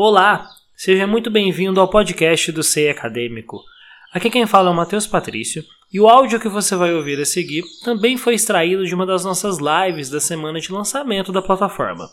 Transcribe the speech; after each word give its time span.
Olá, 0.00 0.48
seja 0.76 1.08
muito 1.08 1.28
bem-vindo 1.28 1.80
ao 1.80 1.90
podcast 1.90 2.52
do 2.52 2.62
SEI 2.62 2.90
Acadêmico. 2.90 3.64
Aqui 4.12 4.30
quem 4.30 4.46
fala 4.46 4.68
é 4.68 4.72
o 4.72 4.76
Matheus 4.76 5.08
Patrício 5.08 5.64
e 5.92 5.98
o 5.98 6.08
áudio 6.08 6.38
que 6.38 6.48
você 6.48 6.76
vai 6.76 6.94
ouvir 6.94 7.20
a 7.20 7.24
seguir 7.24 7.64
também 7.82 8.16
foi 8.16 8.34
extraído 8.34 8.86
de 8.86 8.94
uma 8.94 9.04
das 9.04 9.24
nossas 9.24 9.58
lives 9.58 10.08
da 10.08 10.20
semana 10.20 10.60
de 10.60 10.70
lançamento 10.70 11.32
da 11.32 11.42
plataforma. 11.42 12.08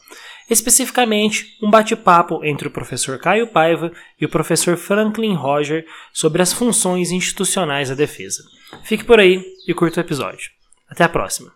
Especificamente, 0.50 1.60
um 1.62 1.70
bate-papo 1.70 2.44
entre 2.44 2.68
o 2.68 2.72
professor 2.72 3.20
Caio 3.20 3.46
Paiva 3.46 3.92
e 4.20 4.26
o 4.26 4.30
professor 4.30 4.78
Franklin 4.78 5.36
Roger 5.36 5.86
sobre 6.12 6.42
as 6.42 6.52
funções 6.52 7.12
institucionais 7.12 7.90
da 7.90 7.95
defesa. 7.95 8.42
Fique 8.84 9.04
por 9.04 9.20
aí 9.20 9.45
e 9.67 9.76
curta 9.76 10.00
o 10.00 10.04
episódio. 10.04 10.50
Até 10.90 11.04
a 11.04 11.09
próxima. 11.09 11.54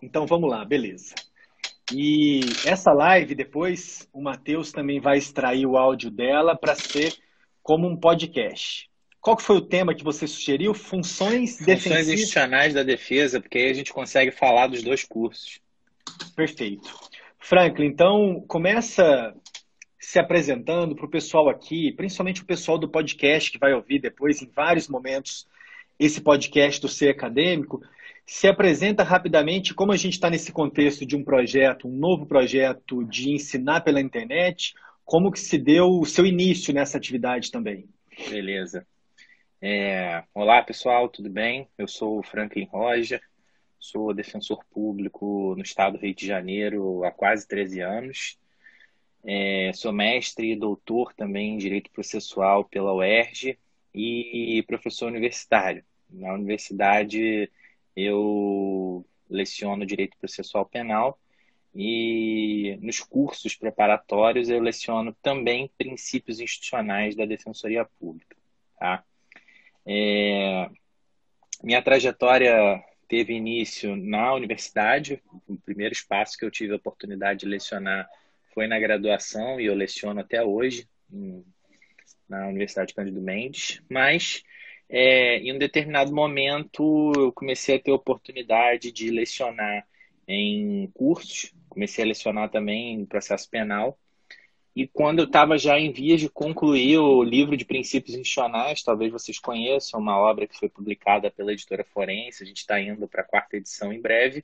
Então 0.00 0.26
vamos 0.26 0.48
lá, 0.48 0.64
beleza. 0.64 1.14
E 1.92 2.40
essa 2.64 2.92
live 2.92 3.34
depois 3.34 4.08
o 4.12 4.20
Matheus 4.20 4.72
também 4.72 5.00
vai 5.00 5.18
extrair 5.18 5.66
o 5.66 5.76
áudio 5.76 6.10
dela 6.10 6.56
para 6.56 6.74
ser 6.74 7.14
como 7.62 7.86
um 7.86 7.96
podcast. 7.96 8.90
Qual 9.20 9.36
que 9.36 9.42
foi 9.42 9.56
o 9.56 9.60
tema 9.60 9.94
que 9.94 10.04
você 10.04 10.26
sugeriu? 10.26 10.72
Funções, 10.72 11.58
Funções 11.58 11.66
defensivas. 11.66 12.08
institucionais 12.08 12.74
da 12.74 12.82
defesa, 12.82 13.40
porque 13.40 13.58
aí 13.58 13.70
a 13.70 13.74
gente 13.74 13.92
consegue 13.92 14.30
falar 14.30 14.68
dos 14.68 14.82
dois 14.82 15.04
cursos. 15.04 15.60
Perfeito. 16.34 16.88
Franklin, 17.38 17.86
então 17.86 18.44
começa 18.46 19.34
se 19.98 20.18
apresentando 20.20 20.94
para 20.94 21.06
o 21.06 21.10
pessoal 21.10 21.48
aqui, 21.48 21.92
principalmente 21.92 22.42
o 22.42 22.46
pessoal 22.46 22.78
do 22.78 22.88
podcast 22.88 23.50
que 23.50 23.58
vai 23.58 23.72
ouvir 23.72 23.98
depois, 23.98 24.40
em 24.40 24.46
vários 24.46 24.86
momentos, 24.86 25.48
esse 25.98 26.20
podcast 26.20 26.80
do 26.80 26.88
Ser 26.88 27.10
Acadêmico. 27.10 27.80
Se 28.26 28.48
apresenta 28.48 29.04
rapidamente 29.04 29.72
como 29.72 29.92
a 29.92 29.96
gente 29.96 30.14
está 30.14 30.28
nesse 30.28 30.50
contexto 30.50 31.06
de 31.06 31.14
um 31.14 31.22
projeto, 31.22 31.86
um 31.86 31.96
novo 31.96 32.26
projeto 32.26 33.04
de 33.04 33.30
ensinar 33.30 33.82
pela 33.82 34.00
internet, 34.00 34.74
como 35.04 35.30
que 35.30 35.38
se 35.38 35.56
deu 35.56 35.86
o 36.00 36.04
seu 36.04 36.26
início 36.26 36.74
nessa 36.74 36.98
atividade 36.98 37.52
também. 37.52 37.88
Beleza. 38.28 38.84
É, 39.62 40.24
olá, 40.34 40.60
pessoal, 40.60 41.08
tudo 41.08 41.30
bem? 41.30 41.68
Eu 41.78 41.86
sou 41.86 42.18
o 42.18 42.22
Franklin 42.22 42.64
Roger, 42.64 43.22
sou 43.78 44.12
defensor 44.12 44.64
público 44.72 45.54
no 45.56 45.62
estado 45.62 45.96
do 45.96 46.02
Rio 46.02 46.14
de 46.14 46.26
Janeiro 46.26 47.04
há 47.04 47.12
quase 47.12 47.46
13 47.46 47.80
anos. 47.80 48.38
É, 49.24 49.70
sou 49.72 49.92
mestre 49.92 50.52
e 50.52 50.56
doutor 50.56 51.14
também 51.14 51.54
em 51.54 51.58
Direito 51.58 51.90
Processual 51.92 52.64
pela 52.64 52.92
UERJ 52.92 53.56
e 53.94 54.64
professor 54.66 55.06
universitário. 55.06 55.84
Na 56.10 56.34
universidade, 56.34 57.50
eu 57.96 59.04
leciono 59.28 59.86
Direito 59.86 60.16
Processual 60.18 60.66
Penal 60.66 61.18
e 61.74 62.78
nos 62.80 63.00
cursos 63.00 63.54
preparatórios 63.54 64.48
eu 64.48 64.60
leciono 64.60 65.12
também 65.22 65.70
princípios 65.76 66.40
institucionais 66.40 67.16
da 67.16 67.26
Defensoria 67.26 67.84
Pública. 67.98 68.36
Tá? 68.78 69.04
É, 69.84 70.70
minha 71.62 71.82
trajetória 71.82 72.82
teve 73.08 73.34
início 73.34 73.96
na 73.96 74.34
universidade. 74.34 75.22
O 75.46 75.56
primeiro 75.56 75.92
espaço 75.92 76.36
que 76.36 76.44
eu 76.44 76.50
tive 76.50 76.72
a 76.72 76.76
oportunidade 76.76 77.40
de 77.40 77.46
lecionar 77.46 78.08
foi 78.52 78.66
na 78.66 78.78
graduação 78.78 79.60
e 79.60 79.66
eu 79.66 79.74
leciono 79.74 80.20
até 80.20 80.42
hoje 80.42 80.88
na 82.28 82.48
Universidade 82.48 82.94
Cândido 82.94 83.20
Mendes. 83.20 83.82
Mas 83.88 84.42
é, 84.88 85.38
em 85.38 85.52
um 85.54 85.58
determinado 85.58 86.14
momento 86.14 87.12
eu 87.16 87.32
comecei 87.32 87.76
a 87.76 87.80
ter 87.80 87.92
oportunidade 87.92 88.92
de 88.92 89.10
lecionar 89.10 89.86
em 90.28 90.88
cursos 90.94 91.52
comecei 91.76 92.02
a 92.02 92.08
lecionar 92.08 92.50
também 92.50 92.94
em 92.94 93.04
processo 93.04 93.48
penal. 93.50 93.98
E 94.74 94.86
quando 94.86 95.20
eu 95.20 95.24
estava 95.26 95.58
já 95.58 95.78
em 95.78 95.92
vias 95.92 96.20
de 96.20 96.28
concluir 96.28 96.98
o 96.98 97.22
livro 97.22 97.56
de 97.56 97.64
princípios 97.66 98.14
institucionais, 98.14 98.82
talvez 98.82 99.12
vocês 99.12 99.38
conheçam, 99.38 100.00
uma 100.00 100.18
obra 100.18 100.46
que 100.46 100.58
foi 100.58 100.70
publicada 100.70 101.30
pela 101.30 101.52
editora 101.52 101.84
Forense, 101.84 102.42
a 102.42 102.46
gente 102.46 102.58
está 102.58 102.80
indo 102.80 103.06
para 103.06 103.22
a 103.22 103.24
quarta 103.24 103.56
edição 103.56 103.92
em 103.92 104.00
breve, 104.00 104.42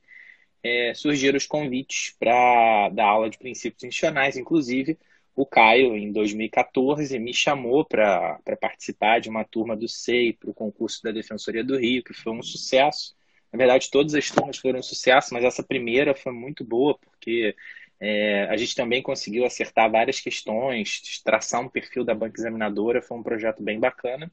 é, 0.63 0.93
surgiram 0.93 1.37
os 1.37 1.45
convites 1.45 2.15
para 2.19 2.89
dar 2.89 3.05
aula 3.05 3.29
de 3.29 3.37
princípios 3.37 3.83
institucionais, 3.83 4.37
inclusive 4.37 4.97
o 5.35 5.45
Caio, 5.45 5.95
em 5.95 6.11
2014, 6.11 7.17
me 7.17 7.33
chamou 7.33 7.83
para 7.83 8.39
participar 8.61 9.19
de 9.19 9.29
uma 9.29 9.43
turma 9.43 9.75
do 9.75 9.87
SEI 9.87 10.33
para 10.33 10.49
o 10.49 10.53
concurso 10.53 11.01
da 11.01 11.11
Defensoria 11.11 11.63
do 11.63 11.77
Rio, 11.77 12.03
que 12.03 12.13
foi 12.13 12.31
um 12.31 12.43
sucesso. 12.43 13.15
Na 13.51 13.57
verdade, 13.57 13.89
todas 13.89 14.13
as 14.13 14.29
turmas 14.29 14.57
foram 14.57 14.79
um 14.79 14.83
sucesso, 14.83 15.33
mas 15.33 15.43
essa 15.43 15.63
primeira 15.63 16.15
foi 16.15 16.31
muito 16.31 16.63
boa, 16.63 16.97
porque 16.99 17.55
é, 17.99 18.43
a 18.43 18.57
gente 18.57 18.75
também 18.75 19.01
conseguiu 19.01 19.45
acertar 19.45 19.89
várias 19.89 20.19
questões, 20.19 21.21
traçar 21.23 21.61
um 21.61 21.69
perfil 21.69 22.03
da 22.03 22.13
banca 22.13 22.39
examinadora, 22.39 23.01
foi 23.01 23.17
um 23.17 23.23
projeto 23.23 23.63
bem 23.63 23.79
bacana. 23.79 24.31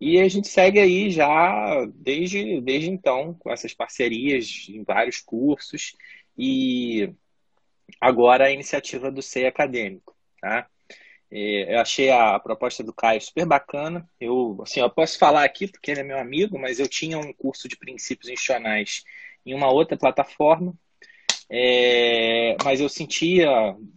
E 0.00 0.18
a 0.20 0.28
gente 0.28 0.48
segue 0.48 0.78
aí 0.78 1.10
já 1.10 1.86
desde, 1.94 2.60
desde 2.60 2.88
então, 2.88 3.34
com 3.34 3.50
essas 3.50 3.74
parcerias 3.74 4.66
em 4.68 4.82
vários 4.84 5.20
cursos, 5.20 5.96
e 6.38 7.12
agora 8.00 8.46
a 8.46 8.50
iniciativa 8.50 9.10
do 9.10 9.20
SEI 9.22 9.46
Acadêmico. 9.46 10.19
Tá? 10.40 10.66
Eu 11.30 11.78
achei 11.78 12.10
a 12.10 12.38
proposta 12.40 12.82
do 12.82 12.92
Caio 12.92 13.20
super 13.20 13.46
bacana. 13.46 14.08
Eu, 14.20 14.58
assim, 14.62 14.80
eu 14.80 14.90
posso 14.90 15.16
falar 15.18 15.44
aqui 15.44 15.68
porque 15.68 15.90
ele 15.90 16.00
é 16.00 16.04
meu 16.04 16.18
amigo, 16.18 16.58
mas 16.58 16.80
eu 16.80 16.88
tinha 16.88 17.18
um 17.18 17.32
curso 17.32 17.68
de 17.68 17.76
princípios 17.76 18.28
institucionais 18.28 19.04
em 19.46 19.54
uma 19.54 19.70
outra 19.70 19.96
plataforma, 19.96 20.74
é, 21.48 22.56
mas 22.64 22.80
eu 22.80 22.88
sentia, 22.88 23.48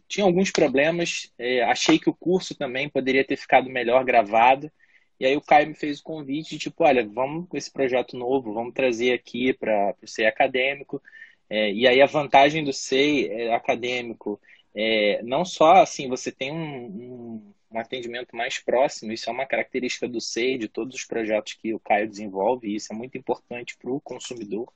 tinha 0.08 0.26
alguns 0.26 0.52
problemas. 0.52 1.31
É, 1.38 1.64
achei 1.64 2.00
que 2.00 2.09
o 2.09 2.16
curso 2.16 2.56
também 2.56 2.90
poderia 2.90 3.25
ter 3.25 3.38
ficado 3.38 3.70
melhor 3.70 4.04
gravado. 4.04 4.72
E 5.20 5.25
aí 5.25 5.38
o 5.38 5.42
Caio 5.42 5.68
me 5.68 5.75
fez 5.75 6.00
o 6.00 6.04
convite 6.04 6.58
tipo, 6.58 6.84
olha, 6.84 7.08
vamos 7.08 7.48
com 7.48 7.56
esse 7.58 7.72
projeto 7.72 8.18
novo, 8.18 8.54
vamos 8.54 8.74
trazer 8.74 9.14
aqui 9.14 9.54
para 9.54 9.96
o 10.02 10.08
SEI 10.08 10.25
acadêmico. 10.28 11.02
É, 11.50 11.72
e 11.72 11.88
aí 11.88 12.02
a 12.02 12.08
vantagem 12.08 12.64
do 12.64 12.74
SEI 12.74 13.28
é, 13.28 13.54
acadêmico 13.54 14.40
é, 14.76 15.22
não 15.24 15.46
só 15.46 15.74
assim 15.82 16.08
você 16.08 16.32
tem 16.32 16.52
um, 16.52 16.86
um, 16.86 17.54
um, 17.72 17.80
atendimento 17.80 18.36
mais 18.36 18.60
próximo, 18.60 19.12
isso 19.12 19.30
é 19.30 19.34
uma 19.34 19.46
característica 19.46 20.08
do 20.08 20.20
SEI, 20.20 20.58
de 20.58 20.68
todos 20.68 20.96
os 20.96 21.06
projetos 21.06 21.54
que 21.54 21.74
o 21.74 21.80
Caio 21.80 22.10
desenvolve, 22.10 22.68
e 22.68 22.76
isso 22.76 22.92
é 22.92 22.96
muito 22.96 23.18
importante 23.18 23.78
para 23.78 23.92
o 23.92 24.02
consumidor, 24.02 24.72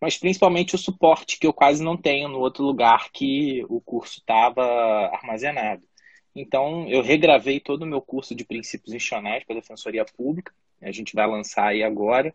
mas 0.00 0.18
principalmente 0.18 0.74
o 0.74 0.78
suporte 0.78 1.38
que 1.38 1.46
eu 1.46 1.52
quase 1.52 1.82
não 1.82 1.96
tenho 1.96 2.28
no 2.28 2.40
outro 2.40 2.64
lugar 2.64 3.10
que 3.12 3.64
o 3.68 3.80
curso 3.80 4.18
estava 4.18 4.62
armazenado. 5.12 5.82
Então, 6.34 6.88
eu 6.88 7.02
regravei 7.02 7.60
todo 7.60 7.82
o 7.82 7.86
meu 7.86 8.00
curso 8.00 8.34
de 8.34 8.44
princípios 8.44 8.94
institucionais 8.94 9.44
para 9.44 9.56
a 9.56 9.60
Defensoria 9.60 10.04
Pública, 10.04 10.52
a 10.82 10.90
gente 10.90 11.14
vai 11.14 11.26
lançar 11.26 11.68
aí 11.68 11.82
agora. 11.82 12.34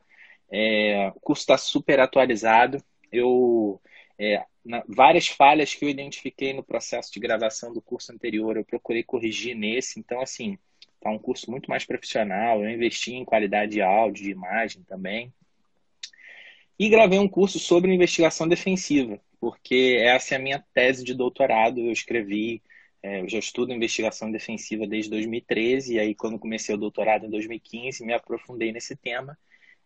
É, 0.50 1.12
o 1.16 1.19
curso 1.19 1.41
está 1.41 1.57
super 1.57 2.00
atualizado. 2.00 2.81
Eu 3.12 3.81
é, 4.18 4.44
na, 4.67 4.83
várias 4.88 5.28
falhas 5.28 5.73
que 5.73 5.85
eu 5.85 5.89
identifiquei 5.89 6.53
no 6.53 6.63
processo 6.63 7.11
de 7.11 7.19
gravação 7.19 7.73
do 7.73 7.81
curso 7.81 8.11
anterior, 8.11 8.57
eu 8.57 8.66
procurei 8.66 9.01
corrigir 9.01 9.55
nesse. 9.55 10.00
Então, 10.00 10.22
assim, 10.22 10.57
tá 11.00 11.09
um 11.09 11.17
curso 11.17 11.50
muito 11.50 11.69
mais 11.69 11.85
profissional. 11.85 12.63
Eu 12.63 12.69
investi 12.69 13.13
em 13.13 13.25
qualidade 13.25 13.72
de 13.72 13.81
áudio, 13.81 14.25
de 14.25 14.31
imagem 14.31 14.83
também. 14.83 15.33
E 16.77 16.89
gravei 16.89 17.17
um 17.17 17.27
curso 17.27 17.57
sobre 17.57 17.94
investigação 17.94 18.47
defensiva, 18.47 19.19
porque 19.39 19.97
essa 20.00 20.35
é 20.35 20.38
a 20.38 20.41
minha 20.41 20.63
tese 20.73 21.03
de 21.03 21.13
doutorado. 21.13 21.79
Eu 21.79 21.91
escrevi, 21.91 22.61
é, 23.01 23.22
eu 23.22 23.29
já 23.29 23.39
estudo 23.39 23.73
investigação 23.73 24.31
defensiva 24.31 24.86
desde 24.86 25.09
2013, 25.09 25.95
e 25.95 26.00
aí, 26.00 26.13
quando 26.13 26.38
comecei 26.38 26.75
o 26.75 26.77
doutorado 26.77 27.25
em 27.25 27.30
2015, 27.30 28.06
me 28.06 28.13
aprofundei 28.13 28.71
nesse 28.71 28.95
tema. 28.95 29.38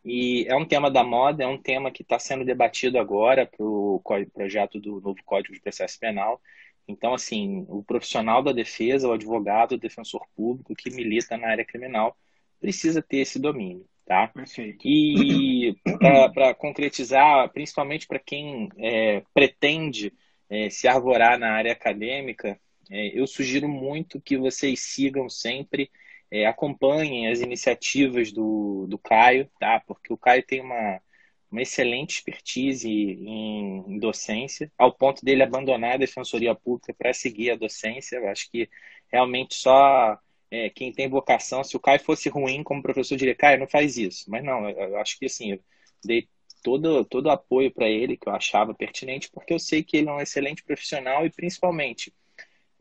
E 0.03 0.45
é 0.47 0.55
um 0.55 0.65
tema 0.65 0.89
da 0.89 1.03
moda, 1.03 1.43
é 1.43 1.47
um 1.47 1.61
tema 1.61 1.91
que 1.91 2.01
está 2.01 2.17
sendo 2.17 2.43
debatido 2.43 2.97
agora 2.97 3.45
para 3.45 3.63
o 3.63 4.01
projeto 4.33 4.79
do 4.79 4.99
novo 4.99 5.17
Código 5.23 5.53
de 5.53 5.61
Processo 5.61 5.99
Penal. 5.99 6.41
Então, 6.87 7.13
assim, 7.13 7.65
o 7.69 7.83
profissional 7.83 8.41
da 8.41 8.51
defesa, 8.51 9.07
o 9.07 9.13
advogado, 9.13 9.73
o 9.73 9.77
defensor 9.77 10.25
público 10.35 10.75
que 10.75 10.89
milita 10.89 11.37
na 11.37 11.49
área 11.49 11.65
criminal 11.65 12.17
precisa 12.59 13.01
ter 13.01 13.17
esse 13.17 13.39
domínio, 13.39 13.85
tá? 14.05 14.27
Perfeito. 14.27 14.79
E 14.83 15.75
para 16.33 16.53
concretizar, 16.55 17.49
principalmente 17.51 18.07
para 18.07 18.19
quem 18.19 18.69
é, 18.77 19.23
pretende 19.33 20.11
é, 20.49 20.69
se 20.69 20.87
arvorar 20.87 21.39
na 21.39 21.51
área 21.51 21.71
acadêmica, 21.71 22.59
é, 22.89 23.17
eu 23.17 23.25
sugiro 23.25 23.69
muito 23.69 24.19
que 24.19 24.37
vocês 24.37 24.79
sigam 24.79 25.29
sempre 25.29 25.89
é, 26.31 26.45
acompanhem 26.45 27.27
as 27.27 27.41
iniciativas 27.41 28.31
do, 28.31 28.87
do 28.87 28.97
Caio, 28.97 29.49
tá? 29.59 29.81
Porque 29.85 30.13
o 30.13 30.17
Caio 30.17 30.43
tem 30.43 30.61
uma, 30.61 31.01
uma 31.51 31.61
excelente 31.61 32.11
expertise 32.15 32.89
em, 32.89 33.83
em 33.87 33.99
docência, 33.99 34.71
ao 34.77 34.93
ponto 34.93 35.23
dele 35.25 35.43
abandonar 35.43 35.95
a 35.95 35.97
defensoria 35.97 36.55
pública 36.55 36.93
para 36.93 37.13
seguir 37.13 37.51
a 37.51 37.55
docência. 37.57 38.15
Eu 38.17 38.29
acho 38.29 38.49
que 38.49 38.69
realmente 39.11 39.55
só 39.55 40.17
é, 40.49 40.69
quem 40.69 40.93
tem 40.93 41.09
vocação, 41.09 41.63
se 41.63 41.75
o 41.75 41.79
Caio 41.79 41.99
fosse 41.99 42.29
ruim 42.29 42.63
como 42.63 42.81
professor, 42.81 43.17
diria, 43.17 43.35
Caio, 43.35 43.59
não 43.59 43.67
faz 43.67 43.97
isso. 43.97 44.29
Mas 44.29 44.43
não, 44.43 44.69
eu 44.69 44.97
acho 44.97 45.19
que 45.19 45.25
assim, 45.25 45.51
eu 45.53 45.59
dei 46.03 46.29
todo, 46.63 47.03
todo 47.05 47.25
o 47.27 47.31
apoio 47.31 47.71
para 47.71 47.89
ele, 47.89 48.17
que 48.17 48.27
eu 48.29 48.33
achava 48.33 48.73
pertinente, 48.73 49.29
porque 49.31 49.53
eu 49.53 49.59
sei 49.59 49.83
que 49.83 49.97
ele 49.97 50.09
é 50.09 50.13
um 50.13 50.21
excelente 50.21 50.63
profissional 50.63 51.25
e 51.25 51.29
principalmente 51.29 52.13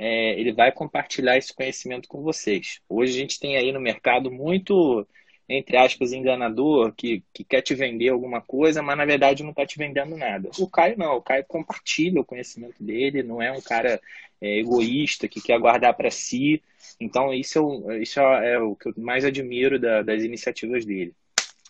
é, 0.02 0.40
ele 0.40 0.50
vai 0.50 0.72
compartilhar 0.72 1.36
esse 1.36 1.52
conhecimento 1.52 2.08
com 2.08 2.22
vocês. 2.22 2.80
Hoje 2.88 3.12
a 3.12 3.18
gente 3.18 3.38
tem 3.38 3.58
aí 3.58 3.70
no 3.70 3.78
mercado 3.78 4.30
muito, 4.30 5.06
entre 5.46 5.76
aspas, 5.76 6.14
enganador, 6.14 6.94
que, 6.96 7.22
que 7.34 7.44
quer 7.44 7.60
te 7.60 7.74
vender 7.74 8.08
alguma 8.08 8.40
coisa, 8.40 8.80
mas 8.80 8.96
na 8.96 9.04
verdade 9.04 9.42
não 9.42 9.50
está 9.50 9.66
te 9.66 9.76
vendendo 9.76 10.16
nada. 10.16 10.48
O 10.58 10.66
Caio 10.66 10.96
não, 10.96 11.16
o 11.16 11.22
Caio 11.22 11.44
compartilha 11.46 12.18
o 12.18 12.24
conhecimento 12.24 12.82
dele, 12.82 13.22
não 13.22 13.42
é 13.42 13.52
um 13.52 13.60
cara 13.60 14.00
é, 14.40 14.60
egoísta 14.60 15.28
que 15.28 15.38
quer 15.38 15.60
guardar 15.60 15.92
para 15.94 16.10
si. 16.10 16.62
Então 16.98 17.34
isso, 17.34 17.58
é 17.58 17.60
o, 17.60 17.92
isso 17.92 18.20
é 18.20 18.58
o 18.58 18.74
que 18.74 18.88
eu 18.88 18.94
mais 18.96 19.22
admiro 19.22 19.78
da, 19.78 20.00
das 20.00 20.22
iniciativas 20.22 20.86
dele. 20.86 21.12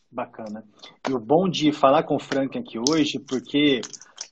Bacana. 0.08 0.64
E 1.08 1.12
o 1.12 1.18
bom 1.18 1.48
de 1.48 1.72
falar 1.72 2.04
com 2.04 2.14
o 2.14 2.20
Frank 2.20 2.56
aqui 2.56 2.78
hoje, 2.78 3.18
porque 3.18 3.80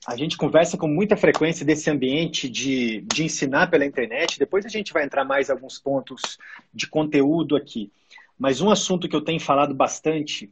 a 0.09 0.15
gente 0.15 0.37
conversa 0.37 0.75
com 0.75 0.87
muita 0.87 1.15
frequência 1.15 1.63
desse 1.63 1.87
ambiente 1.87 2.49
de, 2.49 3.01
de 3.01 3.25
ensinar 3.25 3.69
pela 3.69 3.85
internet. 3.85 4.39
Depois 4.39 4.65
a 4.65 4.69
gente 4.69 4.91
vai 4.91 5.05
entrar 5.05 5.23
mais 5.23 5.51
alguns 5.51 5.77
pontos 5.77 6.39
de 6.73 6.87
conteúdo 6.87 7.55
aqui. 7.55 7.91
Mas 8.37 8.59
um 8.59 8.71
assunto 8.71 9.07
que 9.07 9.15
eu 9.15 9.23
tenho 9.23 9.39
falado 9.39 9.75
bastante 9.75 10.51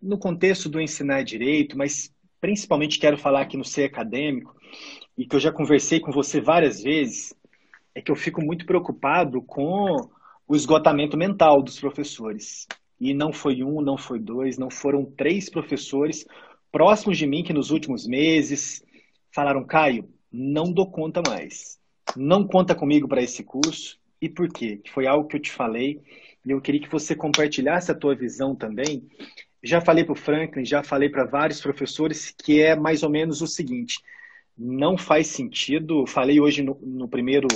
no 0.00 0.18
contexto 0.18 0.68
do 0.68 0.78
ensinar 0.78 1.22
direito, 1.22 1.76
mas 1.78 2.12
principalmente 2.38 2.98
quero 2.98 3.16
falar 3.16 3.40
aqui 3.40 3.56
no 3.56 3.64
ser 3.64 3.84
acadêmico, 3.84 4.54
e 5.16 5.24
que 5.24 5.34
eu 5.34 5.40
já 5.40 5.50
conversei 5.50 5.98
com 5.98 6.12
você 6.12 6.38
várias 6.38 6.82
vezes, 6.82 7.34
é 7.94 8.02
que 8.02 8.10
eu 8.10 8.16
fico 8.16 8.44
muito 8.44 8.66
preocupado 8.66 9.40
com 9.40 9.96
o 10.46 10.54
esgotamento 10.54 11.16
mental 11.16 11.62
dos 11.62 11.80
professores. 11.80 12.66
E 13.00 13.14
não 13.14 13.32
foi 13.32 13.62
um, 13.62 13.80
não 13.80 13.96
foi 13.96 14.18
dois, 14.18 14.58
não 14.58 14.70
foram 14.70 15.02
três 15.06 15.48
professores 15.48 16.26
próximos 16.76 17.16
de 17.16 17.26
mim 17.26 17.42
que 17.42 17.54
nos 17.54 17.70
últimos 17.70 18.06
meses 18.06 18.84
falaram: 19.30 19.64
Caio, 19.64 20.06
não 20.30 20.70
dou 20.70 20.90
conta 20.90 21.22
mais. 21.26 21.80
Não 22.14 22.46
conta 22.46 22.74
comigo 22.74 23.08
para 23.08 23.22
esse 23.22 23.42
curso. 23.42 23.98
E 24.20 24.28
por 24.28 24.46
quê? 24.50 24.82
Foi 24.92 25.06
algo 25.06 25.26
que 25.26 25.36
eu 25.36 25.40
te 25.40 25.50
falei 25.50 26.02
e 26.44 26.50
eu 26.50 26.60
queria 26.60 26.82
que 26.82 26.90
você 26.90 27.16
compartilhasse 27.16 27.90
a 27.90 27.94
tua 27.94 28.14
visão 28.14 28.54
também. 28.54 29.08
Já 29.62 29.80
falei 29.80 30.04
para 30.04 30.12
o 30.12 30.16
Franklin, 30.16 30.66
já 30.66 30.82
falei 30.82 31.08
para 31.08 31.24
vários 31.24 31.62
professores 31.62 32.30
que 32.30 32.60
é 32.60 32.76
mais 32.76 33.02
ou 33.02 33.08
menos 33.08 33.40
o 33.40 33.46
seguinte: 33.46 33.98
não 34.54 34.98
faz 34.98 35.28
sentido. 35.28 36.06
Falei 36.06 36.38
hoje 36.40 36.62
no, 36.62 36.78
no 36.82 37.08
primeiro, 37.08 37.48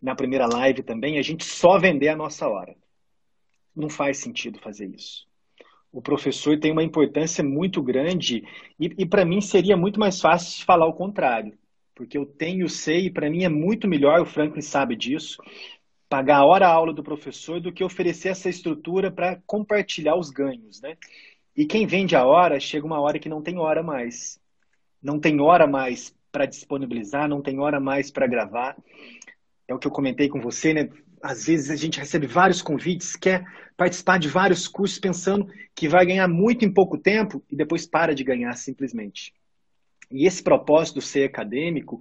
na 0.00 0.14
primeira 0.14 0.46
live 0.46 0.84
também, 0.84 1.18
a 1.18 1.22
gente 1.22 1.44
só 1.44 1.80
vender 1.80 2.10
a 2.10 2.16
nossa 2.16 2.46
hora. 2.46 2.76
Não 3.74 3.88
faz 3.88 4.18
sentido 4.18 4.60
fazer 4.60 4.88
isso. 4.94 5.26
O 5.92 6.00
professor 6.00 6.58
tem 6.58 6.72
uma 6.72 6.82
importância 6.82 7.44
muito 7.44 7.82
grande 7.82 8.42
e, 8.80 8.86
e 8.98 9.06
para 9.06 9.24
mim 9.24 9.40
seria 9.40 9.76
muito 9.76 10.00
mais 10.00 10.20
fácil 10.20 10.64
falar 10.64 10.86
o 10.86 10.94
contrário, 10.94 11.56
porque 11.94 12.16
eu 12.16 12.24
tenho, 12.24 12.68
sei, 12.68 13.06
e 13.06 13.10
para 13.10 13.28
mim 13.28 13.44
é 13.44 13.48
muito 13.48 13.86
melhor, 13.86 14.20
o 14.20 14.26
Franklin 14.26 14.62
sabe 14.62 14.96
disso, 14.96 15.42
pagar 16.08 16.38
a 16.38 16.44
hora 16.44 16.66
aula 16.66 16.92
do 16.92 17.02
professor 17.02 17.60
do 17.60 17.72
que 17.72 17.84
oferecer 17.84 18.30
essa 18.30 18.48
estrutura 18.48 19.10
para 19.10 19.40
compartilhar 19.46 20.16
os 20.16 20.30
ganhos, 20.30 20.80
né? 20.80 20.96
E 21.54 21.66
quem 21.66 21.86
vende 21.86 22.16
a 22.16 22.24
hora, 22.24 22.58
chega 22.58 22.86
uma 22.86 23.00
hora 23.00 23.18
que 23.18 23.28
não 23.28 23.42
tem 23.42 23.58
hora 23.58 23.82
mais. 23.82 24.40
Não 25.02 25.18
tem 25.18 25.40
hora 25.40 25.66
mais 25.66 26.14
para 26.30 26.46
disponibilizar, 26.46 27.28
não 27.28 27.42
tem 27.42 27.58
hora 27.58 27.78
mais 27.78 28.10
para 28.10 28.26
gravar. 28.26 28.76
É 29.68 29.74
o 29.74 29.78
que 29.78 29.86
eu 29.86 29.90
comentei 29.90 30.28
com 30.28 30.40
você, 30.40 30.72
né? 30.72 30.88
Às 31.22 31.46
vezes 31.46 31.70
a 31.70 31.76
gente 31.76 32.00
recebe 32.00 32.26
vários 32.26 32.60
convites, 32.60 33.14
quer 33.14 33.44
participar 33.76 34.18
de 34.18 34.28
vários 34.28 34.66
cursos 34.66 34.98
pensando 34.98 35.46
que 35.74 35.88
vai 35.88 36.04
ganhar 36.04 36.28
muito 36.28 36.64
em 36.64 36.72
pouco 36.72 36.98
tempo 36.98 37.42
e 37.50 37.56
depois 37.56 37.86
para 37.86 38.14
de 38.14 38.24
ganhar 38.24 38.52
simplesmente. 38.54 39.32
E 40.10 40.26
esse 40.26 40.42
propósito 40.42 40.96
do 40.96 41.00
ser 41.00 41.24
acadêmico, 41.24 42.00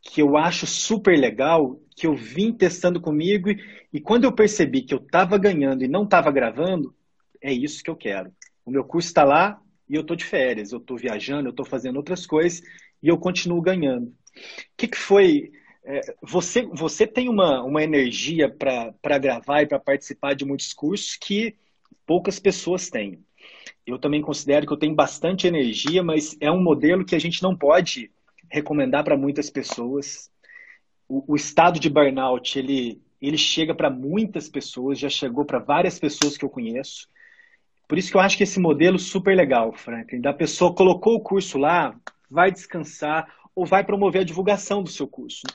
que 0.00 0.22
eu 0.22 0.36
acho 0.36 0.66
super 0.66 1.18
legal, 1.18 1.78
que 1.94 2.06
eu 2.06 2.14
vim 2.14 2.52
testando 2.52 3.00
comigo 3.00 3.50
e, 3.50 3.58
e 3.92 4.00
quando 4.00 4.24
eu 4.24 4.32
percebi 4.32 4.82
que 4.82 4.94
eu 4.94 4.98
estava 4.98 5.36
ganhando 5.38 5.84
e 5.84 5.88
não 5.88 6.04
estava 6.04 6.30
gravando, 6.30 6.94
é 7.40 7.52
isso 7.52 7.82
que 7.82 7.90
eu 7.90 7.96
quero. 7.96 8.32
O 8.64 8.70
meu 8.70 8.84
curso 8.84 9.08
está 9.08 9.22
lá 9.22 9.60
e 9.88 9.94
eu 9.94 10.00
estou 10.00 10.16
de 10.16 10.24
férias, 10.24 10.72
eu 10.72 10.78
estou 10.78 10.96
viajando, 10.96 11.48
eu 11.48 11.50
estou 11.50 11.64
fazendo 11.64 11.96
outras 11.96 12.26
coisas 12.26 12.62
e 13.02 13.08
eu 13.08 13.18
continuo 13.18 13.60
ganhando. 13.60 14.06
O 14.06 14.12
que, 14.76 14.88
que 14.88 14.96
foi 14.96 15.52
é, 15.86 16.00
você, 16.20 16.62
você 16.62 17.06
tem 17.06 17.28
uma, 17.28 17.62
uma 17.62 17.82
energia 17.82 18.50
para 18.50 19.18
gravar 19.18 19.62
e 19.62 19.66
para 19.66 19.78
participar 19.78 20.34
de 20.34 20.44
muitos 20.44 20.72
cursos 20.72 21.16
que 21.16 21.54
poucas 22.04 22.40
pessoas 22.40 22.90
têm. 22.90 23.24
Eu 23.86 23.96
também 23.96 24.20
considero 24.20 24.66
que 24.66 24.72
eu 24.72 24.76
tenho 24.76 24.96
bastante 24.96 25.46
energia, 25.46 26.02
mas 26.02 26.36
é 26.40 26.50
um 26.50 26.60
modelo 26.60 27.04
que 27.04 27.14
a 27.14 27.20
gente 27.20 27.40
não 27.40 27.56
pode 27.56 28.10
recomendar 28.50 29.04
para 29.04 29.16
muitas 29.16 29.48
pessoas. 29.48 30.28
O, 31.08 31.34
o, 31.34 31.36
estado 31.36 31.78
de 31.78 31.88
burnout, 31.88 32.58
ele, 32.58 33.00
ele 33.22 33.38
chega 33.38 33.72
para 33.72 33.88
muitas 33.88 34.48
pessoas, 34.48 34.98
já 34.98 35.08
chegou 35.08 35.44
para 35.44 35.60
várias 35.60 36.00
pessoas 36.00 36.36
que 36.36 36.44
eu 36.44 36.50
conheço. 36.50 37.08
Por 37.86 37.96
isso 37.96 38.10
que 38.10 38.16
eu 38.16 38.20
acho 38.20 38.36
que 38.36 38.42
esse 38.42 38.58
modelo 38.58 38.98
super 38.98 39.36
legal, 39.36 39.72
Franklin, 39.72 40.20
da 40.20 40.32
pessoa 40.32 40.74
colocou 40.74 41.14
o 41.14 41.20
curso 41.20 41.58
lá, 41.58 41.96
vai 42.28 42.50
descansar 42.50 43.32
ou 43.54 43.64
vai 43.64 43.84
promover 43.84 44.22
a 44.22 44.24
divulgação 44.24 44.82
do 44.82 44.90
seu 44.90 45.06
curso. 45.06 45.46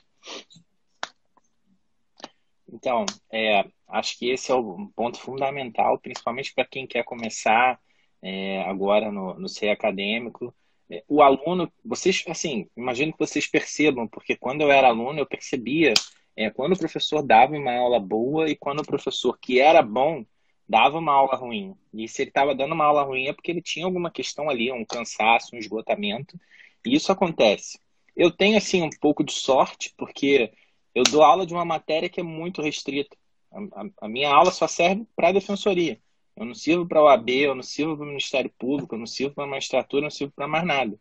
Então, 2.72 3.06
é, 3.32 3.66
acho 3.88 4.18
que 4.18 4.30
esse 4.30 4.52
é 4.52 4.56
o 4.56 4.90
ponto 4.96 5.20
fundamental, 5.20 6.00
principalmente 6.00 6.54
para 6.54 6.66
quem 6.66 6.88
quer 6.88 7.04
começar 7.04 7.80
é, 8.22 8.62
agora 8.64 9.12
no, 9.12 9.34
no 9.34 9.50
ser 9.50 9.70
acadêmico. 9.70 10.54
É, 10.90 11.04
o 11.08 11.22
aluno, 11.22 11.72
vocês, 11.84 12.24
assim, 12.28 12.70
imagino 12.76 13.12
que 13.12 13.20
vocês 13.20 13.48
percebam, 13.48 14.08
porque 14.08 14.36
quando 14.36 14.62
eu 14.62 14.72
era 14.72 14.88
aluno, 14.88 15.20
eu 15.20 15.26
percebia 15.26 15.94
é, 16.36 16.50
quando 16.50 16.74
o 16.74 16.80
professor 16.80 17.22
dava 17.22 17.56
uma 17.56 17.74
aula 17.74 18.00
boa 18.00 18.50
e 18.50 18.56
quando 18.56 18.80
o 18.80 18.86
professor 18.86 19.38
que 19.38 19.60
era 19.60 19.82
bom 19.82 20.26
dava 20.68 20.98
uma 20.98 21.14
aula 21.14 21.36
ruim. 21.36 21.76
E 21.94 22.08
se 22.08 22.22
ele 22.22 22.30
estava 22.30 22.56
dando 22.56 22.74
uma 22.74 22.86
aula 22.86 23.04
ruim 23.04 23.28
é 23.28 23.34
porque 23.34 23.52
ele 23.52 23.62
tinha 23.62 23.86
alguma 23.86 24.10
questão 24.10 24.50
ali, 24.50 24.72
um 24.72 24.86
cansaço, 24.86 25.56
um 25.56 25.60
esgotamento. 25.60 26.40
E 26.86 26.96
isso 26.96 27.12
acontece. 27.12 27.78
Eu 28.22 28.30
tenho, 28.30 28.56
assim, 28.56 28.84
um 28.84 28.90
pouco 28.92 29.24
de 29.24 29.34
sorte, 29.34 29.92
porque 29.98 30.54
eu 30.94 31.02
dou 31.02 31.24
aula 31.24 31.44
de 31.44 31.56
uma 31.56 31.66
matéria 31.66 32.08
que 32.08 32.20
é 32.20 32.24
muito 32.24 32.62
restrita. 32.62 33.18
A, 33.52 33.82
a, 33.82 34.06
a 34.06 34.08
minha 34.08 34.30
aula 34.30 34.52
só 34.52 34.68
serve 34.68 35.08
para 35.16 35.30
a 35.30 35.32
defensoria. 35.32 36.00
Eu 36.36 36.46
não 36.46 36.54
sirvo 36.54 36.88
para 36.88 37.02
o 37.02 37.08
AB, 37.08 37.32
eu 37.32 37.56
não 37.56 37.64
sirvo 37.64 37.98
para 37.98 38.04
o 38.06 38.08
Ministério 38.08 38.54
Público, 38.60 38.94
eu 38.94 39.00
não 39.00 39.08
sirvo 39.08 39.34
para 39.34 39.46
a 39.46 39.48
magistratura, 39.48 40.02
eu 40.02 40.04
não 40.04 40.12
sirvo 40.12 40.32
para 40.36 40.48
mais 40.48 40.64
nada. 40.64 41.00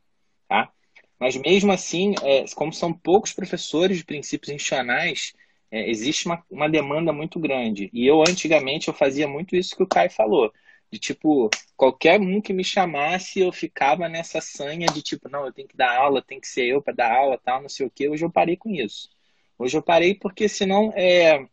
Tá? 0.49 0.73
Mas 1.19 1.37
mesmo 1.37 1.71
assim, 1.71 2.15
é, 2.23 2.47
como 2.55 2.73
são 2.73 2.91
poucos 2.91 3.35
professores 3.35 3.99
de 3.99 4.05
princípios 4.05 4.55
institucionais, 4.55 5.35
é, 5.71 5.91
existe 5.91 6.25
uma, 6.25 6.43
uma 6.51 6.71
demanda 6.71 7.13
muito 7.13 7.39
grande. 7.39 7.91
E 7.93 8.07
eu, 8.07 8.23
antigamente, 8.23 8.89
eu 8.89 8.95
fazia 8.95 9.29
muito 9.29 9.55
isso 9.55 9.77
que 9.77 9.83
o 9.83 9.87
Caio 9.87 10.11
falou. 10.11 10.51
De 10.91 10.99
tipo, 10.99 11.49
qualquer 11.77 12.21
um 12.21 12.41
que 12.41 12.53
me 12.53 12.65
chamasse, 12.65 13.41
eu 13.41 13.53
ficava 13.53 14.09
nessa 14.09 14.41
sanha 14.41 14.87
de 14.89 15.03
tipo, 15.03 15.29
não, 15.29 15.47
eu 15.47 15.53
tenho 15.53 15.69
que 15.69 15.77
dar 15.77 15.97
aula, 15.97 16.21
tem 16.21 16.41
que 16.41 16.49
ser 16.49 16.67
eu 16.67 16.83
para 16.83 16.95
dar 16.95 17.13
aula, 17.17 17.39
tal, 17.39 17.63
não 17.63 17.69
sei 17.69 17.87
o 17.87 17.91
quê. 17.91 18.09
Hoje 18.09 18.25
eu 18.25 18.31
parei 18.31 18.57
com 18.57 18.71
isso. 18.71 19.09
Hoje 19.57 19.77
eu 19.77 19.83
parei 19.83 20.15
porque 20.15 20.49
senão 20.49 20.93
é, 20.97 21.47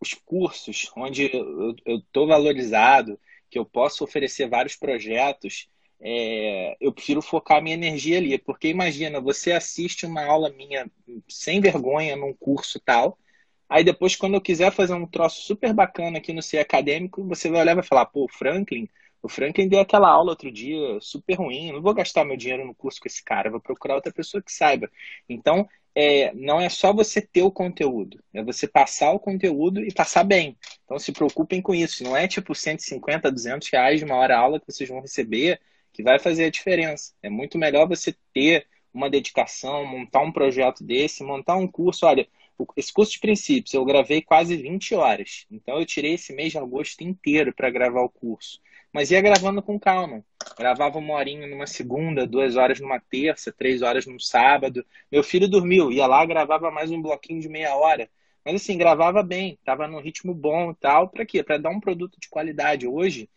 os 0.00 0.12
cursos 0.12 0.90
onde 0.96 1.30
eu 1.86 1.98
estou 1.98 2.26
valorizado, 2.26 3.18
que 3.48 3.58
eu 3.58 3.64
posso 3.64 4.02
oferecer 4.02 4.48
vários 4.48 4.76
projetos, 4.76 5.68
é, 6.00 6.76
eu 6.80 6.92
prefiro 6.92 7.22
focar 7.22 7.62
minha 7.62 7.74
energia 7.74 8.18
ali. 8.18 8.36
Porque 8.36 8.68
imagina, 8.68 9.20
você 9.20 9.52
assiste 9.52 10.04
uma 10.04 10.24
aula 10.24 10.50
minha 10.50 10.90
sem 11.28 11.60
vergonha 11.60 12.16
num 12.16 12.34
curso 12.34 12.80
tal, 12.80 13.16
Aí 13.68 13.84
depois, 13.84 14.16
quando 14.16 14.34
eu 14.34 14.40
quiser 14.40 14.72
fazer 14.72 14.94
um 14.94 15.06
troço 15.06 15.42
super 15.42 15.72
bacana 15.72 16.18
aqui 16.18 16.32
no 16.32 16.42
ser 16.42 16.58
acadêmico, 16.58 17.24
você 17.24 17.48
vai 17.50 17.62
olhar 17.62 17.72
e 17.72 17.76
vai 17.76 17.84
falar, 17.84 18.06
pô, 18.06 18.24
o 18.24 18.28
Franklin, 18.28 18.88
o 19.22 19.28
Franklin 19.28 19.68
deu 19.68 19.80
aquela 19.80 20.10
aula 20.10 20.30
outro 20.30 20.50
dia 20.50 20.98
super 21.00 21.34
ruim, 21.34 21.72
não 21.72 21.80
vou 21.80 21.94
gastar 21.94 22.24
meu 22.24 22.36
dinheiro 22.36 22.66
no 22.66 22.74
curso 22.74 23.00
com 23.00 23.08
esse 23.08 23.24
cara, 23.24 23.50
vou 23.50 23.60
procurar 23.60 23.94
outra 23.94 24.12
pessoa 24.12 24.42
que 24.42 24.52
saiba. 24.52 24.90
Então, 25.28 25.68
é, 25.94 26.32
não 26.34 26.60
é 26.60 26.68
só 26.68 26.92
você 26.92 27.20
ter 27.20 27.42
o 27.42 27.50
conteúdo, 27.50 28.22
é 28.34 28.42
você 28.42 28.66
passar 28.66 29.12
o 29.12 29.20
conteúdo 29.20 29.80
e 29.80 29.92
passar 29.92 30.24
bem. 30.24 30.56
Então, 30.84 30.98
se 30.98 31.12
preocupem 31.12 31.62
com 31.62 31.74
isso. 31.74 32.02
Não 32.02 32.16
é 32.16 32.26
tipo 32.26 32.54
150, 32.54 33.30
200 33.30 33.68
reais 33.70 33.98
de 34.00 34.04
uma 34.04 34.16
hora 34.16 34.38
aula 34.38 34.58
que 34.60 34.70
vocês 34.70 34.88
vão 34.88 35.00
receber 35.00 35.60
que 35.92 36.02
vai 36.02 36.18
fazer 36.18 36.44
a 36.44 36.50
diferença. 36.50 37.12
É 37.22 37.28
muito 37.28 37.58
melhor 37.58 37.86
você 37.86 38.14
ter 38.32 38.66
uma 38.92 39.10
dedicação, 39.10 39.84
montar 39.86 40.20
um 40.20 40.32
projeto 40.32 40.82
desse, 40.84 41.22
montar 41.22 41.56
um 41.56 41.68
curso. 41.68 42.06
Olha, 42.06 42.26
esse 42.76 42.92
curso 42.92 43.12
de 43.12 43.20
princípios 43.20 43.74
eu 43.74 43.84
gravei 43.84 44.22
quase 44.22 44.56
20 44.56 44.94
horas. 44.94 45.46
Então 45.50 45.78
eu 45.78 45.86
tirei 45.86 46.14
esse 46.14 46.32
mês 46.32 46.52
de 46.52 46.58
agosto 46.58 47.02
inteiro 47.02 47.52
para 47.54 47.70
gravar 47.70 48.02
o 48.02 48.08
curso. 48.08 48.60
Mas 48.92 49.10
ia 49.10 49.20
gravando 49.22 49.62
com 49.62 49.78
calma. 49.78 50.24
Gravava 50.58 50.98
uma 50.98 51.14
horinha 51.14 51.46
numa 51.46 51.66
segunda, 51.66 52.26
duas 52.26 52.56
horas 52.56 52.78
numa 52.78 53.00
terça, 53.00 53.50
três 53.50 53.80
horas 53.80 54.06
num 54.06 54.18
sábado. 54.18 54.84
Meu 55.10 55.22
filho 55.22 55.48
dormiu, 55.48 55.90
ia 55.90 56.06
lá, 56.06 56.24
gravava 56.26 56.70
mais 56.70 56.90
um 56.90 57.00
bloquinho 57.00 57.40
de 57.40 57.48
meia 57.48 57.74
hora. 57.74 58.10
Mas 58.44 58.56
assim, 58.56 58.76
gravava 58.76 59.22
bem, 59.22 59.54
estava 59.54 59.88
num 59.88 60.00
ritmo 60.00 60.34
bom 60.34 60.72
e 60.72 60.74
tal. 60.74 61.08
Para 61.08 61.24
quê? 61.24 61.42
Para 61.42 61.58
dar 61.58 61.70
um 61.70 61.80
produto 61.80 62.18
de 62.20 62.28
qualidade. 62.28 62.86
Hoje, 62.86 63.30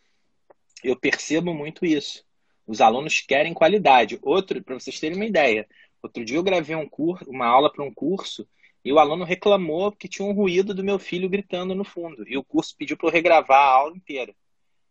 eu 0.84 0.96
percebo 0.96 1.54
muito 1.54 1.86
isso. 1.86 2.24
Os 2.66 2.80
alunos 2.80 3.20
querem 3.20 3.54
qualidade. 3.54 4.18
Outro, 4.22 4.62
para 4.62 4.78
vocês 4.78 4.98
terem 5.00 5.16
uma 5.16 5.24
ideia, 5.24 5.66
outro 6.02 6.24
dia 6.24 6.36
eu 6.36 6.42
gravei 6.42 6.76
um 6.76 6.88
curso, 6.88 7.30
uma 7.30 7.46
aula 7.46 7.72
para 7.72 7.84
um 7.84 7.94
curso 7.94 8.46
e 8.86 8.92
o 8.92 9.00
aluno 9.00 9.24
reclamou 9.24 9.90
que 9.90 10.06
tinha 10.06 10.24
um 10.24 10.32
ruído 10.32 10.72
do 10.72 10.84
meu 10.84 10.96
filho 10.96 11.28
gritando 11.28 11.74
no 11.74 11.82
fundo. 11.82 12.24
E 12.28 12.38
o 12.38 12.44
curso 12.44 12.72
pediu 12.78 12.96
para 12.96 13.08
eu 13.08 13.12
regravar 13.12 13.58
a 13.58 13.72
aula 13.72 13.96
inteira. 13.96 14.32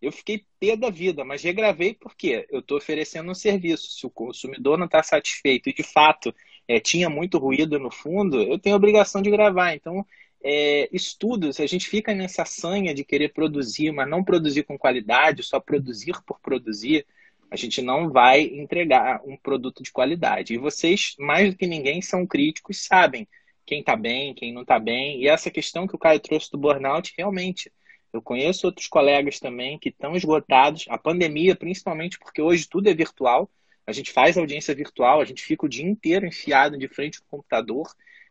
Eu 0.01 0.11
fiquei 0.11 0.43
pé 0.59 0.75
da 0.75 0.89
vida, 0.89 1.23
mas 1.23 1.41
regravei 1.41 1.93
porque 1.93 2.45
eu 2.51 2.59
estou 2.59 2.77
oferecendo 2.77 3.31
um 3.31 3.33
serviço. 3.33 3.89
Se 3.97 4.05
o 4.05 4.09
consumidor 4.09 4.77
não 4.77 4.85
está 4.85 5.01
satisfeito 5.01 5.69
e 5.69 5.73
de 5.73 5.81
fato 5.81 6.35
é, 6.67 6.77
tinha 6.77 7.09
muito 7.09 7.37
ruído 7.37 7.79
no 7.79 7.89
fundo, 7.89 8.41
eu 8.41 8.59
tenho 8.59 8.75
a 8.75 8.77
obrigação 8.77 9.21
de 9.21 9.31
gravar. 9.31 9.73
Então, 9.73 10.05
é, 10.43 10.89
estudos, 10.91 11.61
a 11.61 11.65
gente 11.65 11.87
fica 11.87 12.13
nessa 12.13 12.43
sanha 12.43 12.93
de 12.93 13.05
querer 13.05 13.29
produzir, 13.29 13.93
mas 13.93 14.09
não 14.09 14.25
produzir 14.25 14.63
com 14.63 14.77
qualidade, 14.77 15.41
só 15.41 15.57
produzir 15.57 16.21
por 16.25 16.37
produzir, 16.41 17.05
a 17.49 17.55
gente 17.55 17.81
não 17.81 18.09
vai 18.09 18.41
entregar 18.41 19.21
um 19.23 19.37
produto 19.37 19.81
de 19.81 19.93
qualidade. 19.93 20.53
E 20.53 20.57
vocês, 20.57 21.15
mais 21.17 21.49
do 21.49 21.57
que 21.57 21.65
ninguém, 21.65 22.01
são 22.01 22.27
críticos, 22.27 22.85
sabem 22.85 23.25
quem 23.65 23.79
está 23.79 23.95
bem, 23.95 24.33
quem 24.33 24.53
não 24.53 24.61
está 24.61 24.79
bem. 24.79 25.21
E 25.21 25.27
essa 25.27 25.49
questão 25.49 25.87
que 25.87 25.95
o 25.95 25.99
Caio 25.99 26.19
trouxe 26.19 26.51
do 26.51 26.57
burnout, 26.57 27.13
realmente, 27.17 27.71
eu 28.13 28.21
conheço 28.21 28.67
outros 28.67 28.87
colegas 28.87 29.39
também 29.39 29.77
que 29.77 29.89
estão 29.89 30.15
esgotados. 30.15 30.85
A 30.89 30.97
pandemia, 30.97 31.55
principalmente 31.55 32.17
porque 32.19 32.41
hoje 32.41 32.67
tudo 32.67 32.89
é 32.89 32.93
virtual. 32.93 33.49
A 33.85 33.91
gente 33.91 34.11
faz 34.11 34.37
audiência 34.37 34.73
virtual, 34.73 35.21
a 35.21 35.25
gente 35.25 35.43
fica 35.43 35.65
o 35.65 35.69
dia 35.69 35.85
inteiro 35.85 36.25
enfiado 36.25 36.77
de 36.77 36.87
frente 36.87 37.19
ao 37.19 37.27
computador. 37.27 37.87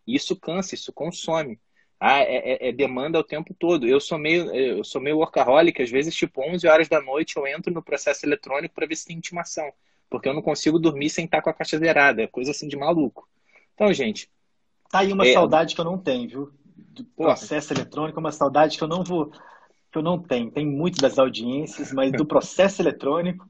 E 0.06 0.16
isso 0.16 0.36
cansa, 0.36 0.74
isso 0.74 0.92
consome. 0.92 1.58
Ah, 2.00 2.20
é, 2.20 2.66
é, 2.66 2.68
é, 2.68 2.72
demanda 2.72 3.18
o 3.18 3.24
tempo 3.24 3.54
todo. 3.54 3.86
Eu 3.86 4.00
sou 4.00 4.18
meio, 4.18 4.54
eu 4.54 4.84
sou 4.84 5.00
meio 5.00 5.18
workaholic, 5.18 5.82
às 5.82 5.90
vezes, 5.90 6.14
tipo, 6.14 6.42
11 6.42 6.66
horas 6.66 6.88
da 6.88 7.00
noite 7.00 7.36
eu 7.36 7.46
entro 7.46 7.72
no 7.72 7.82
processo 7.82 8.26
eletrônico 8.26 8.74
para 8.74 8.86
ver 8.86 8.96
se 8.96 9.06
tem 9.06 9.16
intimação. 9.16 9.72
Porque 10.10 10.28
eu 10.28 10.34
não 10.34 10.42
consigo 10.42 10.78
dormir 10.78 11.10
sem 11.10 11.24
estar 11.24 11.40
com 11.42 11.50
a 11.50 11.54
caixa 11.54 11.78
zerada. 11.78 12.22
É 12.22 12.26
coisa 12.26 12.50
assim 12.50 12.68
de 12.68 12.76
maluco. 12.76 13.28
Então, 13.74 13.92
gente, 13.92 14.30
Tá 14.90 15.00
aí 15.00 15.12
uma 15.12 15.26
é... 15.26 15.32
saudade 15.32 15.74
que 15.74 15.80
eu 15.80 15.84
não 15.84 15.98
tenho, 15.98 16.28
viu? 16.28 16.52
Do 16.76 17.04
processo 17.04 17.72
eletrônico, 17.72 18.20
uma 18.20 18.32
saudade 18.32 18.78
que 18.78 18.84
eu 18.84 18.88
não 18.88 19.02
vou. 19.02 19.30
que 19.90 19.98
eu 19.98 20.02
não 20.02 20.18
tenho. 20.18 20.50
Tem 20.50 20.66
muito 20.66 21.00
das 21.00 21.18
audiências, 21.18 21.92
mas 21.92 22.12
do 22.12 22.24
processo 22.24 22.80
eletrônico. 22.80 23.48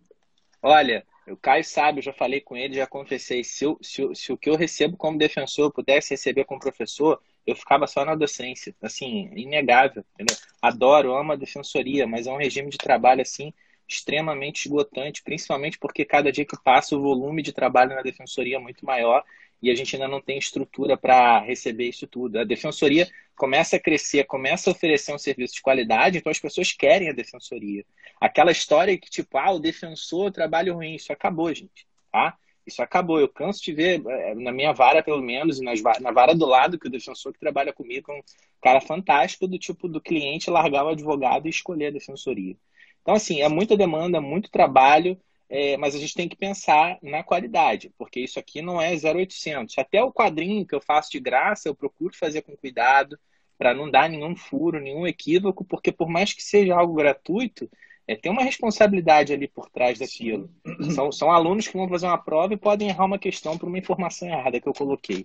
Olha, 0.62 1.04
o 1.28 1.36
Caio 1.36 1.64
sabe, 1.64 1.98
eu 1.98 2.02
já 2.02 2.12
falei 2.12 2.40
com 2.40 2.56
ele, 2.56 2.74
já 2.74 2.86
confessei. 2.86 3.44
Se, 3.44 3.64
eu, 3.64 3.78
se, 3.82 4.14
se 4.14 4.32
o 4.32 4.36
que 4.36 4.48
eu 4.48 4.56
recebo 4.56 4.96
como 4.96 5.18
defensor 5.18 5.66
eu 5.66 5.72
pudesse 5.72 6.14
receber 6.14 6.44
como 6.44 6.60
professor, 6.60 7.20
eu 7.46 7.54
ficava 7.54 7.86
só 7.86 8.04
na 8.04 8.14
docência. 8.14 8.74
Assim, 8.80 9.30
inegável. 9.34 10.04
Entendeu? 10.14 10.36
Adoro, 10.62 11.14
amo 11.14 11.32
a 11.32 11.36
defensoria, 11.36 12.06
mas 12.06 12.26
é 12.26 12.32
um 12.32 12.38
regime 12.38 12.70
de 12.70 12.78
trabalho 12.78 13.20
assim 13.20 13.52
extremamente 13.86 14.66
esgotante, 14.66 15.22
principalmente 15.22 15.78
porque 15.78 16.04
cada 16.04 16.32
dia 16.32 16.44
que 16.44 16.56
passa 16.62 16.96
o 16.96 17.00
volume 17.00 17.42
de 17.42 17.52
trabalho 17.52 17.94
na 17.94 18.02
defensoria 18.02 18.56
é 18.56 18.58
muito 18.58 18.84
maior 18.84 19.22
e 19.64 19.70
a 19.70 19.74
gente 19.74 19.96
ainda 19.96 20.06
não 20.06 20.20
tem 20.20 20.38
estrutura 20.38 20.96
para 20.96 21.40
receber 21.40 21.88
isso 21.88 22.06
tudo. 22.06 22.38
A 22.38 22.44
defensoria 22.44 23.08
começa 23.34 23.76
a 23.76 23.80
crescer, 23.80 24.24
começa 24.24 24.68
a 24.68 24.72
oferecer 24.72 25.14
um 25.14 25.18
serviço 25.18 25.54
de 25.54 25.62
qualidade, 25.62 26.18
então 26.18 26.30
as 26.30 26.38
pessoas 26.38 26.72
querem 26.72 27.08
a 27.08 27.12
defensoria. 27.12 27.84
Aquela 28.20 28.52
história 28.52 28.96
que, 28.98 29.08
tipo, 29.08 29.38
ah, 29.38 29.52
o 29.52 29.58
defensor 29.58 30.30
trabalho 30.30 30.74
ruim, 30.74 30.94
isso 30.94 31.12
acabou, 31.12 31.52
gente, 31.54 31.86
tá? 32.12 32.36
Isso 32.66 32.82
acabou. 32.82 33.18
Eu 33.18 33.28
canso 33.28 33.62
de 33.62 33.72
ver, 33.72 34.02
eh, 34.06 34.34
na 34.34 34.52
minha 34.52 34.72
vara, 34.72 35.02
pelo 35.02 35.22
menos, 35.22 35.60
nas, 35.60 35.80
na 36.00 36.12
vara 36.12 36.34
do 36.34 36.46
lado, 36.46 36.78
que 36.78 36.86
o 36.86 36.90
defensor 36.90 37.32
que 37.32 37.38
trabalha 37.40 37.72
comigo 37.72 38.12
é 38.12 38.16
um 38.16 38.22
cara 38.60 38.80
fantástico, 38.80 39.46
do 39.46 39.58
tipo 39.58 39.88
do 39.88 40.00
cliente 40.00 40.50
largar 40.50 40.84
o 40.84 40.88
advogado 40.88 41.46
e 41.46 41.50
escolher 41.50 41.86
a 41.86 41.90
defensoria. 41.90 42.56
Então, 43.02 43.14
assim, 43.14 43.42
é 43.42 43.48
muita 43.48 43.76
demanda, 43.76 44.20
muito 44.20 44.50
trabalho, 44.50 45.18
é, 45.56 45.76
mas 45.76 45.94
a 45.94 45.98
gente 46.00 46.14
tem 46.14 46.28
que 46.28 46.34
pensar 46.34 46.98
na 47.00 47.22
qualidade, 47.22 47.92
porque 47.96 48.18
isso 48.18 48.40
aqui 48.40 48.60
não 48.60 48.82
é 48.82 48.90
0800. 48.92 49.78
Até 49.78 50.02
o 50.02 50.12
quadrinho 50.12 50.66
que 50.66 50.74
eu 50.74 50.80
faço 50.80 51.12
de 51.12 51.20
graça, 51.20 51.68
eu 51.68 51.76
procuro 51.76 52.12
fazer 52.12 52.42
com 52.42 52.56
cuidado, 52.56 53.16
para 53.56 53.72
não 53.72 53.88
dar 53.88 54.10
nenhum 54.10 54.34
furo, 54.34 54.80
nenhum 54.80 55.06
equívoco, 55.06 55.64
porque 55.64 55.92
por 55.92 56.08
mais 56.08 56.32
que 56.32 56.42
seja 56.42 56.74
algo 56.74 56.94
gratuito, 56.94 57.70
é, 58.04 58.16
tem 58.16 58.32
uma 58.32 58.42
responsabilidade 58.42 59.32
ali 59.32 59.46
por 59.46 59.70
trás 59.70 59.96
daquilo. 59.96 60.50
São, 60.92 61.12
são 61.12 61.30
alunos 61.30 61.68
que 61.68 61.76
vão 61.76 61.88
fazer 61.88 62.06
uma 62.06 62.18
prova 62.18 62.52
e 62.52 62.56
podem 62.56 62.88
errar 62.88 63.04
uma 63.04 63.18
questão 63.18 63.56
por 63.56 63.68
uma 63.68 63.78
informação 63.78 64.26
errada 64.26 64.60
que 64.60 64.68
eu 64.68 64.74
coloquei. 64.74 65.24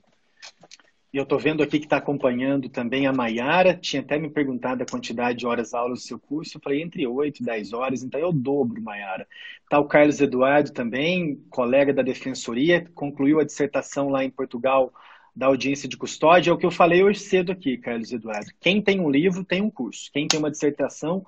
E 1.11 1.17
eu 1.17 1.23
estou 1.23 1.39
vendo 1.39 1.63
aqui 1.63 1.79
que 1.79 1.85
está 1.85 1.97
acompanhando 1.97 2.69
também 2.69 3.07
a 3.07 3.11
Maiara, 3.11 3.75
tinha 3.75 4.01
até 4.01 4.19
me 4.19 4.29
perguntado 4.29 4.83
a 4.83 4.85
quantidade 4.85 5.39
de 5.39 5.47
horas 5.47 5.73
aula 5.73 5.95
do 5.95 5.99
seu 5.99 6.19
curso, 6.19 6.57
eu 6.57 6.61
falei 6.61 6.83
entre 6.83 7.07
8 7.07 7.41
e 7.41 7.43
10 7.43 7.73
horas, 7.73 8.03
então 8.03 8.21
o 8.29 8.31
dobro, 8.31 8.79
Maiara. 8.79 9.27
Está 9.63 9.79
o 9.79 9.87
Carlos 9.87 10.21
Eduardo 10.21 10.71
também, 10.71 11.43
colega 11.49 11.91
da 11.91 12.03
Defensoria, 12.03 12.85
concluiu 12.93 13.39
a 13.39 13.43
dissertação 13.43 14.09
lá 14.09 14.23
em 14.23 14.29
Portugal 14.29 14.93
da 15.35 15.47
audiência 15.47 15.89
de 15.89 15.97
custódia, 15.97 16.51
é 16.51 16.53
o 16.53 16.57
que 16.57 16.65
eu 16.65 16.71
falei 16.71 17.03
hoje 17.03 17.21
cedo 17.21 17.51
aqui, 17.51 17.77
Carlos 17.77 18.11
Eduardo. 18.11 18.51
Quem 18.59 18.79
tem 18.79 18.99
um 18.99 19.09
livro 19.09 19.43
tem 19.43 19.61
um 19.63 19.71
curso, 19.71 20.11
quem 20.13 20.27
tem 20.27 20.39
uma 20.39 20.51
dissertação 20.51 21.25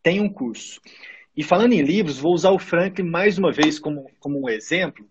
tem 0.00 0.20
um 0.20 0.28
curso. 0.28 0.80
E 1.36 1.42
falando 1.42 1.72
em 1.72 1.82
livros, 1.82 2.18
vou 2.18 2.32
usar 2.32 2.50
o 2.50 2.58
Franklin 2.58 3.08
mais 3.08 3.36
uma 3.36 3.50
vez 3.50 3.80
como, 3.80 4.08
como 4.20 4.40
um 4.40 4.48
exemplo, 4.48 5.08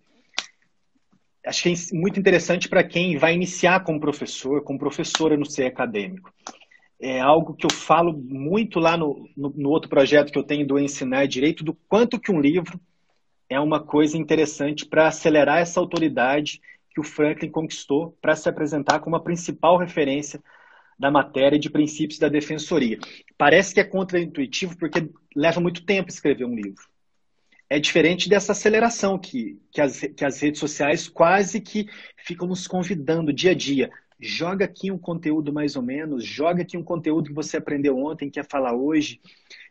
acho 1.46 1.64
que 1.64 1.70
é 1.70 1.96
muito 1.96 2.20
interessante 2.20 2.70
para 2.70 2.84
quem 2.84 3.18
vai 3.18 3.34
iniciar 3.34 3.84
como 3.84 4.00
professor, 4.00 4.64
como 4.64 4.80
professora 4.80 5.36
no 5.36 5.46
ser 5.46 5.66
acadêmico. 5.66 6.34
É 7.00 7.20
algo 7.20 7.54
que 7.54 7.66
eu 7.66 7.72
falo 7.72 8.14
muito 8.14 8.80
lá 8.80 8.96
no, 8.96 9.30
no, 9.36 9.50
no, 9.50 9.70
outro 9.70 9.90
projeto 9.90 10.32
que 10.32 10.40
eu 10.40 10.44
tenho 10.44 10.66
do 10.66 10.80
Ensinar 10.80 11.28
Direito, 11.28 11.64
do 11.64 11.74
quanto 11.74 12.20
que 12.20 12.32
um 12.32 12.40
livro 12.40 12.80
é 13.50 13.60
uma 13.60 13.84
coisa 13.84 14.18
interessante 14.18 14.86
para 14.86 15.08
acelerar 15.08 15.60
essa 15.60 15.80
autoridade 15.80 16.62
que 16.94 17.02
o 17.02 17.04
Franklin 17.04 17.50
conquistou 17.50 18.18
para 18.22 18.36
se 18.36 18.48
apresentar 18.48 19.00
como 19.00 19.16
a 19.16 19.24
principal 19.24 19.78
referência 19.78 20.42
da 20.98 21.12
matéria 21.12 21.60
de 21.60 21.70
princípios 21.70 22.20
da 22.20 22.30
defensoria. 22.30 22.98
Parece 23.38 23.74
que 23.74 23.82
é 23.82 23.84
contraintuitivo 23.84 24.78
porque 24.78 25.10
leva 25.36 25.60
muito 25.60 25.86
tempo 25.86 26.10
escrever 26.10 26.46
um 26.46 26.56
livro 26.56 26.93
é 27.74 27.80
diferente 27.80 28.30
dessa 28.30 28.52
aceleração 28.52 29.18
que, 29.18 29.60
que, 29.72 29.82
as, 29.82 30.00
que 30.00 30.24
as 30.24 30.40
redes 30.40 30.60
sociais 30.60 31.10
quase 31.10 31.60
que 31.60 31.90
ficam 32.16 32.48
nos 32.48 32.68
convidando 32.68 33.34
dia 33.34 33.50
a 33.50 33.56
dia. 33.56 33.90
Joga 34.20 34.66
aqui 34.66 34.92
um 34.92 34.98
conteúdo 35.00 35.52
mais 35.52 35.76
ou 35.76 35.82
menos, 35.82 36.24
joga 36.24 36.62
aqui 36.62 36.78
um 36.78 36.84
conteúdo 36.84 37.30
que 37.30 37.34
você 37.34 37.58
aprendeu 37.58 37.98
ontem, 37.98 38.30
quer 38.30 38.46
falar 38.48 38.76
hoje, 38.76 39.20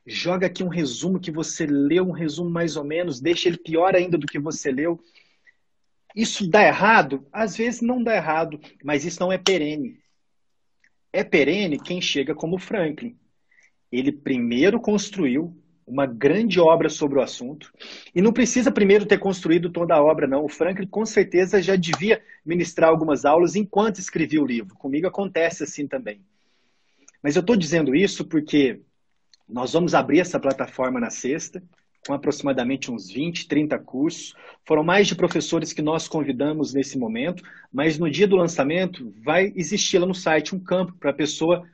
joga 0.04 0.48
aqui 0.48 0.64
um 0.64 0.68
resumo 0.68 1.20
que 1.20 1.30
você 1.30 1.64
leu, 1.64 2.08
um 2.08 2.10
resumo 2.10 2.50
mais 2.50 2.76
ou 2.76 2.82
menos, 2.82 3.20
deixa 3.20 3.48
ele 3.48 3.56
pior 3.56 3.94
ainda 3.94 4.18
do 4.18 4.26
que 4.26 4.38
você 4.40 4.72
leu. 4.72 5.00
Isso 6.12 6.50
dá 6.50 6.66
errado? 6.66 7.24
Às 7.32 7.56
vezes 7.56 7.82
não 7.82 8.02
dá 8.02 8.16
errado, 8.16 8.58
mas 8.82 9.04
isso 9.04 9.20
não 9.20 9.30
é 9.30 9.38
perene. 9.38 10.00
É 11.12 11.22
perene 11.22 11.78
quem 11.78 12.00
chega 12.00 12.34
como 12.34 12.58
Franklin. 12.58 13.16
Ele 13.92 14.10
primeiro 14.10 14.80
construiu 14.80 15.61
uma 15.86 16.06
grande 16.06 16.60
obra 16.60 16.88
sobre 16.88 17.18
o 17.18 17.22
assunto. 17.22 17.72
E 18.14 18.22
não 18.22 18.32
precisa 18.32 18.70
primeiro 18.70 19.06
ter 19.06 19.18
construído 19.18 19.70
toda 19.70 19.94
a 19.94 20.02
obra, 20.02 20.26
não. 20.26 20.44
O 20.44 20.48
Franklin 20.48 20.86
com 20.86 21.04
certeza 21.04 21.60
já 21.60 21.76
devia 21.76 22.22
ministrar 22.44 22.90
algumas 22.90 23.24
aulas 23.24 23.56
enquanto 23.56 23.98
escrevia 23.98 24.42
o 24.42 24.46
livro. 24.46 24.74
Comigo 24.76 25.06
acontece 25.06 25.64
assim 25.64 25.86
também. 25.86 26.20
Mas 27.22 27.36
eu 27.36 27.40
estou 27.40 27.56
dizendo 27.56 27.94
isso 27.94 28.24
porque 28.24 28.80
nós 29.48 29.72
vamos 29.72 29.94
abrir 29.94 30.20
essa 30.20 30.40
plataforma 30.40 30.98
na 30.98 31.10
sexta, 31.10 31.62
com 32.06 32.14
aproximadamente 32.14 32.90
uns 32.90 33.08
20, 33.08 33.46
30 33.46 33.78
cursos. 33.78 34.34
Foram 34.64 34.82
mais 34.82 35.06
de 35.06 35.14
professores 35.14 35.72
que 35.72 35.82
nós 35.82 36.08
convidamos 36.08 36.74
nesse 36.74 36.98
momento, 36.98 37.44
mas 37.72 37.98
no 37.98 38.10
dia 38.10 38.26
do 38.26 38.36
lançamento 38.36 39.14
vai 39.22 39.52
existir 39.54 39.98
lá 39.98 40.06
no 40.06 40.14
site 40.14 40.54
um 40.54 40.58
campo 40.58 40.94
para 40.98 41.10
a 41.10 41.14
pessoa 41.14 41.64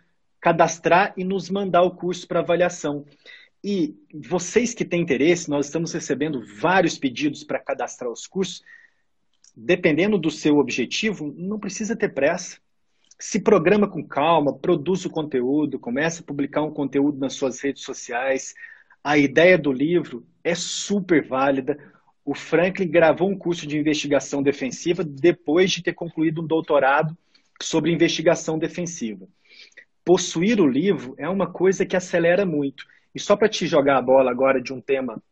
cadastrar 0.40 1.14
e 1.16 1.24
nos 1.24 1.50
mandar 1.50 1.82
o 1.82 1.90
curso 1.90 2.26
para 2.26 2.40
avaliação. 2.40 3.04
E 3.62 3.96
vocês 4.14 4.72
que 4.72 4.84
têm 4.84 5.02
interesse, 5.02 5.50
nós 5.50 5.66
estamos 5.66 5.92
recebendo 5.92 6.44
vários 6.60 6.96
pedidos 6.96 7.42
para 7.42 7.58
cadastrar 7.58 8.10
os 8.10 8.26
cursos. 8.26 8.62
Dependendo 9.56 10.16
do 10.16 10.30
seu 10.30 10.58
objetivo, 10.58 11.34
não 11.36 11.58
precisa 11.58 11.96
ter 11.96 12.10
pressa. 12.10 12.58
Se 13.18 13.40
programa 13.40 13.88
com 13.88 14.06
calma, 14.06 14.56
produz 14.56 15.04
o 15.04 15.10
conteúdo, 15.10 15.78
comece 15.78 16.20
a 16.20 16.24
publicar 16.24 16.62
um 16.62 16.70
conteúdo 16.70 17.18
nas 17.18 17.32
suas 17.32 17.60
redes 17.60 17.82
sociais. 17.82 18.54
A 19.02 19.18
ideia 19.18 19.58
do 19.58 19.72
livro 19.72 20.24
é 20.44 20.54
super 20.54 21.26
válida. 21.26 21.76
O 22.24 22.34
Franklin 22.34 22.88
gravou 22.88 23.28
um 23.28 23.36
curso 23.36 23.66
de 23.66 23.76
investigação 23.76 24.40
defensiva 24.40 25.02
depois 25.02 25.72
de 25.72 25.82
ter 25.82 25.94
concluído 25.94 26.42
um 26.42 26.46
doutorado 26.46 27.16
sobre 27.60 27.90
investigação 27.90 28.56
defensiva. 28.56 29.26
Possuir 30.04 30.60
o 30.60 30.66
livro 30.66 31.14
é 31.18 31.28
uma 31.28 31.50
coisa 31.50 31.84
que 31.84 31.96
acelera 31.96 32.46
muito. 32.46 32.84
E 33.14 33.20
só 33.20 33.36
para 33.36 33.48
te 33.48 33.66
jogar 33.66 33.98
a 33.98 34.02
bola 34.02 34.30
agora 34.30 34.60
de 34.60 34.72
um 34.72 34.80
tema, 34.80 35.22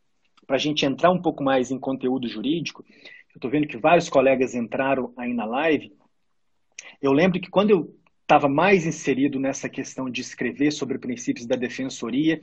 para 0.47 0.57
a 0.57 0.59
gente 0.59 0.87
entrar 0.87 1.11
um 1.11 1.21
pouco 1.21 1.43
mais 1.43 1.71
em 1.71 1.79
conteúdo 1.79 2.29
jurídico, 2.29 2.85
eu 3.35 3.39
estou 3.39 3.51
vendo 3.51 3.67
que 3.67 3.77
vários 3.77 4.09
colegas 4.09 4.55
entraram 4.55 5.13
aí 5.17 5.35
na 5.35 5.45
live. 5.45 5.93
Eu 7.03 7.13
lembro 7.13 7.41
que 7.41 7.51
quando 7.51 7.71
eu 7.71 7.95
estava 8.23 8.49
mais 8.49 8.87
inserido 8.87 9.39
nessa 9.39 9.69
questão 9.69 10.11
de 10.11 10.21
escrever 10.21 10.73
sobre 10.73 10.99
princípios 10.99 11.47
da 11.47 11.55
defensoria, 11.55 12.41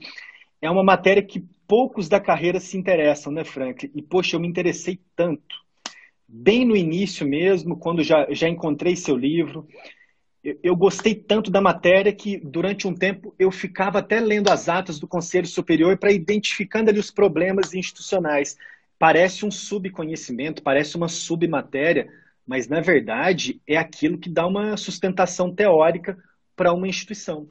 é 0.62 0.70
uma 0.70 0.82
matéria 0.82 1.22
que 1.22 1.44
poucos 1.66 2.08
da 2.08 2.20
carreira 2.20 2.58
se 2.58 2.76
interessam, 2.76 3.32
né, 3.32 3.44
Frank? 3.44 3.90
E, 3.94 4.02
poxa, 4.02 4.36
eu 4.36 4.40
me 4.40 4.48
interessei 4.48 4.98
tanto. 5.14 5.62
Bem 6.26 6.64
no 6.64 6.74
início 6.74 7.26
mesmo, 7.26 7.76
quando 7.76 8.02
já, 8.02 8.26
já 8.30 8.48
encontrei 8.48 8.96
seu 8.96 9.16
livro, 9.16 9.68
eu 10.62 10.76
gostei 10.76 11.14
tanto 11.14 11.50
da 11.50 11.60
matéria 11.60 12.12
que 12.12 12.38
durante 12.38 12.86
um 12.86 12.94
tempo 12.94 13.34
eu 13.38 13.50
ficava 13.50 14.00
até 14.00 14.20
lendo 14.20 14.50
as 14.50 14.68
atas 14.68 14.98
do 14.98 15.08
Conselho 15.08 15.46
Superior 15.46 15.96
para 15.96 16.12
identificando 16.12 16.90
ali 16.90 16.98
os 16.98 17.10
problemas 17.10 17.72
institucionais. 17.72 18.56
Parece 18.98 19.46
um 19.46 19.50
subconhecimento, 19.50 20.62
parece 20.62 20.96
uma 20.96 21.08
submatéria, 21.08 22.08
mas 22.46 22.68
na 22.68 22.80
verdade 22.80 23.58
é 23.66 23.78
aquilo 23.78 24.18
que 24.18 24.28
dá 24.28 24.46
uma 24.46 24.76
sustentação 24.76 25.50
teórica 25.50 26.18
para 26.54 26.74
uma 26.74 26.86
instituição. 26.86 27.48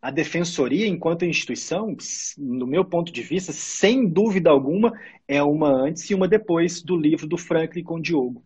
A 0.00 0.10
defensoria, 0.10 0.86
enquanto 0.86 1.24
instituição, 1.24 1.96
no 2.38 2.66
meu 2.66 2.84
ponto 2.84 3.10
de 3.10 3.22
vista, 3.22 3.52
sem 3.52 4.06
dúvida 4.06 4.50
alguma, 4.50 4.92
é 5.26 5.42
uma 5.42 5.68
antes 5.68 6.08
e 6.10 6.14
uma 6.14 6.28
depois 6.28 6.80
do 6.80 6.96
livro 6.96 7.26
do 7.26 7.38
Franklin 7.38 7.82
com 7.82 8.00
Diogo. 8.00 8.44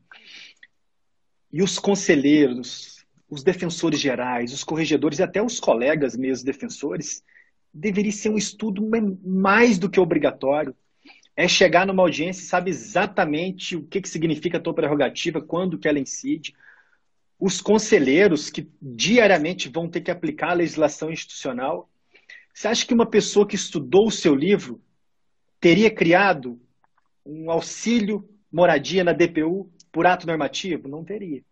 E 1.52 1.62
os 1.62 1.78
conselheiros, 1.78 2.97
os 3.28 3.42
defensores 3.42 4.00
gerais, 4.00 4.52
os 4.52 4.64
corregedores 4.64 5.18
e 5.18 5.22
até 5.22 5.42
os 5.42 5.60
colegas 5.60 6.16
mesmo 6.16 6.46
defensores, 6.46 7.22
deveria 7.72 8.12
ser 8.12 8.30
um 8.30 8.38
estudo 8.38 8.88
mais 9.22 9.78
do 9.78 9.90
que 9.90 10.00
obrigatório. 10.00 10.74
É 11.36 11.46
chegar 11.46 11.86
numa 11.86 12.02
audiência 12.02 12.40
e 12.40 12.46
sabe 12.46 12.70
exatamente 12.70 13.76
o 13.76 13.82
que, 13.82 14.00
que 14.00 14.08
significa 14.08 14.58
a 14.58 14.60
tua 14.60 14.74
prerrogativa, 14.74 15.40
quando 15.40 15.78
que 15.78 15.86
ela 15.86 16.00
incide. 16.00 16.54
Os 17.38 17.60
conselheiros 17.60 18.50
que 18.50 18.68
diariamente 18.82 19.68
vão 19.68 19.88
ter 19.88 20.00
que 20.00 20.10
aplicar 20.10 20.50
a 20.50 20.54
legislação 20.54 21.12
institucional. 21.12 21.88
Você 22.52 22.66
acha 22.66 22.84
que 22.84 22.94
uma 22.94 23.06
pessoa 23.06 23.46
que 23.46 23.54
estudou 23.54 24.08
o 24.08 24.10
seu 24.10 24.34
livro 24.34 24.80
teria 25.60 25.90
criado 25.90 26.58
um 27.24 27.50
auxílio 27.50 28.28
moradia 28.50 29.04
na 29.04 29.12
DPU 29.12 29.70
por 29.92 30.06
ato 30.06 30.26
normativo? 30.26 30.88
Não 30.88 31.04
teria 31.04 31.44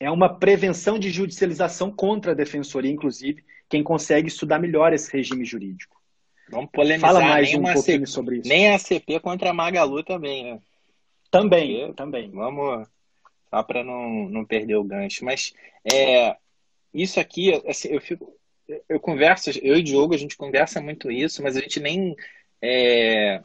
é 0.00 0.10
uma 0.10 0.34
prevenção 0.34 0.98
de 0.98 1.10
judicialização 1.10 1.92
contra 1.92 2.32
a 2.32 2.34
defensoria, 2.34 2.90
inclusive, 2.90 3.44
quem 3.68 3.82
consegue 3.82 4.28
estudar 4.28 4.58
melhor 4.58 4.94
esse 4.94 5.12
regime 5.12 5.44
jurídico. 5.44 6.00
Vamos 6.50 6.70
polemizar 6.72 7.12
Fala 7.12 7.20
mais 7.20 7.54
um 7.54 7.62
pouquinho 7.62 8.06
C... 8.06 8.12
sobre 8.12 8.38
isso. 8.38 8.48
Nem 8.48 8.72
a 8.72 8.78
CP 8.78 9.20
contra 9.20 9.50
a 9.50 9.54
Magalu 9.54 10.02
também, 10.02 10.44
né? 10.44 10.60
Também, 11.30 11.80
Porque, 11.80 11.94
também. 11.94 12.30
Vamos, 12.30 12.88
só 13.50 13.62
para 13.62 13.84
não, 13.84 14.28
não 14.28 14.44
perder 14.44 14.76
o 14.76 14.82
gancho. 14.82 15.24
Mas 15.24 15.52
é, 15.84 16.34
isso 16.92 17.20
aqui, 17.20 17.52
assim, 17.68 17.88
eu 17.88 18.00
fico. 18.00 18.34
Eu 18.88 19.00
converso, 19.00 19.50
eu 19.62 19.76
e 19.76 19.80
o 19.80 19.82
Diogo, 19.82 20.14
a 20.14 20.16
gente 20.16 20.36
conversa 20.36 20.80
muito 20.80 21.10
isso, 21.10 21.42
mas 21.42 21.56
a 21.56 21.60
gente 21.60 21.80
nem 21.80 22.16
é, 22.62 23.42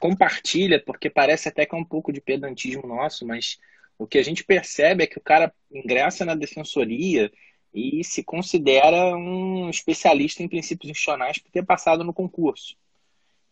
compartilha, 0.00 0.82
porque 0.82 1.10
parece 1.10 1.48
até 1.48 1.66
que 1.66 1.74
é 1.74 1.78
um 1.78 1.84
pouco 1.84 2.10
de 2.10 2.20
pedantismo 2.20 2.86
nosso, 2.86 3.26
mas 3.26 3.58
o 4.02 4.06
que 4.06 4.18
a 4.18 4.22
gente 4.22 4.44
percebe 4.44 5.04
é 5.04 5.06
que 5.06 5.18
o 5.18 5.22
cara 5.22 5.52
ingressa 5.70 6.24
na 6.24 6.34
defensoria 6.34 7.30
e 7.72 8.02
se 8.04 8.22
considera 8.22 9.16
um 9.16 9.70
especialista 9.70 10.42
em 10.42 10.48
princípios 10.48 10.90
institucionais 10.90 11.38
por 11.38 11.50
ter 11.50 11.64
passado 11.64 12.04
no 12.04 12.12
concurso. 12.12 12.76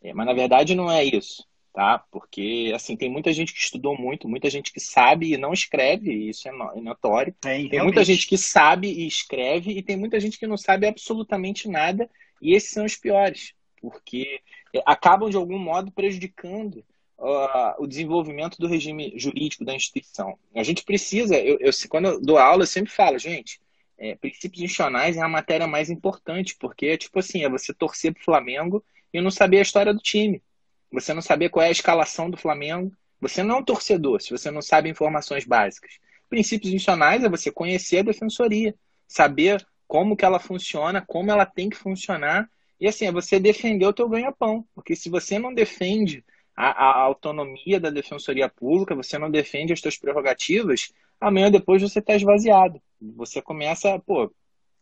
É, 0.02 0.12
mas 0.12 0.26
na 0.26 0.33
verdade 0.33 0.75
não 0.75 0.90
é 0.90 1.04
isso, 1.04 1.47
tá? 1.73 2.04
Porque 2.11 2.73
assim 2.75 2.97
tem 2.97 3.09
muita 3.09 3.33
gente 3.33 3.52
que 3.52 3.61
estudou 3.61 3.97
muito, 3.97 4.28
muita 4.28 4.50
gente 4.50 4.73
que 4.73 4.80
sabe 4.80 5.33
e 5.33 5.38
não 5.38 5.52
escreve, 5.52 6.11
e 6.11 6.30
isso 6.30 6.49
é, 6.49 6.50
é 6.50 6.80
notório. 6.80 7.35
É, 7.45 7.49
tem 7.49 7.69
realmente. 7.69 7.83
muita 7.83 8.04
gente 8.04 8.26
que 8.26 8.37
sabe 8.37 8.88
e 8.88 9.07
escreve 9.07 9.73
e 9.73 9.83
tem 9.83 9.97
muita 9.97 10.19
gente 10.19 10.38
que 10.38 10.47
não 10.47 10.57
sabe 10.57 10.87
absolutamente 10.87 11.69
nada 11.69 12.11
e 12.42 12.54
esses 12.54 12.71
são 12.71 12.85
os 12.85 12.97
piores, 12.97 13.54
porque 13.80 14.41
é, 14.75 14.82
acabam 14.84 15.30
de 15.30 15.36
algum 15.36 15.58
modo 15.58 15.91
prejudicando 15.93 16.84
uh, 17.21 17.75
o 17.78 17.87
desenvolvimento 17.87 18.59
do 18.59 18.67
regime 18.67 19.13
jurídico 19.17 19.65
da 19.65 19.75
instituição. 19.75 20.39
A 20.54 20.63
gente 20.63 20.83
precisa, 20.85 21.37
eu, 21.37 21.59
eu 21.61 21.71
quando 21.89 22.06
eu 22.06 22.21
dou 22.21 22.39
aula, 22.39 22.63
eu 22.63 22.67
sempre 22.67 22.91
falo, 22.91 23.19
gente, 23.19 23.61
é, 23.99 24.15
princípios 24.15 24.63
institucionais 24.63 25.17
é 25.19 25.21
a 25.21 25.28
matéria 25.28 25.67
mais 25.67 25.91
importante, 25.91 26.56
porque 26.59 26.87
é 26.87 26.97
tipo 26.97 27.19
assim, 27.19 27.45
é 27.45 27.49
você 27.49 27.75
torcer 27.75 28.15
para 28.15 28.23
o 28.23 28.25
Flamengo 28.25 28.83
e 29.13 29.21
não 29.21 29.30
saber 29.30 29.59
a 29.59 29.63
história 29.63 29.93
do 29.93 30.00
time. 30.00 30.43
Você 30.91 31.13
não 31.13 31.21
saber 31.23 31.50
qual 31.50 31.65
é 31.65 31.69
a 31.69 31.73
escalação 31.73 32.30
do 32.30 32.37
Flamengo. 32.37 32.91
Você 33.21 33.43
não 33.43 33.56
é 33.56 33.59
um 33.59 33.65
torcedor 33.65 34.21
se 34.23 34.30
você 34.30 34.50
não 34.50 34.63
sabe 34.63 34.89
informações 34.89 35.45
básicas. 35.45 35.93
Princípios 36.28 36.73
institucionais 36.73 37.23
é 37.23 37.28
você 37.28 37.52
conhecer 37.52 37.99
a 37.99 38.02
defensoria, 38.02 38.75
saber 39.06 39.65
como 39.87 40.17
que 40.17 40.25
ela 40.25 40.39
funciona, 40.39 41.04
como 41.06 41.30
ela 41.30 41.45
tem 41.45 41.69
que 41.69 41.76
funcionar. 41.76 42.49
E 42.80 42.89
assim, 42.89 43.06
é 43.06 43.13
você 43.13 43.39
defender 43.39 43.85
o 43.85 43.93
teu 43.93 44.09
ganha-pão. 44.09 44.65
Porque 44.75 44.97
se 44.97 45.11
você 45.11 45.39
não 45.39 45.52
defende 45.52 46.25
a, 46.56 46.71
a, 46.71 47.00
autonomia 47.02 47.80
da 47.80 47.91
defensoria 47.91 48.49
pública, 48.49 48.95
você 48.95 49.19
não 49.19 49.30
defende 49.30 49.73
as 49.73 49.80
suas 49.80 49.97
prerrogativas, 49.97 50.93
amanhã 51.21 51.50
depois 51.50 51.82
você 51.82 51.99
está 51.99 52.15
esvaziado. 52.15 52.80
Você 53.17 53.41
começa, 53.41 53.99
pô, 54.00 54.30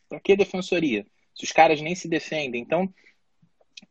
para 0.08 0.20
que 0.20 0.36
defensoria? 0.36 1.06
Se 1.34 1.44
os 1.44 1.52
caras 1.52 1.80
nem 1.80 1.94
se 1.94 2.08
defendem. 2.08 2.60
Então, 2.60 2.92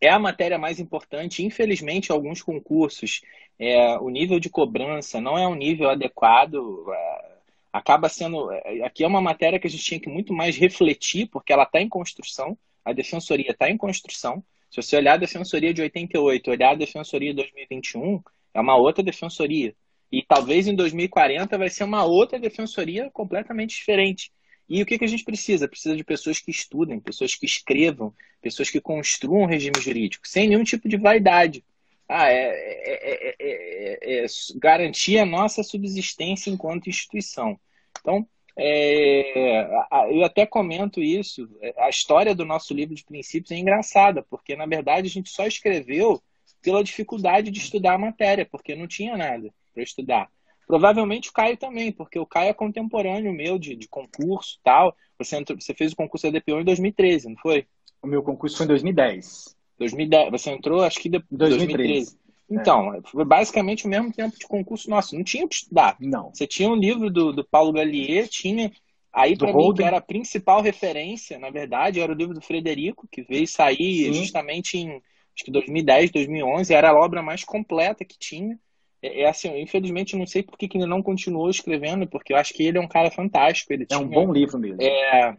é 0.01 0.09
a 0.09 0.19
matéria 0.19 0.57
mais 0.57 0.79
importante. 0.79 1.45
Infelizmente, 1.45 2.11
alguns 2.11 2.41
concursos, 2.41 3.21
é, 3.57 3.97
o 3.99 4.09
nível 4.09 4.39
de 4.39 4.49
cobrança 4.49 5.21
não 5.21 5.37
é 5.37 5.47
um 5.47 5.55
nível 5.55 5.89
adequado. 5.89 6.85
É, 6.91 7.37
acaba 7.71 8.09
sendo. 8.09 8.51
É, 8.51 8.83
aqui 8.83 9.03
é 9.03 9.07
uma 9.07 9.21
matéria 9.21 9.59
que 9.59 9.67
a 9.67 9.69
gente 9.69 9.83
tinha 9.83 9.99
que 9.99 10.09
muito 10.09 10.33
mais 10.33 10.57
refletir, 10.57 11.27
porque 11.27 11.53
ela 11.53 11.63
está 11.63 11.79
em 11.81 11.89
construção, 11.89 12.57
a 12.83 12.91
defensoria 12.91 13.51
está 13.51 13.69
em 13.69 13.77
construção. 13.77 14.43
Se 14.69 14.81
você 14.81 14.97
olhar 14.97 15.13
a 15.13 15.17
defensoria 15.17 15.73
de 15.73 15.81
88, 15.81 16.51
olhar 16.51 16.71
a 16.71 16.75
defensoria 16.75 17.29
de 17.29 17.37
2021, 17.37 18.21
é 18.53 18.59
uma 18.59 18.75
outra 18.75 19.03
defensoria. 19.03 19.75
E 20.11 20.23
talvez 20.23 20.67
em 20.67 20.75
2040 20.75 21.57
vai 21.57 21.69
ser 21.69 21.83
uma 21.83 22.05
outra 22.05 22.39
defensoria 22.39 23.09
completamente 23.11 23.75
diferente. 23.75 24.31
E 24.69 24.81
o 24.81 24.85
que, 24.85 24.97
que 24.97 25.05
a 25.05 25.07
gente 25.07 25.23
precisa? 25.23 25.67
Precisa 25.67 25.95
de 25.95 26.03
pessoas 26.03 26.39
que 26.39 26.51
estudem, 26.51 26.99
pessoas 26.99 27.35
que 27.35 27.45
escrevam, 27.45 28.13
pessoas 28.41 28.69
que 28.69 28.81
construam 28.81 29.43
um 29.43 29.47
regime 29.47 29.79
jurídico, 29.79 30.27
sem 30.27 30.49
nenhum 30.49 30.63
tipo 30.63 30.89
de 30.89 30.97
vaidade. 30.97 31.63
Ah, 32.07 32.29
é, 32.29 32.45
é, 32.45 33.35
é, 33.39 34.23
é 34.23 34.25
garantir 34.55 35.19
a 35.19 35.25
nossa 35.25 35.63
subsistência 35.63 36.49
enquanto 36.49 36.89
instituição. 36.89 37.59
Então, 37.99 38.27
é, 38.57 39.69
eu 40.09 40.23
até 40.23 40.45
comento 40.45 41.01
isso. 41.01 41.47
A 41.77 41.89
história 41.89 42.33
do 42.33 42.43
nosso 42.43 42.73
livro 42.73 42.95
de 42.95 43.05
princípios 43.05 43.51
é 43.51 43.57
engraçada, 43.57 44.23
porque 44.23 44.55
na 44.55 44.65
verdade 44.65 45.07
a 45.07 45.11
gente 45.11 45.29
só 45.29 45.45
escreveu 45.45 46.21
pela 46.61 46.83
dificuldade 46.83 47.51
de 47.51 47.59
estudar 47.59 47.93
a 47.93 47.99
matéria, 47.99 48.47
porque 48.49 48.75
não 48.75 48.87
tinha 48.87 49.15
nada 49.15 49.53
para 49.73 49.83
estudar. 49.83 50.29
Provavelmente 50.65 51.29
o 51.29 51.33
Caio 51.33 51.55
também, 51.55 51.91
porque 51.91 52.19
o 52.19 52.25
Caio 52.25 52.49
é 52.49 52.53
contemporâneo 52.53 53.31
meu 53.31 53.57
de, 53.57 53.75
de 53.75 53.87
concurso 53.87 54.59
tal. 54.63 54.95
Você, 55.17 55.37
entrou, 55.37 55.59
você 55.59 55.73
fez 55.73 55.93
o 55.93 55.95
concurso 55.95 56.29
da 56.29 56.39
DPO 56.39 56.59
em 56.59 56.65
2013, 56.65 57.29
não 57.29 57.37
foi? 57.37 57.65
O 58.01 58.07
meu 58.07 58.21
concurso 58.21 58.57
foi 58.57 58.65
em 58.65 58.69
2010. 58.69 59.55
2010. 59.79 60.31
Você 60.31 60.49
entrou, 60.51 60.83
acho 60.83 60.99
que 60.99 61.07
em 61.07 61.11
2013. 61.11 61.57
2013. 61.57 62.17
Então, 62.49 62.93
é. 62.93 63.01
foi 63.03 63.25
basicamente 63.25 63.85
o 63.85 63.89
mesmo 63.89 64.11
tempo 64.11 64.37
de 64.37 64.47
concurso 64.47 64.89
nosso. 64.89 65.15
Não 65.15 65.23
tinha 65.23 65.45
o 65.45 65.47
que 65.49 65.55
estudar. 65.55 65.97
Não. 65.99 66.29
Você 66.33 66.47
tinha 66.47 66.69
um 66.69 66.75
livro 66.75 67.09
do, 67.09 67.33
do 67.33 67.43
Paulo 67.43 67.73
Gallier, 67.73 68.27
tinha. 68.27 68.71
Aí, 69.11 69.37
para 69.37 69.53
mim, 69.53 69.73
que 69.73 69.83
era 69.83 69.97
a 69.97 70.01
principal 70.01 70.61
referência, 70.61 71.39
na 71.39 71.49
verdade, 71.49 71.99
era 71.99 72.11
o 72.11 72.15
livro 72.15 72.33
do 72.33 72.41
Frederico, 72.41 73.07
que 73.11 73.23
veio 73.23 73.47
sair 73.47 74.05
Sim. 74.05 74.13
justamente 74.13 74.77
em 74.77 75.01
acho 75.37 75.45
que 75.45 75.51
2010, 75.51 76.11
2011. 76.11 76.73
Era 76.73 76.89
a 76.91 76.95
obra 76.95 77.21
mais 77.21 77.43
completa 77.43 78.05
que 78.05 78.17
tinha. 78.17 78.57
É, 79.01 79.21
é 79.21 79.29
assim, 79.29 79.55
infelizmente, 79.59 80.15
não 80.15 80.25
sei 80.25 80.43
por 80.43 80.57
que 80.57 80.69
ele 80.73 80.85
não 80.85 81.03
continuou 81.03 81.49
escrevendo, 81.49 82.07
porque 82.07 82.33
eu 82.33 82.37
acho 82.37 82.53
que 82.53 82.63
ele 82.63 82.77
é 82.77 82.81
um 82.81 82.87
cara 82.87 83.11
fantástico. 83.11 83.73
Ele 83.73 83.83
é 83.83 83.85
tinha, 83.85 83.99
um 83.99 84.07
bom 84.07 84.31
livro 84.31 84.57
mesmo. 84.57 84.81
É, 84.81 85.35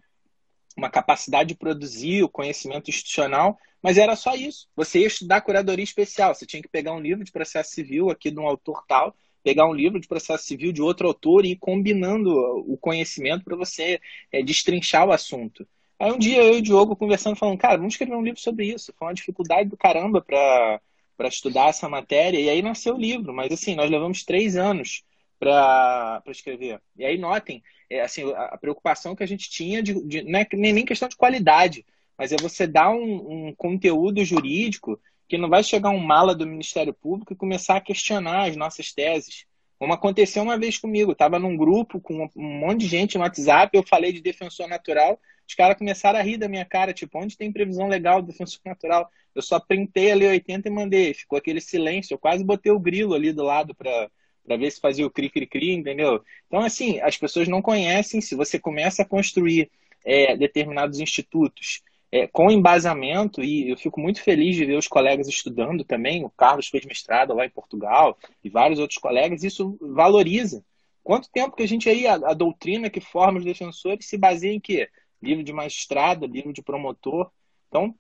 uma 0.79 0.89
capacidade 0.89 1.49
de 1.49 1.55
produzir 1.57 2.23
o 2.23 2.29
conhecimento 2.29 2.89
institucional, 2.89 3.59
mas 3.83 3.99
era 3.99 4.15
só 4.15 4.35
isso. 4.35 4.69
Você 4.77 5.01
ia 5.01 5.09
estudar 5.09 5.41
curadoria 5.41 5.85
especial, 5.85 6.35
você 6.35 6.47
tinha 6.47 6.63
que 6.63 6.69
pegar 6.69 6.93
um 6.93 7.01
livro 7.01 7.25
de 7.25 7.33
processo 7.33 7.73
civil 7.73 8.11
aqui 8.11 8.31
de 8.31 8.39
um 8.39 8.47
autor 8.47 8.85
tal, 8.87 9.15
pegar 9.43 9.69
um 9.69 9.75
livro 9.75 9.99
de 10.01 10.07
processo 10.07 10.45
civil 10.45 10.73
de 10.73 10.81
outro 10.81 11.09
autor 11.09 11.45
e 11.45 11.51
ir 11.51 11.57
combinando 11.57 12.31
o 12.31 12.77
conhecimento 12.77 13.45
para 13.45 13.57
você 13.57 14.01
é, 14.33 14.43
destrinchar 14.43 15.07
o 15.07 15.13
assunto. 15.13 15.67
Aí 15.99 16.13
um 16.13 16.19
dia 16.19 16.43
eu 16.43 16.55
e 16.55 16.59
o 16.59 16.63
Diogo 16.63 16.95
conversando, 16.95 17.37
falando, 17.37 17.59
cara, 17.59 17.77
vamos 17.77 17.95
escrever 17.95 18.15
um 18.15 18.23
livro 18.23 18.41
sobre 18.41 18.67
isso. 18.67 18.93
Foi 18.97 19.09
uma 19.09 19.15
dificuldade 19.15 19.69
do 19.69 19.77
caramba 19.77 20.23
para 20.23 20.81
estudar 21.29 21.71
essa 21.71 21.89
matéria, 21.89 22.39
e 22.39 22.49
aí 22.49 22.63
nasceu 22.63 22.95
o 22.95 23.01
livro. 23.01 23.35
Mas 23.35 23.53
assim, 23.53 23.75
nós 23.75 23.91
levamos 23.91 24.23
três 24.23 24.57
anos 24.57 25.03
para 25.39 26.23
escrever. 26.29 26.81
E 26.97 27.05
aí 27.05 27.17
notem, 27.17 27.63
é, 27.89 28.01
assim, 28.01 28.31
a, 28.33 28.57
preocupação 28.59 29.15
que 29.15 29.23
a 29.23 29.27
gente 29.27 29.49
tinha 29.49 29.83
de, 29.83 29.95
de 30.05 30.19
é 30.19 30.47
nem 30.57 30.85
questão 30.85 31.09
de 31.09 31.17
qualidade, 31.17 31.85
mas 32.17 32.33
é 32.33 32.37
você 32.37 32.67
dar 32.67 32.91
um, 32.91 33.49
um, 33.49 33.55
conteúdo 33.55 34.25
jurídico 34.25 35.01
que 35.29 35.39
não 35.39 35.49
vai 35.49 35.63
chegar 35.63 35.91
um 35.91 35.99
mala 35.99 36.35
do 36.35 36.47
Ministério 36.47 36.93
Público 36.93 37.33
e 37.33 37.37
começar 37.37 37.77
a 37.77 37.81
questionar 37.81 38.49
as 38.49 38.57
nossas 38.57 38.93
teses. 38.93 39.47
Como 39.79 39.93
aconteceu 39.93 40.43
uma 40.43 40.59
vez 40.59 40.77
comigo, 40.77 41.13
estava 41.13 41.39
num 41.39 41.57
grupo 41.57 42.01
com 42.01 42.29
um 42.35 42.59
monte 42.59 42.81
de 42.81 42.89
gente 42.89 43.17
no 43.17 43.23
WhatsApp, 43.23 43.77
eu 43.77 43.87
falei 43.87 44.13
de 44.13 44.21
defensor 44.21 44.67
natural, 44.67 45.21
os 45.47 45.55
caras 45.55 45.79
começaram 45.79 46.19
a 46.19 46.23
rir 46.23 46.37
da 46.37 46.49
minha 46.49 46.65
cara, 46.65 46.93
tipo, 46.93 47.17
onde 47.19 47.37
tem 47.37 47.53
previsão 47.53 47.89
legal 47.89 48.21
de 48.21 48.27
defensor 48.27 48.61
natural? 48.67 49.09
Eu 49.35 49.41
só 49.41 49.61
printei 49.61 50.11
ali 50.11 50.27
80 50.27 50.69
e 50.69 50.71
mandei, 50.71 51.15
ficou 51.15 51.39
aquele 51.39 51.61
silêncio, 51.61 52.13
eu 52.13 52.19
quase 52.19 52.43
botei 52.43 52.73
o 52.73 52.79
grilo 52.81 53.15
ali 53.15 53.33
do 53.33 53.45
lado 53.45 53.75
para 53.75 54.11
para 54.49 54.57
ver 54.57 54.73
se 54.73 54.81
fazia 54.81 55.07
o 55.07 55.11
cri-cri-cri, 55.11 55.75
entendeu? 55.75 56.23
Então, 56.47 56.61
assim, 56.61 56.99
as 57.01 57.19
pessoas 57.19 57.47
não 57.47 57.61
conhecem. 57.61 58.23
Se 58.23 58.35
você 58.35 58.59
começa 58.59 59.03
a 59.03 59.05
construir 59.05 59.71
é, 60.05 60.35
determinados 60.35 60.99
institutos 61.01 61.83
é, 62.11 62.27
com 62.27 62.51
embasamento, 62.51 63.45
e 63.45 63.69
eu 63.69 63.77
fico 63.77 64.01
muito 64.01 64.23
feliz 64.23 64.57
de 64.57 64.65
ver 64.65 64.79
os 64.79 64.89
colegas 64.89 65.29
estudando 65.29 65.85
também, 65.85 66.25
o 66.25 66.31
Carlos 66.31 66.69
fez 66.69 66.87
mestrado 66.87 67.35
lá 67.35 67.45
em 67.45 67.51
Portugal, 67.51 68.17
e 68.43 68.49
vários 68.49 68.79
outros 68.79 68.99
colegas, 68.99 69.45
isso 69.45 69.77
valoriza. 69.81 70.65
Quanto 71.05 71.31
tempo 71.31 71.55
que 71.55 71.63
a 71.63 71.69
gente 71.69 71.89
aí, 71.89 72.07
a, 72.07 72.15
a 72.15 72.35
doutrina 72.35 72.89
que 72.89 73.01
forma 73.01 73.39
os 73.39 73.45
defensores 73.45 74.07
se 74.07 74.17
baseia 74.17 74.55
em 74.55 74.61
quê? 74.61 74.89
Livro 75.23 75.45
de 75.45 75.53
magistrado, 75.53 76.27
livro 76.27 76.53
de 76.55 76.63
promotor. 76.63 77.31
Então, 77.69 77.95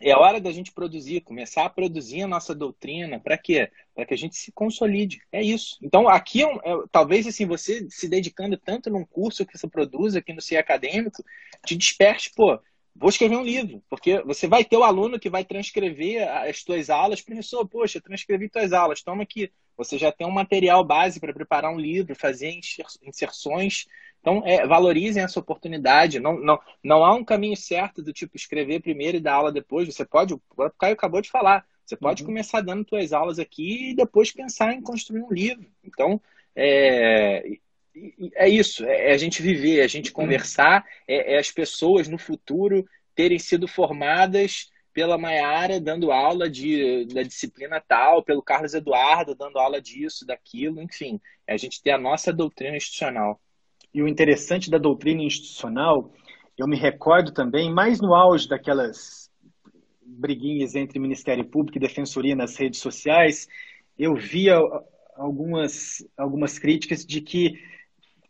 é 0.00 0.14
hora 0.14 0.40
da 0.40 0.52
gente 0.52 0.72
produzir, 0.72 1.20
começar 1.22 1.64
a 1.64 1.70
produzir 1.70 2.22
a 2.22 2.28
nossa 2.28 2.54
doutrina. 2.54 3.18
Para 3.18 3.36
quê? 3.36 3.70
Para 3.94 4.06
que 4.06 4.14
a 4.14 4.16
gente 4.16 4.36
se 4.36 4.52
consolide. 4.52 5.20
É 5.32 5.42
isso. 5.42 5.76
Então, 5.82 6.08
aqui, 6.08 6.42
é, 6.42 6.46
é, 6.46 6.76
talvez, 6.90 7.26
assim, 7.26 7.46
você 7.46 7.86
se 7.90 8.08
dedicando 8.08 8.56
tanto 8.56 8.90
num 8.90 9.04
curso 9.04 9.44
que 9.44 9.58
você 9.58 9.68
produz 9.68 10.14
aqui 10.14 10.32
no 10.32 10.40
CIE 10.40 10.56
Acadêmico, 10.56 11.24
te 11.66 11.76
desperte, 11.76 12.30
pô, 12.34 12.58
vou 12.94 13.10
escrever 13.10 13.36
um 13.36 13.44
livro. 13.44 13.82
Porque 13.90 14.22
você 14.22 14.46
vai 14.46 14.64
ter 14.64 14.76
o 14.76 14.84
aluno 14.84 15.18
que 15.18 15.30
vai 15.30 15.44
transcrever 15.44 16.28
as 16.28 16.62
tuas 16.62 16.90
aulas. 16.90 17.20
Professor, 17.20 17.66
poxa, 17.68 18.00
transcrevi 18.00 18.48
tuas 18.48 18.72
aulas, 18.72 19.02
toma 19.02 19.24
aqui. 19.24 19.50
Você 19.76 19.96
já 19.96 20.10
tem 20.10 20.26
um 20.26 20.32
material 20.32 20.84
base 20.84 21.20
para 21.20 21.32
preparar 21.32 21.72
um 21.72 21.78
livro, 21.78 22.14
fazer 22.14 22.52
inserções 23.02 23.86
então, 24.20 24.42
é, 24.44 24.66
valorizem 24.66 25.22
essa 25.22 25.40
oportunidade. 25.40 26.20
Não, 26.20 26.38
não, 26.38 26.58
não 26.82 27.04
há 27.04 27.14
um 27.14 27.24
caminho 27.24 27.56
certo 27.56 28.02
do 28.02 28.12
tipo 28.12 28.36
escrever 28.36 28.80
primeiro 28.80 29.16
e 29.16 29.20
dar 29.20 29.34
aula 29.34 29.52
depois. 29.52 29.86
Você 29.86 30.04
pode, 30.04 30.34
o 30.34 30.40
Caio 30.78 30.94
acabou 30.94 31.20
de 31.20 31.30
falar, 31.30 31.64
você 31.84 31.96
pode 31.96 32.22
uhum. 32.22 32.26
começar 32.26 32.60
dando 32.60 32.86
suas 32.88 33.12
aulas 33.12 33.38
aqui 33.38 33.90
e 33.90 33.94
depois 33.94 34.32
pensar 34.32 34.72
em 34.74 34.82
construir 34.82 35.22
um 35.22 35.32
livro. 35.32 35.66
Então, 35.82 36.20
é, 36.54 37.42
é 38.34 38.48
isso, 38.48 38.84
é, 38.84 39.10
é 39.10 39.12
a 39.14 39.16
gente 39.16 39.40
viver, 39.40 39.80
é 39.80 39.84
a 39.84 39.88
gente 39.88 40.12
conversar, 40.12 40.84
é, 41.06 41.34
é 41.34 41.38
as 41.38 41.50
pessoas 41.50 42.08
no 42.08 42.18
futuro 42.18 42.86
terem 43.14 43.38
sido 43.38 43.66
formadas 43.66 44.70
pela 44.92 45.16
Maiara 45.16 45.80
dando 45.80 46.10
aula 46.10 46.50
de, 46.50 47.06
da 47.06 47.22
disciplina 47.22 47.80
tal, 47.80 48.22
pelo 48.22 48.42
Carlos 48.42 48.74
Eduardo 48.74 49.34
dando 49.34 49.58
aula 49.58 49.80
disso, 49.80 50.26
daquilo, 50.26 50.82
enfim, 50.82 51.20
é 51.46 51.54
a 51.54 51.56
gente 51.56 51.80
ter 51.80 51.92
a 51.92 51.98
nossa 51.98 52.32
doutrina 52.32 52.76
institucional. 52.76 53.40
E 53.92 54.02
o 54.02 54.08
interessante 54.08 54.70
da 54.70 54.78
doutrina 54.78 55.22
institucional, 55.22 56.12
eu 56.56 56.66
me 56.66 56.76
recordo 56.76 57.32
também, 57.32 57.72
mais 57.72 58.00
no 58.00 58.14
auge 58.14 58.48
daquelas 58.48 59.30
briguinhas 60.02 60.74
entre 60.74 60.98
Ministério 60.98 61.44
Público 61.44 61.78
e 61.78 61.80
Defensoria 61.80 62.34
nas 62.34 62.56
redes 62.56 62.80
sociais, 62.80 63.48
eu 63.98 64.14
via 64.14 64.58
algumas, 65.16 66.06
algumas 66.16 66.58
críticas 66.58 67.04
de 67.04 67.20
que, 67.20 67.58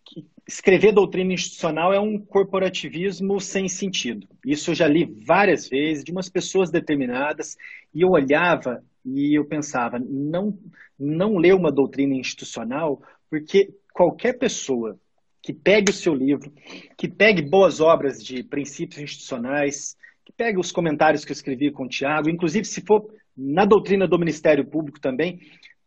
que 0.04 0.26
escrever 0.46 0.92
doutrina 0.92 1.32
institucional 1.32 1.92
é 1.92 2.00
um 2.00 2.18
corporativismo 2.18 3.40
sem 3.40 3.68
sentido. 3.68 4.26
Isso 4.44 4.70
eu 4.70 4.74
já 4.74 4.88
li 4.88 5.04
várias 5.04 5.68
vezes 5.68 6.02
de 6.02 6.10
umas 6.10 6.28
pessoas 6.28 6.70
determinadas 6.70 7.56
e 7.94 8.02
eu 8.02 8.10
olhava 8.10 8.82
e 9.04 9.38
eu 9.38 9.44
pensava, 9.44 9.98
não, 9.98 10.58
não 10.98 11.36
ler 11.36 11.54
uma 11.54 11.70
doutrina 11.70 12.14
institucional, 12.14 13.02
porque 13.30 13.74
qualquer 13.92 14.38
pessoa 14.38 14.98
que 15.42 15.52
pegue 15.52 15.90
o 15.90 15.94
seu 15.94 16.14
livro, 16.14 16.52
que 16.96 17.08
pegue 17.08 17.42
boas 17.42 17.80
obras 17.80 18.22
de 18.22 18.42
princípios 18.42 19.00
institucionais, 19.00 19.96
que 20.24 20.32
pegue 20.32 20.58
os 20.58 20.72
comentários 20.72 21.24
que 21.24 21.32
eu 21.32 21.34
escrevi 21.34 21.70
com 21.70 21.84
o 21.84 21.88
Tiago, 21.88 22.28
inclusive 22.28 22.64
se 22.64 22.80
for 22.82 23.08
na 23.36 23.64
doutrina 23.64 24.06
do 24.06 24.18
Ministério 24.18 24.66
Público 24.66 25.00
também. 25.00 25.40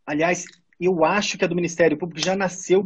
Aliás, 0.06 0.46
eu 0.80 1.06
acho 1.06 1.38
que 1.38 1.46
a 1.46 1.48
do 1.48 1.54
Ministério 1.54 1.96
Público 1.96 2.26
já 2.26 2.36
nasceu 2.36 2.84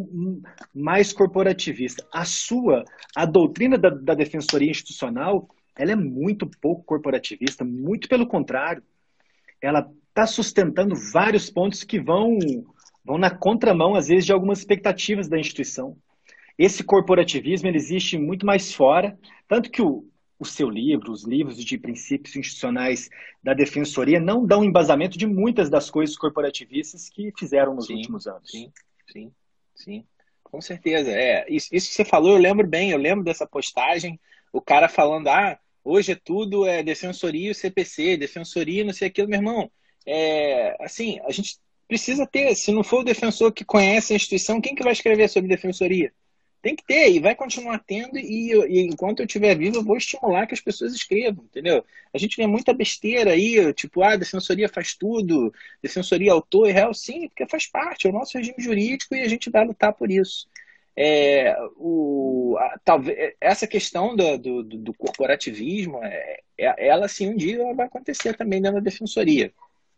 mais 0.74 1.14
corporativista. 1.14 2.06
A 2.12 2.26
sua, 2.26 2.84
a 3.16 3.26
doutrina 3.26 3.78
da, 3.78 3.90
da 3.90 4.14
Defensoria 4.14 4.70
Institucional, 4.70 5.48
ela 5.78 5.94
é 5.94 5.96
muito 5.96 6.50
pouco 6.60 6.84
corporativista, 6.84 7.64
muito 7.64 8.10
pelo 8.10 8.28
contrário. 8.28 8.84
Ela 9.62 9.90
está 10.10 10.28
sustentando 10.28 10.94
vários 11.14 11.50
pontos 11.50 11.86
que 11.86 11.98
vão, 11.98 12.38
vão 13.04 13.18
na 13.18 13.30
contramão, 13.30 13.96
às 13.96 14.10
vezes, 14.10 14.26
de 14.26 14.34
algumas 14.34 14.60
expectativas 14.60 15.30
da 15.30 15.40
instituição. 15.40 15.96
Esse 16.58 16.84
corporativismo 16.84 17.68
ele 17.68 17.78
existe 17.78 18.18
muito 18.18 18.46
mais 18.46 18.74
fora, 18.74 19.18
tanto 19.48 19.70
que 19.70 19.82
o, 19.82 20.08
o 20.40 20.46
seu 20.46 20.70
livro, 20.70 21.12
os 21.12 21.24
livros 21.24 21.64
de 21.64 21.78
princípios 21.78 22.36
institucionais 22.36 23.10
da 23.44 23.54
Defensoria 23.54 24.20
não 24.20 24.46
dão 24.46 24.64
embasamento 24.64 25.18
de 25.18 25.26
muitas 25.26 25.70
das 25.70 25.90
coisas 25.90 26.18
corporativistas 26.18 27.10
que 27.10 27.32
fizeram 27.38 27.76
nos 27.76 27.88
sim, 27.88 27.96
últimos 27.96 28.28
anos. 28.28 28.50
Sim, 28.50 28.72
sim, 29.12 29.32
sim. 29.76 30.06
Com 30.44 30.62
certeza. 30.62 31.12
É, 31.12 31.46
isso, 31.50 31.68
isso 31.72 31.90
que 31.90 31.96
você 31.96 32.06
falou, 32.06 32.32
eu 32.32 32.38
lembro 32.38 32.66
bem, 32.66 32.92
eu 32.92 32.98
lembro 32.98 33.26
dessa 33.26 33.46
postagem, 33.46 34.20
o 34.54 34.62
cara 34.62 34.88
falando, 34.88 35.28
ah, 35.28 35.60
hoje 35.84 36.14
é 36.14 36.16
tudo 36.16 36.66
é 36.66 36.82
defensoria 36.82 37.52
e 37.52 37.56
CPC, 37.56 38.16
defensoria, 38.16 38.86
não 38.86 38.94
sei 38.94 39.10
aquilo, 39.10 39.28
meu 39.28 39.40
irmão. 39.40 39.72
É, 40.06 40.78
assim, 40.80 41.20
a 41.26 41.32
gente 41.32 41.58
precisa 41.88 42.26
ter, 42.26 42.56
se 42.56 42.72
não 42.72 42.84
for 42.84 43.02
o 43.02 43.04
defensor 43.04 43.52
que 43.52 43.66
conhece 43.66 44.14
a 44.14 44.16
instituição, 44.16 44.62
quem 44.62 44.76
que 44.76 44.84
vai 44.84 44.94
escrever 44.94 45.28
sobre 45.28 45.50
defensoria? 45.50 46.14
Tem 46.66 46.76
que 46.76 46.84
ter 46.84 47.12
e 47.12 47.20
vai 47.20 47.36
continuar 47.36 47.78
tendo 47.78 48.18
e, 48.18 48.52
e, 48.52 48.80
enquanto 48.88 49.20
eu 49.20 49.28
estiver 49.28 49.56
vivo 49.56 49.76
eu 49.78 49.84
vou 49.84 49.98
estimular 49.98 50.48
que 50.48 50.56
as 50.56 50.60
pessoas 50.60 50.96
escrevam, 50.96 51.44
entendeu? 51.44 51.86
A 52.12 52.18
gente 52.18 52.36
vê 52.36 52.48
muita 52.48 52.74
besteira 52.74 53.34
aí, 53.34 53.72
tipo, 53.76 54.02
ah, 54.02 54.14
a 54.14 54.16
defensoria 54.16 54.68
faz 54.68 54.96
tudo, 54.96 55.54
defensoria 55.80 56.32
autor 56.32 56.68
e 56.68 56.72
réu, 56.72 56.92
sim, 56.92 57.28
porque 57.28 57.46
faz 57.46 57.68
parte, 57.68 58.08
é 58.08 58.10
o 58.10 58.14
nosso 58.14 58.36
regime 58.36 58.56
jurídico 58.58 59.14
e 59.14 59.22
a 59.22 59.28
gente 59.28 59.48
vai 59.52 59.64
lutar 59.64 59.94
por 59.94 60.10
isso. 60.10 60.48
É, 60.96 61.56
o, 61.78 62.58
a, 62.58 62.80
talvez, 62.84 63.36
essa 63.40 63.68
questão 63.68 64.16
do, 64.16 64.36
do, 64.40 64.64
do 64.64 64.94
corporativismo, 64.96 66.04
é, 66.04 66.40
é, 66.58 66.88
ela 66.88 67.08
sim 67.08 67.30
um 67.30 67.38
dia 67.38 67.60
vai 67.76 67.86
acontecer 67.86 68.36
também 68.36 68.60
dentro 68.60 68.78
da 68.78 68.84
defensoria. 68.84 69.54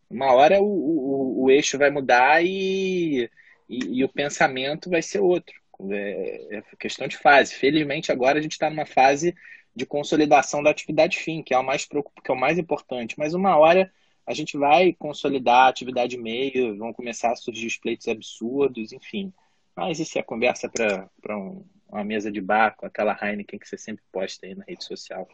Uma 0.09 0.33
hora 0.33 0.61
o, 0.61 0.65
o, 0.65 1.43
o 1.43 1.49
eixo 1.49 1.77
vai 1.77 1.89
mudar 1.89 2.43
e, 2.43 3.29
e, 3.69 3.99
e 3.99 4.03
o 4.03 4.09
pensamento 4.09 4.89
vai 4.89 5.01
ser 5.01 5.19
outro. 5.19 5.55
É, 5.89 6.57
é 6.57 6.63
questão 6.79 7.07
de 7.07 7.17
fase. 7.17 7.53
Felizmente, 7.53 8.11
agora 8.11 8.39
a 8.39 8.41
gente 8.41 8.53
está 8.53 8.69
numa 8.69 8.85
fase 8.85 9.35
de 9.75 9.85
consolidação 9.85 10.63
da 10.63 10.71
atividade 10.71 11.17
fim, 11.19 11.43
que 11.43 11.53
é 11.53 11.57
o 11.57 11.63
mais 11.63 11.85
que 11.85 11.97
é 11.97 12.31
o 12.31 12.39
mais 12.39 12.57
importante. 12.57 13.15
Mas 13.17 13.33
uma 13.33 13.55
hora 13.57 13.91
a 14.25 14.33
gente 14.33 14.57
vai 14.57 14.91
consolidar 14.93 15.67
a 15.67 15.69
atividade 15.69 16.17
meio, 16.17 16.77
vão 16.77 16.91
começar 16.91 17.31
a 17.31 17.35
surgir 17.35 17.67
os 17.67 17.77
pleitos 17.77 18.07
absurdos, 18.07 18.91
enfim. 18.91 19.31
Mas 19.75 19.99
isso 19.99 20.17
é 20.17 20.23
conversa 20.23 20.67
para 20.69 21.37
um, 21.37 21.63
uma 21.87 22.03
mesa 22.03 22.31
de 22.31 22.41
bar 22.41 22.75
com 22.75 22.85
aquela 22.85 23.17
Heineken 23.21 23.59
que 23.59 23.67
você 23.67 23.77
sempre 23.77 24.03
posta 24.11 24.45
aí 24.45 24.55
na 24.55 24.65
rede 24.67 24.83
social. 24.83 25.27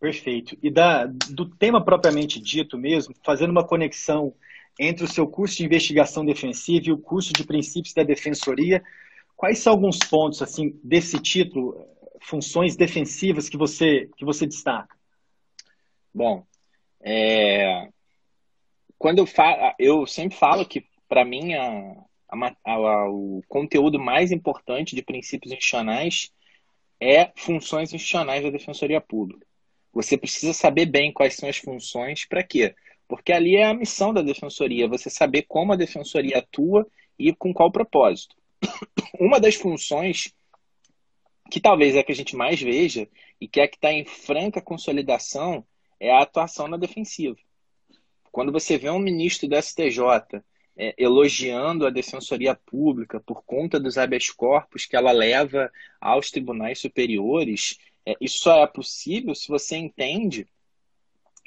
Perfeito. 0.00 0.56
E 0.62 0.70
da, 0.70 1.06
do 1.06 1.44
tema 1.44 1.84
propriamente 1.84 2.40
dito 2.40 2.78
mesmo, 2.78 3.14
fazendo 3.24 3.50
uma 3.50 3.66
conexão 3.66 4.32
entre 4.78 5.04
o 5.04 5.08
seu 5.08 5.26
curso 5.26 5.56
de 5.56 5.64
investigação 5.64 6.24
defensiva 6.24 6.86
e 6.88 6.92
o 6.92 6.98
curso 6.98 7.32
de 7.32 7.44
princípios 7.44 7.92
da 7.92 8.04
defensoria, 8.04 8.82
Quais 9.38 9.60
são 9.60 9.72
alguns 9.72 9.98
pontos 9.98 10.42
assim 10.42 10.78
desse 10.82 11.22
título, 11.22 11.86
funções 12.20 12.74
defensivas 12.74 13.48
que 13.48 13.56
você 13.56 14.10
que 14.16 14.24
você 14.24 14.44
destaca? 14.44 14.98
Bom, 16.12 16.44
é... 17.00 17.88
quando 18.98 19.20
eu 19.20 19.26
falo, 19.26 19.74
eu 19.78 20.04
sempre 20.08 20.36
falo 20.36 20.66
que 20.66 20.84
para 21.08 21.24
mim 21.24 21.54
a, 21.54 22.04
a, 22.28 22.54
a, 22.64 23.08
o 23.08 23.40
conteúdo 23.46 23.96
mais 23.96 24.32
importante 24.32 24.96
de 24.96 25.02
princípios 25.02 25.52
institucionais 25.52 26.32
é 27.00 27.30
funções 27.36 27.92
institucionais 27.94 28.42
da 28.42 28.50
Defensoria 28.50 29.00
Pública. 29.00 29.46
Você 29.92 30.18
precisa 30.18 30.52
saber 30.52 30.86
bem 30.86 31.12
quais 31.12 31.36
são 31.36 31.48
as 31.48 31.58
funções 31.58 32.26
para 32.26 32.42
quê? 32.42 32.74
Porque 33.06 33.32
ali 33.32 33.54
é 33.54 33.66
a 33.66 33.74
missão 33.74 34.12
da 34.12 34.20
defensoria, 34.20 34.88
você 34.88 35.08
saber 35.08 35.42
como 35.42 35.72
a 35.72 35.76
defensoria 35.76 36.38
atua 36.38 36.84
e 37.16 37.32
com 37.32 37.54
qual 37.54 37.70
propósito. 37.70 38.34
Uma 39.18 39.40
das 39.40 39.54
funções 39.54 40.32
que 41.50 41.60
talvez 41.60 41.96
é 41.96 42.00
a 42.00 42.04
que 42.04 42.12
a 42.12 42.14
gente 42.14 42.36
mais 42.36 42.60
veja 42.60 43.08
e 43.40 43.48
que 43.48 43.60
é 43.60 43.66
que 43.66 43.76
está 43.76 43.92
em 43.92 44.04
franca 44.04 44.60
consolidação 44.60 45.66
é 45.98 46.10
a 46.10 46.22
atuação 46.22 46.68
na 46.68 46.76
defensiva. 46.76 47.36
Quando 48.30 48.52
você 48.52 48.76
vê 48.76 48.90
um 48.90 48.98
ministro 48.98 49.48
do 49.48 49.56
STJ 49.56 50.42
é, 50.76 50.94
elogiando 50.96 51.86
a 51.86 51.90
defensoria 51.90 52.54
pública 52.54 53.18
por 53.20 53.42
conta 53.42 53.80
dos 53.80 53.98
habeas 53.98 54.30
corpus 54.30 54.86
que 54.86 54.94
ela 54.94 55.10
leva 55.10 55.72
aos 56.00 56.30
tribunais 56.30 56.78
superiores, 56.78 57.78
é, 58.06 58.14
isso 58.20 58.38
só 58.38 58.62
é 58.62 58.66
possível 58.66 59.34
se 59.34 59.48
você 59.48 59.76
entende 59.76 60.46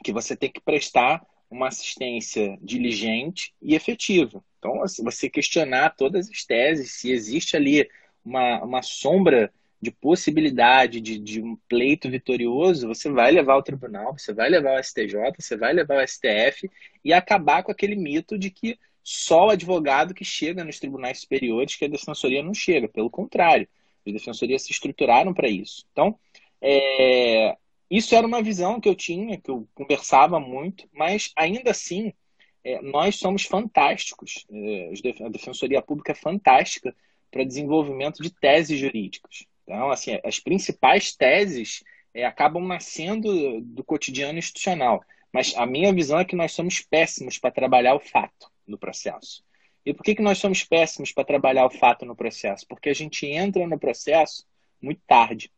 que 0.04 0.12
você 0.12 0.36
tem 0.36 0.52
que 0.52 0.60
prestar 0.60 1.26
uma 1.50 1.68
assistência 1.68 2.58
diligente 2.62 3.54
e 3.62 3.76
efetiva. 3.76 4.44
Então, 4.62 4.84
assim, 4.84 5.04
você 5.04 5.28
questionar 5.28 5.96
todas 5.96 6.30
as 6.30 6.46
teses, 6.46 6.92
se 6.92 7.12
existe 7.12 7.58
ali 7.58 7.90
uma, 8.24 8.64
uma 8.64 8.84
sombra 8.84 9.52
de 9.82 9.90
possibilidade 9.90 11.02
de, 11.02 11.18
de 11.18 11.42
um 11.42 11.58
pleito 11.68 12.08
vitorioso, 12.08 12.88
você 12.88 13.10
vai 13.10 13.32
levar 13.32 13.54
ao 13.54 13.64
tribunal, 13.64 14.16
você 14.16 14.32
vai 14.32 14.48
levar 14.48 14.74
ao 14.74 14.84
STJ, 14.84 15.16
você 15.36 15.58
vai 15.58 15.74
levar 15.74 16.00
ao 16.00 16.08
STF 16.08 16.70
e 17.04 17.12
acabar 17.12 17.64
com 17.64 17.72
aquele 17.72 17.96
mito 17.96 18.38
de 18.38 18.52
que 18.52 18.78
só 19.04 19.48
o 19.48 19.50
advogado 19.50 20.14
que 20.14 20.24
chega 20.24 20.64
nos 20.64 20.80
tribunais 20.80 21.22
superiores, 21.22 21.76
que 21.76 21.86
a 21.86 21.90
defensoria 21.90 22.44
não 22.44 22.54
chega. 22.54 22.88
Pelo 22.88 23.10
contrário, 23.10 23.68
as 24.06 24.14
defensorias 24.14 24.62
se 24.62 24.72
estruturaram 24.72 25.34
para 25.34 25.50
isso. 25.50 25.88
Então, 25.92 26.16
é, 26.62 27.58
isso 27.90 28.14
era 28.14 28.28
uma 28.28 28.44
visão 28.44 28.80
que 28.80 28.88
eu 28.88 28.94
tinha, 28.94 29.42
que 29.42 29.50
eu 29.50 29.68
conversava 29.74 30.40
muito, 30.40 30.88
mas 30.94 31.32
ainda 31.36 31.72
assim, 31.72 32.14
é, 32.64 32.82
nós 32.82 33.16
somos 33.16 33.44
fantásticos. 33.44 34.46
É, 34.52 34.92
a 35.26 35.30
Defensoria 35.30 35.82
Pública 35.82 36.12
é 36.12 36.16
fantástica 36.16 36.96
para 37.30 37.44
desenvolvimento 37.44 38.22
de 38.22 38.30
teses 38.30 38.80
jurídicas. 38.80 39.46
Então, 39.64 39.90
assim, 39.90 40.20
as 40.24 40.40
principais 40.40 41.16
teses 41.16 41.84
é, 42.14 42.26
acabam 42.26 42.66
nascendo 42.66 43.62
do 43.62 43.84
cotidiano 43.84 44.38
institucional. 44.38 45.04
Mas 45.32 45.56
a 45.56 45.66
minha 45.66 45.94
visão 45.94 46.20
é 46.20 46.26
que 46.26 46.36
nós 46.36 46.52
somos 46.52 46.82
péssimos 46.82 47.38
para 47.38 47.52
trabalhar 47.52 47.96
o 47.96 48.00
fato 48.00 48.52
no 48.68 48.78
processo. 48.78 49.44
E 49.86 49.94
por 49.94 50.04
que, 50.04 50.16
que 50.16 50.22
nós 50.22 50.38
somos 50.38 50.64
péssimos 50.64 51.12
para 51.12 51.24
trabalhar 51.24 51.66
o 51.66 51.72
fato 51.72 52.06
no 52.06 52.16
processo? 52.16 52.68
Porque 52.68 52.90
a 52.90 52.94
gente 52.94 53.26
entra 53.26 53.66
no 53.66 53.80
processo 53.80 54.46
muito 54.82 55.02
tarde. 55.08 55.52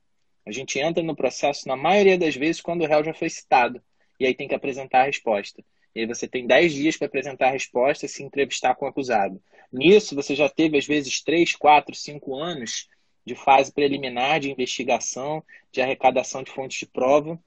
A 0.46 0.52
gente 0.52 0.80
entra 0.80 1.02
no 1.02 1.16
processo, 1.16 1.68
na 1.68 1.76
maioria 1.76 2.18
das 2.18 2.36
vezes, 2.36 2.62
quando 2.62 2.84
o 2.84 2.88
réu 2.88 3.04
já 3.04 3.14
foi 3.14 3.30
citado. 3.30 3.82
E 4.20 4.26
aí 4.26 4.36
tem 4.36 4.48
que 4.48 4.56
apresentar 4.56 5.02
a 5.02 5.06
resposta. 5.06 5.64
E 5.96 6.02
aí 6.02 6.08
você 6.08 6.28
tem 6.28 6.48
10 6.48 6.74
dias 6.74 6.98
para 6.98 7.08
apresentar 7.08 7.48
a 7.48 7.52
resposta 7.52 8.06
e 8.06 8.10
se 8.10 8.24
entrevistar 8.24 8.76
com 8.76 8.86
o 8.86 8.88
acusado. 8.88 9.42
Nisso, 9.72 10.16
você 10.16 10.36
já 10.36 10.50
teve, 10.50 10.78
às 10.78 10.86
vezes, 10.86 11.22
3, 11.22 11.56
4, 11.56 11.96
5 11.96 12.36
anos 12.36 12.88
de 13.26 13.36
fase 13.36 13.72
preliminar 13.72 14.40
de 14.40 14.52
investigação, 14.52 15.44
de 15.72 15.82
arrecadação 15.82 16.44
de 16.44 16.52
fontes 16.52 16.80
de 16.80 16.86
prova. 16.86 17.40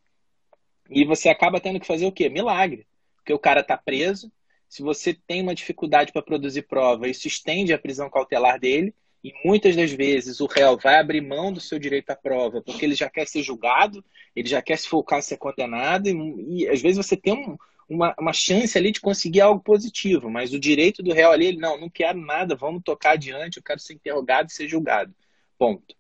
E 0.89 1.05
você 1.05 1.29
acaba 1.29 1.61
tendo 1.61 1.81
que 1.81 1.87
fazer 1.87 2.07
o 2.07 2.13
quê? 2.13 2.29
Milagre. 2.29 2.87
Porque 3.17 3.33
o 3.33 3.39
cara 3.39 3.61
está 3.61 3.77
preso. 3.77 4.31
Se 4.69 4.83
você 4.83 5.15
tem 5.15 5.43
uma 5.43 5.55
dificuldade 5.55 6.13
para 6.13 6.23
produzir 6.23 6.63
prova, 6.63 7.09
isso 7.09 7.27
estende 7.27 7.73
a 7.73 7.79
prisão 7.79 8.11
cautelar 8.11 8.59
dele. 8.59 8.95
E 9.23 9.33
muitas 9.45 9.75
das 9.75 9.91
vezes 9.91 10.41
o 10.41 10.47
réu 10.47 10.77
vai 10.77 11.01
abrir 11.01 11.21
mão 11.21 11.53
do 11.53 11.61
seu 11.61 11.79
direito 11.79 12.11
à 12.11 12.17
prova, 12.17 12.63
porque 12.63 12.85
ele 12.85 12.95
já 12.95 13.11
quer 13.11 13.27
ser 13.27 13.43
julgado, 13.43 14.05
ele 14.37 14.49
já 14.49 14.63
quer 14.63 14.79
se 14.79 14.89
focar 14.89 15.19
em 15.19 15.23
ser 15.23 15.37
condenado. 15.37 16.09
E, 16.09 16.63
e 16.63 16.69
às 16.69 16.81
vezes 16.81 16.97
você 16.97 17.17
tem 17.17 17.33
um, 17.33 17.57
uma, 17.89 18.15
uma 18.19 18.33
chance 18.33 18.77
ali 18.77 18.91
de 18.91 19.01
conseguir 19.01 19.41
algo 19.41 19.61
positivo, 19.63 20.29
mas 20.31 20.53
o 20.53 20.59
direito 20.59 21.03
do 21.03 21.13
réu 21.13 21.31
ali, 21.31 21.47
ele, 21.47 21.59
não, 21.59 21.79
não 21.79 21.89
quero 21.89 22.19
nada, 22.19 22.57
vamos 22.57 22.83
tocar 22.83 23.13
adiante, 23.13 23.57
eu 23.57 23.63
quero 23.63 23.81
ser 23.81 23.95
interrogado 23.95 24.49
e 24.49 24.53
ser 24.53 24.69
julgado. 24.69 25.15
Ponto. 25.59 25.95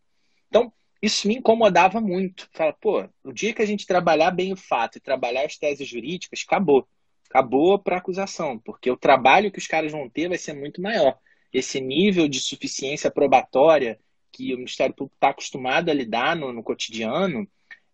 Então, 0.49 0.73
isso 1.01 1.29
me 1.29 1.37
incomodava 1.37 2.01
muito. 2.01 2.49
Fala, 2.53 2.73
pô, 2.73 3.09
o 3.23 3.33
dia 3.33 3.53
que 3.53 3.63
a 3.63 3.67
gente 3.67 3.87
trabalhar 3.87 4.31
bem 4.31 4.53
o 4.53 4.57
fato 4.57 4.97
e 4.99 5.01
trabalhar 5.01 5.45
as 5.45 5.57
teses 5.57 5.87
jurídicas, 5.87 6.45
acabou. 6.47 6.87
Acabou 7.29 7.79
para 7.79 7.97
acusação, 7.97 8.59
porque 8.59 8.91
o 8.91 8.97
trabalho 8.97 9.51
que 9.51 9.59
os 9.59 9.67
caras 9.67 9.93
vão 9.93 10.09
ter 10.09 10.29
vai 10.29 10.39
ser 10.39 10.53
muito 10.53 10.81
maior. 10.81 11.19
Esse 11.53 11.81
nível 11.81 12.29
de 12.29 12.41
suficiência 12.41 13.11
probatória 13.11 13.99
que 14.33 14.55
o 14.55 14.59
Ministério 14.59 14.95
Público 14.95 15.17
está 15.17 15.31
acostumado 15.31 15.91
a 15.91 15.95
lidar 15.95 16.37
no, 16.37 16.53
no 16.53 16.63
cotidiano, 16.63 17.49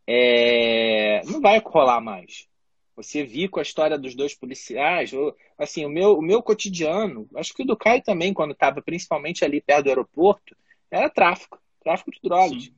é... 0.07 1.23
não 1.25 1.41
vai 1.41 1.59
rolar 1.65 2.01
mais. 2.01 2.47
Você 2.95 3.25
viu 3.25 3.49
com 3.49 3.59
a 3.59 3.63
história 3.63 3.99
dos 3.99 4.15
dois 4.15 4.35
policiais, 4.35 5.13
ou, 5.13 5.35
assim, 5.59 5.85
o 5.85 5.89
meu, 5.89 6.19
o 6.19 6.23
meu 6.23 6.43
cotidiano, 6.43 7.29
acho 7.37 7.55
que 7.55 7.63
o 7.63 7.67
do 7.67 7.77
Caio 7.77 8.03
também, 8.03 8.35
quando 8.35 8.53
estava 8.53 8.83
principalmente 8.83 9.45
ali 9.45 9.61
perto 9.61 9.85
do 9.85 9.89
aeroporto, 9.89 10.55
era 10.91 11.09
tráfico, 11.09 11.59
tráfico 11.83 12.11
de 12.11 12.21
drogas. 12.23 12.65
Sim. 12.65 12.75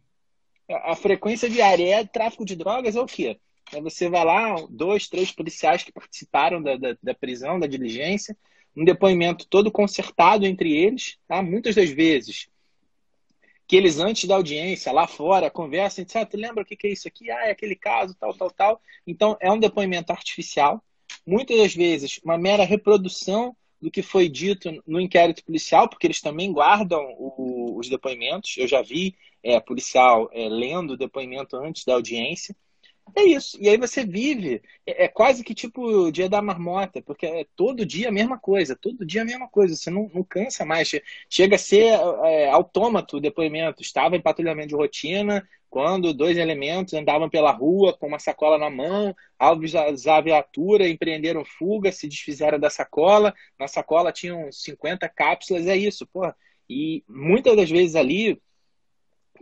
A 0.69 0.95
frequência 0.95 1.51
diária 1.51 1.97
é 1.97 2.05
tráfico 2.05 2.45
de 2.45 2.57
drogas 2.57 2.97
é 2.97 3.01
o 3.01 3.07
quê? 3.07 3.39
É 3.73 3.81
você 3.81 4.09
vai 4.09 4.25
lá, 4.25 4.57
dois, 4.71 5.09
três 5.09 5.33
policiais 5.33 5.83
que 5.83 5.93
participaram 5.93 6.63
da, 6.63 6.77
da, 6.77 6.97
da 7.03 7.15
prisão, 7.15 7.59
da 7.59 7.67
diligência, 7.67 8.37
um 8.77 8.85
depoimento 8.85 9.47
todo 9.47 9.71
consertado 9.71 10.47
entre 10.47 10.73
eles, 10.73 11.19
tá? 11.29 11.43
muitas 11.43 11.75
das 11.75 11.91
vezes 11.91 12.49
que 13.75 13.79
eles 13.79 13.99
antes 13.99 14.29
da 14.29 14.37
audiência, 14.37 14.93
lá 14.93 15.05
fora, 15.05 15.51
conversam 15.51 16.05
e 16.05 16.19
ah, 16.19 16.25
tu 16.25 16.37
lembra 16.37 16.63
o 16.63 16.65
que, 16.65 16.77
que 16.77 16.87
é 16.87 16.93
isso 16.93 17.09
aqui? 17.09 17.29
Ah, 17.29 17.49
é 17.49 17.51
aquele 17.51 17.75
caso, 17.75 18.15
tal, 18.15 18.33
tal, 18.33 18.49
tal. 18.49 18.81
Então, 19.05 19.37
é 19.41 19.51
um 19.51 19.59
depoimento 19.59 20.13
artificial, 20.13 20.81
muitas 21.27 21.59
das 21.59 21.75
vezes 21.75 22.21
uma 22.25 22.39
mera 22.39 22.63
reprodução 22.63 23.57
do 23.83 23.91
que 23.91 24.01
foi 24.01 24.29
dito 24.29 24.71
no 24.87 25.01
inquérito 25.01 25.45
policial, 25.45 25.89
porque 25.89 26.07
eles 26.07 26.21
também 26.21 26.53
guardam 26.53 27.05
o, 27.19 27.77
os 27.77 27.89
depoimentos. 27.89 28.55
Eu 28.57 28.69
já 28.69 28.81
vi 28.81 29.17
é, 29.43 29.59
policial 29.59 30.31
é, 30.33 30.49
lendo 30.49 30.93
o 30.93 30.97
depoimento 30.97 31.57
antes 31.57 31.85
da 31.85 31.95
audiência. 31.95 32.55
É 33.17 33.23
isso. 33.23 33.57
E 33.61 33.69
aí 33.69 33.77
você 33.77 34.05
vive, 34.05 34.63
é, 34.87 35.05
é, 35.05 35.09
quase 35.09 35.45
que 35.45 35.55
tipo 35.55 35.83
o 35.83 36.11
dia 36.11 36.29
da 36.29 36.41
marmota, 36.41 37.03
porque 37.03 37.27
é 37.27 37.47
todo 37.55 37.87
dia 37.87 38.09
a 38.09 38.13
mesma 38.13 38.39
coisa, 38.39 38.75
todo 38.75 39.05
dia 39.05 39.23
a 39.23 39.25
mesma 39.25 39.49
coisa, 39.49 39.77
você 39.77 39.91
não, 39.91 40.11
não 40.13 40.25
cansa 40.25 40.65
mais. 40.65 40.91
Chega 41.29 41.57
a 41.57 41.59
ser 41.59 41.99
é, 42.25 42.49
autômato 42.51 43.17
o 43.17 43.21
depoimento. 43.21 43.83
Estava 43.83 44.17
em 44.17 44.21
patrulhamento 44.21 44.69
de 44.69 44.75
rotina, 44.75 45.47
quando 45.75 46.15
dois 46.15 46.37
elementos 46.39 46.95
andavam 46.95 47.29
pela 47.29 47.51
rua 47.51 47.93
com 47.97 48.07
uma 48.07 48.21
sacola 48.21 48.57
na 48.57 48.71
mão, 48.71 49.15
alvos 49.39 49.73
da 49.73 50.21
viatura, 50.21 50.89
empreenderam 50.89 51.45
fuga, 51.45 51.91
se 51.91 52.07
desfizeram 52.07 52.61
da 52.61 52.71
sacola, 52.71 53.35
na 53.59 53.67
sacola 53.67 54.13
tinham 54.13 54.53
50 54.53 55.09
cápsulas, 55.09 55.67
é 55.67 55.77
isso, 55.77 56.07
pô. 56.07 56.33
E 56.71 57.05
muitas 57.09 57.57
das 57.57 57.69
vezes 57.69 57.97
ali, 57.97 58.41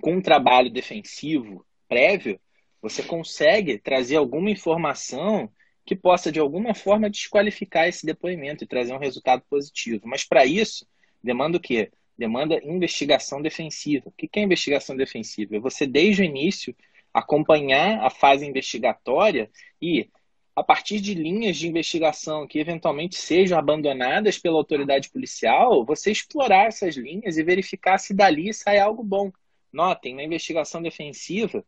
com 0.01 0.15
um 0.15 0.23
trabalho 0.23 0.71
defensivo 0.71 1.67
prévio, 1.87 2.41
você 2.83 3.03
consegue 3.03 3.79
trazer 3.79 4.17
alguma 4.17 4.51
informação 4.51 5.49
que 5.87 5.95
possa, 5.95 6.31
de 6.31 6.41
alguma 6.41 6.75
forma, 6.75 7.09
desqualificar 7.09 7.89
esse 7.89 8.05
depoimento 8.05 8.65
e 8.65 8.67
trazer 8.67 8.93
um 8.93 8.99
resultado 8.99 9.43
positivo. 9.49 10.03
Mas, 10.05 10.25
para 10.25 10.45
isso, 10.45 10.87
demanda 11.23 11.59
o 11.59 11.61
quê? 11.61 11.91
Demanda 12.19 12.61
investigação 12.65 13.41
defensiva. 13.41 14.09
O 14.09 14.13
que 14.13 14.29
é 14.35 14.43
investigação 14.43 14.97
defensiva? 14.97 15.57
É 15.57 15.61
você, 15.61 15.87
desde 15.87 16.23
o 16.23 16.25
início, 16.25 16.75
acompanhar 17.15 18.05
a 18.05 18.11
fase 18.11 18.47
investigatória 18.47 19.51
e, 19.81 20.09
a 20.55 20.63
partir 20.63 21.01
de 21.01 21.15
linhas 21.15 21.57
de 21.57 21.69
investigação 21.69 22.47
que 22.47 22.59
eventualmente 22.59 23.17
sejam 23.17 23.59
abandonadas 23.59 24.39
pela 24.39 24.57
autoridade 24.57 25.11
policial, 25.11 25.85
você 25.85 26.11
explorar 26.11 26.67
essas 26.67 26.97
linhas 26.97 27.39
e 27.39 27.43
verificar 27.43 27.99
se 27.99 28.13
dali 28.13 28.53
sai 28.53 28.79
algo 28.79 29.03
bom. 29.03 29.33
Notem, 29.73 30.15
na 30.15 30.23
investigação 30.23 30.83
defensiva, 30.83 31.65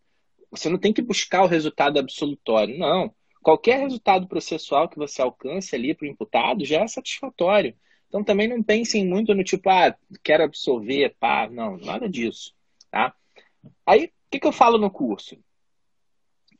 você 0.58 0.68
não 0.68 0.78
tem 0.78 0.92
que 0.92 1.02
buscar 1.02 1.42
o 1.42 1.48
resultado 1.48 1.98
absolutório, 1.98 2.78
não. 2.78 3.14
Qualquer 3.42 3.80
resultado 3.80 4.26
processual 4.26 4.88
que 4.88 4.96
você 4.96 5.20
alcance 5.20 5.74
ali 5.74 5.94
para 5.94 6.06
o 6.06 6.10
imputado 6.10 6.64
já 6.64 6.80
é 6.80 6.86
satisfatório. 6.88 7.76
Então 8.08 8.24
também 8.24 8.48
não 8.48 8.62
pensem 8.62 9.06
muito 9.06 9.34
no 9.34 9.44
tipo, 9.44 9.68
ah, 9.68 9.94
quero 10.22 10.44
absolver, 10.44 11.14
pá, 11.18 11.48
não, 11.50 11.76
nada 11.76 12.08
disso, 12.08 12.54
tá? 12.90 13.14
Aí, 13.84 14.06
o 14.06 14.10
que, 14.30 14.40
que 14.40 14.46
eu 14.46 14.52
falo 14.52 14.78
no 14.78 14.90
curso? 14.90 15.36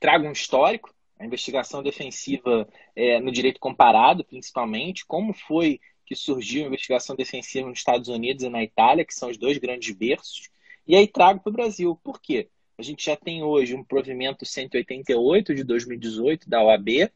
Trago 0.00 0.26
um 0.26 0.33
histórico, 0.33 0.92
a 1.18 1.24
investigação 1.24 1.83
defensiva 1.83 2.68
é, 2.94 3.20
no 3.20 3.30
direito 3.30 3.61
comparado, 3.61 4.24
principalmente, 4.24 5.07
como 5.07 5.33
foi 5.33 5.80
que 6.04 6.14
surgiu 6.14 6.64
a 6.64 6.66
investigação 6.66 7.16
defensiva 7.16 7.68
nos 7.68 7.78
Estados 7.78 8.09
Unidos 8.09 8.42
e 8.42 8.48
na 8.48 8.62
Itália, 8.62 9.04
que 9.04 9.14
são 9.14 9.30
os 9.30 9.38
dois 9.38 9.57
grandes 9.59 9.94
berços, 9.94 10.50
e 10.87 10.94
aí 10.96 11.09
trago 11.09 11.40
para 11.40 11.50
o 11.50 11.52
Brasil. 11.52 11.98
Por 12.02 12.20
quê? 12.20 12.50
A 12.79 12.83
gente 12.83 13.05
já 13.07 13.17
tem 13.17 13.43
hoje 13.43 13.75
um 13.75 13.85
provimento 13.85 14.45
188 14.45 15.55
de 15.55 15.65
2018 15.65 16.49
da 16.49 16.63
OAB, 16.63 17.11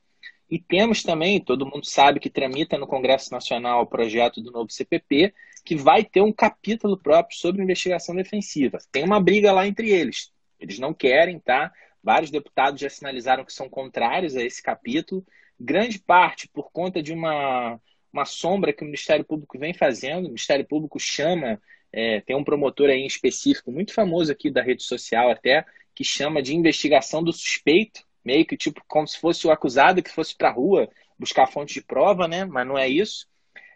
e 0.51 0.59
temos 0.59 1.03
também, 1.03 1.41
todo 1.41 1.67
mundo 1.67 1.85
sabe 1.85 2.19
que 2.19 2.31
tramita 2.31 2.79
no 2.79 2.87
Congresso 2.87 3.31
Nacional 3.31 3.83
o 3.83 3.87
projeto 3.87 4.41
do 4.41 4.51
novo 4.51 4.71
CPP, 4.71 5.35
que 5.63 5.77
vai 5.77 6.03
ter 6.03 6.23
um 6.23 6.33
capítulo 6.33 6.97
próprio 6.97 7.37
sobre 7.37 7.63
investigação 7.63 8.15
defensiva. 8.15 8.79
Tem 8.91 9.05
uma 9.05 9.21
briga 9.21 9.53
lá 9.53 9.67
entre 9.67 9.91
eles. 9.91 10.33
Eles 10.59 10.79
não 10.79 10.95
querem, 10.95 11.39
tá? 11.39 11.71
Vários 12.03 12.31
deputados 12.31 12.81
já 12.81 12.89
sinalizaram 12.89 13.45
que 13.45 13.53
são 13.53 13.69
contrários 13.69 14.37
a 14.37 14.43
esse 14.43 14.63
capítulo. 14.63 15.23
Grande 15.61 15.99
parte 15.99 16.49
por 16.49 16.71
conta 16.73 17.03
de 17.03 17.13
uma, 17.13 17.79
uma 18.11 18.25
sombra 18.25 18.73
que 18.73 18.83
o 18.83 18.87
Ministério 18.87 19.27
Público 19.27 19.59
vem 19.59 19.75
fazendo. 19.75 20.25
O 20.25 20.29
Ministério 20.29 20.67
Público 20.67 20.99
chama 20.99 21.61
é, 21.93 22.21
tem 22.21 22.37
um 22.37 22.45
promotor 22.45 22.91
aí 22.91 23.01
em 23.01 23.07
específico, 23.07 23.73
muito 23.73 23.93
famoso 23.93 24.31
aqui 24.31 24.51
da 24.51 24.63
rede 24.63 24.83
social 24.83 25.31
até, 25.31 25.65
que 25.95 26.05
chama 26.05 26.43
de 26.43 26.55
investigação 26.55 27.23
do 27.23 27.33
suspeito, 27.33 28.03
meio 28.25 28.47
que 28.47 28.57
tipo 28.57 28.83
como 28.87 29.07
se 29.07 29.19
fosse 29.19 29.47
o 29.47 29.51
acusado 29.51 30.03
que 30.03 30.11
fosse 30.11 30.37
para 30.37 30.49
a 30.49 30.53
rua 30.53 30.89
buscar 31.19 31.47
fonte 31.47 31.75
de 31.75 31.83
prova, 31.83 32.29
né? 32.29 32.45
Mas 32.45 32.67
não 32.67 32.79
é 32.79 32.89
isso. 32.89 33.27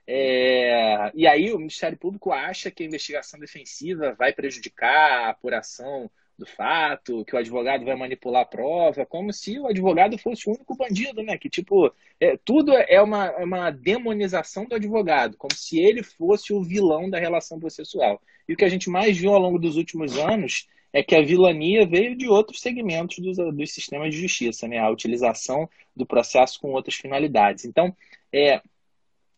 É... 0.07 1.11
E 1.15 1.27
aí 1.27 1.53
o 1.53 1.59
Ministério 1.59 1.99
Público 1.99 2.33
acha 2.33 2.71
que 2.71 2.83
a 2.83 2.87
investigação 2.87 3.41
defensiva 3.41 4.15
vai 4.15 4.33
prejudicar 4.33 5.27
a 5.27 5.31
apuração 5.31 6.11
do 6.39 6.47
fato, 6.47 7.25
que 7.25 7.35
o 7.35 7.39
advogado 7.39 7.85
vai 7.85 7.95
manipular 7.95 8.43
a 8.43 8.47
prova, 8.47 9.07
como 9.07 9.33
se 9.33 9.59
o 9.59 9.67
advogado 9.67 10.19
fosse 10.19 10.49
o 10.49 10.53
único 10.53 10.75
bandido, 10.75 11.23
né? 11.23 11.39
Que, 11.39 11.49
tipo, 11.49 11.93
é, 12.19 12.37
tudo 12.45 12.73
é 12.73 13.01
uma, 13.01 13.27
é 13.27 13.45
uma 13.45 13.71
demonização 13.71 14.65
do 14.65 14.75
advogado, 14.75 15.37
como 15.37 15.55
se 15.55 15.79
ele 15.79 16.03
fosse 16.03 16.53
o 16.53 16.63
vilão 16.63 17.09
da 17.09 17.19
relação 17.19 17.61
processual. 17.61 18.21
E 18.49 18.55
o 18.55 18.57
que 18.57 18.65
a 18.65 18.69
gente 18.69 18.91
mais 18.91 19.17
viu 19.17 19.33
ao 19.33 19.41
longo 19.41 19.59
dos 19.59 19.77
últimos 19.77 20.19
anos 20.19 20.67
é 20.93 21.03
que 21.03 21.15
a 21.15 21.23
vilania 21.23 21.87
veio 21.87 22.17
de 22.17 22.29
outros 22.29 22.61
segmentos 22.61 23.19
dos, 23.19 23.37
dos 23.37 23.73
sistemas 23.73 24.13
de 24.13 24.21
justiça, 24.21 24.69
né? 24.69 24.79
A 24.79 24.91
utilização 24.91 25.69
do 25.95 26.05
processo 26.05 26.61
com 26.61 26.73
outras 26.73 26.97
finalidades. 26.97 27.65
Então, 27.65 27.97
é, 28.33 28.61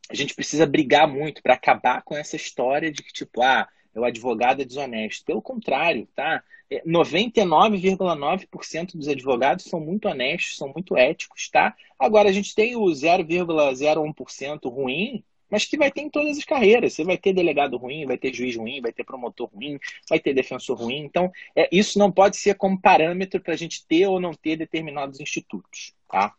a 0.08 0.14
gente 0.14 0.34
precisa 0.34 0.66
brigar 0.66 1.08
muito 1.08 1.42
para 1.42 1.54
acabar 1.54 2.02
com 2.02 2.16
essa 2.16 2.36
história 2.36 2.90
de 2.90 3.02
que, 3.02 3.12
tipo, 3.12 3.42
ah, 3.42 3.68
o 3.94 4.04
advogado 4.04 4.62
é 4.62 4.64
desonesto. 4.64 5.24
Pelo 5.24 5.42
contrário, 5.42 6.08
tá? 6.14 6.42
99,9% 6.86 8.94
é, 8.94 8.96
dos 8.96 9.08
advogados 9.08 9.66
são 9.66 9.80
muito 9.80 10.08
honestos, 10.08 10.56
são 10.56 10.72
muito 10.72 10.96
éticos, 10.96 11.48
tá? 11.48 11.74
Agora, 11.98 12.28
a 12.28 12.32
gente 12.32 12.54
tem 12.54 12.76
o 12.76 12.84
0,01% 12.84 14.70
ruim, 14.70 15.24
mas 15.48 15.64
que 15.64 15.76
vai 15.76 15.90
ter 15.90 16.00
em 16.00 16.10
todas 16.10 16.38
as 16.38 16.44
carreiras. 16.44 16.94
Você 16.94 17.04
vai 17.04 17.16
ter 17.16 17.32
delegado 17.32 17.76
ruim, 17.76 18.06
vai 18.06 18.18
ter 18.18 18.34
juiz 18.34 18.56
ruim, 18.56 18.80
vai 18.80 18.92
ter 18.92 19.04
promotor 19.04 19.48
ruim, 19.54 19.78
vai 20.08 20.18
ter 20.18 20.34
defensor 20.34 20.76
ruim. 20.76 21.04
Então, 21.04 21.30
é, 21.54 21.68
isso 21.70 21.98
não 21.98 22.10
pode 22.10 22.36
ser 22.36 22.56
como 22.56 22.80
parâmetro 22.80 23.40
para 23.40 23.54
a 23.54 23.56
gente 23.56 23.86
ter 23.86 24.06
ou 24.06 24.18
não 24.18 24.32
ter 24.32 24.56
determinados 24.56 25.20
institutos, 25.20 25.94
tá? 26.08 26.34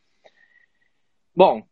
Bom, 1.36 1.64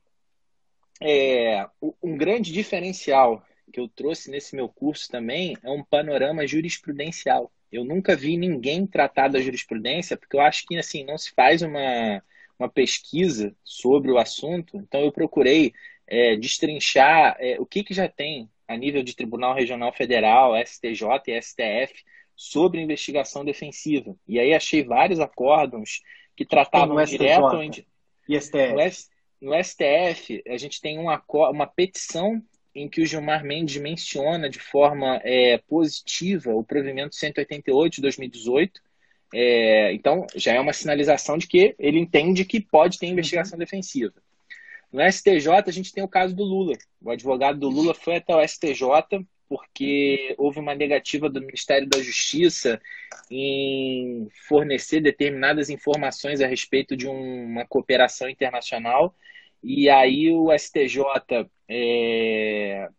é, 1.01 1.67
um 2.01 2.15
grande 2.15 2.51
diferencial 2.51 3.43
que 3.73 3.79
eu 3.79 3.87
trouxe 3.87 4.29
nesse 4.29 4.55
meu 4.55 4.69
curso 4.69 5.09
também 5.09 5.57
é 5.63 5.71
um 5.71 5.83
panorama 5.83 6.45
jurisprudencial. 6.45 7.51
Eu 7.71 7.83
nunca 7.83 8.15
vi 8.15 8.37
ninguém 8.37 8.85
tratar 8.85 9.29
da 9.29 9.41
jurisprudência, 9.41 10.15
porque 10.15 10.35
eu 10.35 10.41
acho 10.41 10.63
que 10.67 10.77
assim 10.77 11.03
não 11.03 11.17
se 11.17 11.31
faz 11.31 11.63
uma, 11.63 12.23
uma 12.59 12.69
pesquisa 12.69 13.53
sobre 13.63 14.11
o 14.11 14.19
assunto. 14.19 14.77
Então 14.77 15.01
eu 15.01 15.11
procurei 15.11 15.73
é, 16.05 16.35
destrinchar 16.35 17.35
é, 17.39 17.59
o 17.59 17.65
que, 17.65 17.83
que 17.83 17.95
já 17.95 18.07
tem 18.07 18.47
a 18.67 18.77
nível 18.77 19.01
de 19.01 19.15
Tribunal 19.15 19.55
Regional 19.55 19.91
Federal, 19.91 20.53
STJ 20.63 21.03
e 21.27 21.41
STF 21.41 22.03
sobre 22.35 22.79
investigação 22.79 23.43
defensiva. 23.43 24.15
E 24.27 24.39
aí 24.39 24.53
achei 24.53 24.83
vários 24.83 25.19
acórdãos 25.19 26.01
que 26.37 26.45
tratavam 26.45 27.03
direto 27.03 27.59
e 28.29 28.39
STF. 28.39 29.09
No, 29.41 29.49
no 29.49 29.63
STF, 29.63 30.43
a 30.47 30.57
gente 30.57 30.79
tem 30.79 30.99
uma, 30.99 31.21
uma 31.27 31.65
petição 31.65 32.41
em 32.75 32.89
que 32.89 33.01
o 33.01 33.05
Gilmar 33.05 33.43
Mendes 33.43 33.81
menciona 33.81 34.49
de 34.49 34.59
forma 34.59 35.19
é, 35.23 35.57
positiva 35.67 36.53
o 36.53 36.63
provimento 36.63 37.15
188 37.15 37.95
de 37.95 38.01
2018. 38.01 38.81
É, 39.33 39.93
então, 39.93 40.25
já 40.35 40.53
é 40.53 40.59
uma 40.59 40.73
sinalização 40.73 41.37
de 41.37 41.47
que 41.47 41.75
ele 41.77 41.99
entende 41.99 42.45
que 42.45 42.59
pode 42.59 42.99
ter 42.99 43.07
investigação 43.07 43.57
defensiva. 43.57 44.13
No 44.91 45.01
STJ, 45.11 45.49
a 45.65 45.71
gente 45.71 45.91
tem 45.91 46.03
o 46.03 46.07
caso 46.07 46.35
do 46.35 46.43
Lula. 46.43 46.77
O 47.01 47.09
advogado 47.09 47.59
do 47.59 47.69
Lula 47.69 47.93
foi 47.93 48.17
até 48.17 48.35
o 48.35 48.47
STJ 48.47 49.25
porque 49.49 50.33
houve 50.37 50.59
uma 50.59 50.73
negativa 50.73 51.29
do 51.29 51.39
Ministério 51.39 51.87
da 51.87 52.01
Justiça 52.01 52.81
em 53.29 54.27
fornecer 54.47 54.99
determinadas 54.99 55.69
informações 55.69 56.41
a 56.41 56.47
respeito 56.47 56.97
de 56.97 57.07
uma 57.07 57.65
cooperação 57.65 58.27
internacional 58.27 59.15
e 59.63 59.89
aí 59.89 60.29
o 60.29 60.51
STJ, 60.51 61.03
é, 61.69 62.89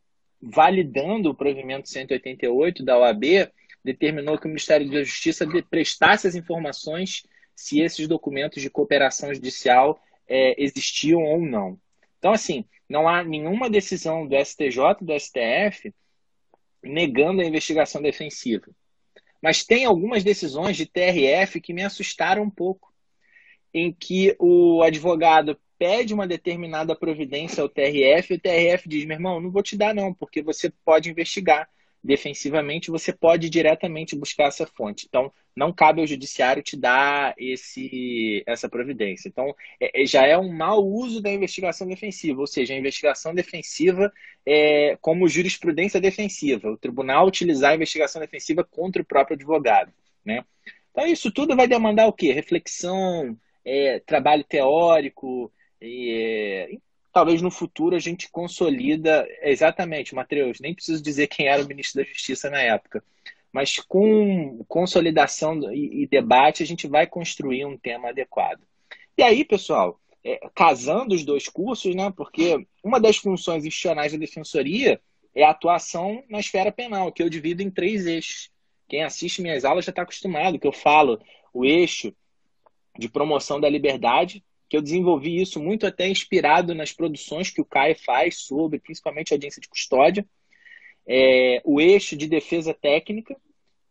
validando 0.40 1.30
o 1.30 1.34
provimento 1.34 1.88
188 1.88 2.82
da 2.82 2.98
OAB, 2.98 3.50
determinou 3.84 4.38
que 4.38 4.46
o 4.46 4.48
Ministério 4.48 4.90
da 4.90 5.04
Justiça 5.04 5.46
prestasse 5.68 6.26
as 6.26 6.34
informações 6.34 7.22
se 7.54 7.80
esses 7.80 8.08
documentos 8.08 8.62
de 8.62 8.70
cooperação 8.70 9.32
judicial 9.34 10.00
é, 10.26 10.60
existiam 10.60 11.22
ou 11.22 11.40
não. 11.40 11.78
Então, 12.18 12.32
assim, 12.32 12.64
não 12.88 13.06
há 13.06 13.22
nenhuma 13.22 13.68
decisão 13.68 14.26
do 14.26 14.34
STJ 14.34 14.96
do 15.02 15.18
STF 15.18 15.94
negando 16.82 17.42
a 17.42 17.44
investigação 17.44 18.00
defensiva. 18.00 18.66
Mas 19.42 19.64
tem 19.64 19.84
algumas 19.84 20.24
decisões 20.24 20.76
de 20.76 20.86
TRF 20.86 21.60
que 21.60 21.74
me 21.74 21.82
assustaram 21.82 22.42
um 22.42 22.50
pouco, 22.50 22.92
em 23.72 23.92
que 23.92 24.34
o 24.38 24.82
advogado 24.82 25.58
pede 25.78 26.14
uma 26.14 26.26
determinada 26.26 26.94
providência 26.94 27.62
ao 27.62 27.68
TRF 27.68 28.34
o 28.34 28.40
TRF 28.40 28.88
diz: 28.88 29.04
meu 29.04 29.16
irmão, 29.16 29.40
não 29.40 29.50
vou 29.50 29.62
te 29.62 29.76
dar, 29.76 29.94
não, 29.94 30.12
porque 30.12 30.42
você 30.42 30.70
pode 30.84 31.10
investigar 31.10 31.68
defensivamente, 32.04 32.90
você 32.90 33.12
pode 33.12 33.48
diretamente 33.48 34.14
buscar 34.14 34.48
essa 34.48 34.66
fonte. 34.66 35.06
Então, 35.08 35.32
não 35.56 35.72
cabe 35.72 36.02
ao 36.02 36.06
judiciário 36.06 36.62
te 36.62 36.76
dar 36.76 37.34
esse, 37.38 38.42
essa 38.46 38.68
providência. 38.68 39.26
Então, 39.26 39.54
é, 39.80 40.02
é 40.02 40.06
já 40.06 40.26
é 40.26 40.36
um 40.36 40.52
mau 40.52 40.86
uso 40.86 41.22
da 41.22 41.32
investigação 41.32 41.86
defensiva, 41.88 42.40
ou 42.40 42.46
seja, 42.46 42.74
a 42.74 42.76
investigação 42.76 43.34
defensiva 43.34 44.12
é 44.44 44.98
como 45.00 45.28
jurisprudência 45.28 45.98
defensiva, 45.98 46.70
o 46.70 46.76
tribunal 46.76 47.26
utilizar 47.26 47.72
a 47.72 47.76
investigação 47.76 48.20
defensiva 48.20 48.62
contra 48.62 49.00
o 49.00 49.04
próprio 49.06 49.36
advogado. 49.36 49.90
Né? 50.22 50.44
Então, 50.90 51.06
isso 51.06 51.32
tudo 51.32 51.56
vai 51.56 51.66
demandar 51.66 52.06
o 52.06 52.12
quê? 52.12 52.32
Reflexão, 52.32 53.34
é, 53.64 54.00
trabalho 54.00 54.44
teórico, 54.44 55.50
e, 55.84 56.80
talvez 57.12 57.40
no 57.40 57.50
futuro 57.50 57.94
a 57.94 57.98
gente 58.00 58.30
consolida 58.30 59.26
exatamente, 59.42 60.14
Matheus, 60.14 60.58
nem 60.60 60.74
preciso 60.74 61.02
dizer 61.02 61.28
quem 61.28 61.46
era 61.46 61.62
o 61.62 61.66
ministro 61.66 62.02
da 62.02 62.08
Justiça 62.08 62.50
na 62.50 62.60
época, 62.60 63.04
mas 63.52 63.76
com 63.76 64.64
consolidação 64.66 65.72
e, 65.72 66.06
debate 66.06 66.62
a 66.62 66.66
gente 66.66 66.88
vai 66.88 67.06
construir 67.06 67.64
um 67.64 67.76
tema 67.76 68.08
adequado. 68.08 68.60
E 69.16 69.22
aí, 69.22 69.44
pessoal, 69.44 70.00
é, 70.24 70.40
casando 70.54 71.14
os 71.14 71.24
dois 71.24 71.48
cursos, 71.48 71.94
né, 71.94 72.12
porque 72.16 72.66
uma 72.82 72.98
das 72.98 73.16
funções 73.16 73.64
institucionais 73.64 74.12
da 74.12 74.18
defensoria 74.18 75.00
é 75.34 75.44
a 75.44 75.50
atuação 75.50 76.24
na 76.28 76.40
esfera 76.40 76.72
penal, 76.72 77.12
que 77.12 77.22
eu 77.22 77.28
divido 77.28 77.62
em 77.62 77.70
três 77.70 78.06
eixos. 78.06 78.50
Quem 78.88 79.02
assiste 79.02 79.42
minhas 79.42 79.64
aulas 79.64 79.84
já 79.84 79.90
está 79.90 80.02
acostumado, 80.02 80.58
que 80.58 80.66
eu 80.66 80.72
falo 80.72 81.20
o 81.52 81.64
eixo 81.64 82.14
de 82.98 83.08
promoção 83.08 83.60
da 83.60 83.68
liberdade, 83.68 84.44
que 84.74 84.78
eu 84.78 84.82
desenvolvi 84.82 85.40
isso 85.40 85.62
muito 85.62 85.86
até 85.86 86.08
inspirado 86.08 86.74
nas 86.74 86.92
produções 86.92 87.48
que 87.48 87.60
o 87.60 87.64
CAE 87.64 87.94
faz 87.94 88.38
sobre, 88.38 88.80
principalmente, 88.80 89.32
audiência 89.32 89.60
de 89.60 89.68
custódia. 89.68 90.26
É, 91.06 91.62
o 91.64 91.80
eixo 91.80 92.16
de 92.16 92.26
defesa 92.26 92.74
técnica, 92.74 93.36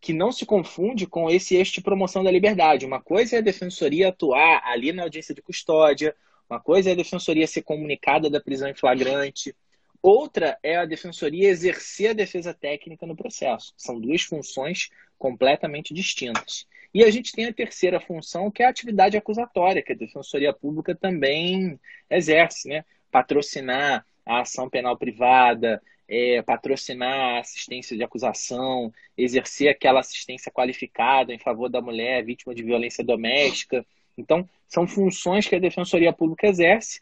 que 0.02 0.12
não 0.12 0.30
se 0.30 0.46
confunde 0.46 1.08
com 1.08 1.30
esse 1.30 1.56
eixo 1.56 1.76
de 1.76 1.82
promoção 1.82 2.22
da 2.22 2.30
liberdade. 2.30 2.86
Uma 2.86 3.02
coisa 3.02 3.38
é 3.38 3.40
a 3.40 3.42
defensoria 3.42 4.10
atuar 4.10 4.62
ali 4.66 4.92
na 4.92 5.04
audiência 5.04 5.34
de 5.34 5.42
custódia, 5.42 6.14
uma 6.50 6.60
coisa 6.60 6.90
é 6.90 6.92
a 6.92 6.98
defensoria 6.98 7.48
ser 7.48 7.62
comunicada 7.62 8.30
da 8.30 8.42
prisão 8.42 8.68
em 8.68 8.76
flagrante, 8.76 9.56
outra 10.04 10.60
é 10.62 10.76
a 10.76 10.86
defensoria 10.86 11.48
exercer 11.48 12.12
a 12.12 12.14
defesa 12.14 12.54
técnica 12.54 13.08
no 13.08 13.16
processo. 13.16 13.74
São 13.78 14.00
duas 14.00 14.22
funções 14.22 14.90
completamente 15.18 15.94
distintas. 15.94 16.68
E 16.94 17.04
a 17.04 17.10
gente 17.10 17.32
tem 17.32 17.46
a 17.46 17.54
terceira 17.54 18.00
função, 18.00 18.52
que 18.52 18.62
é 18.62 18.68
a 18.68 18.70
atividade 18.70 19.18
acusatória, 19.18 19.82
que 19.82 19.94
a 19.94 19.96
Defensoria 19.96 20.54
Pública 20.54 20.94
também 20.94 21.80
exerce, 22.08 22.68
né? 22.68 22.86
Patrocinar 23.10 24.06
a 24.24 24.42
ação 24.42 24.70
penal 24.70 24.96
privada, 24.96 25.82
é, 26.08 26.42
patrocinar 26.44 27.38
a 27.38 27.40
assistência 27.40 27.98
de 27.98 28.04
acusação, 28.04 28.94
exercer 29.18 29.70
aquela 29.70 30.02
assistência 30.02 30.52
qualificada 30.52 31.34
em 31.34 31.40
favor 31.40 31.68
da 31.68 31.82
mulher 31.82 32.24
vítima 32.24 32.54
de 32.54 32.62
violência 32.62 33.04
doméstica. 33.04 33.84
Então, 34.16 34.48
são 34.68 34.86
funções 34.86 35.48
que 35.48 35.56
a 35.56 35.60
Defensoria 35.60 36.14
Pública 36.14 36.48
exerce. 36.48 37.02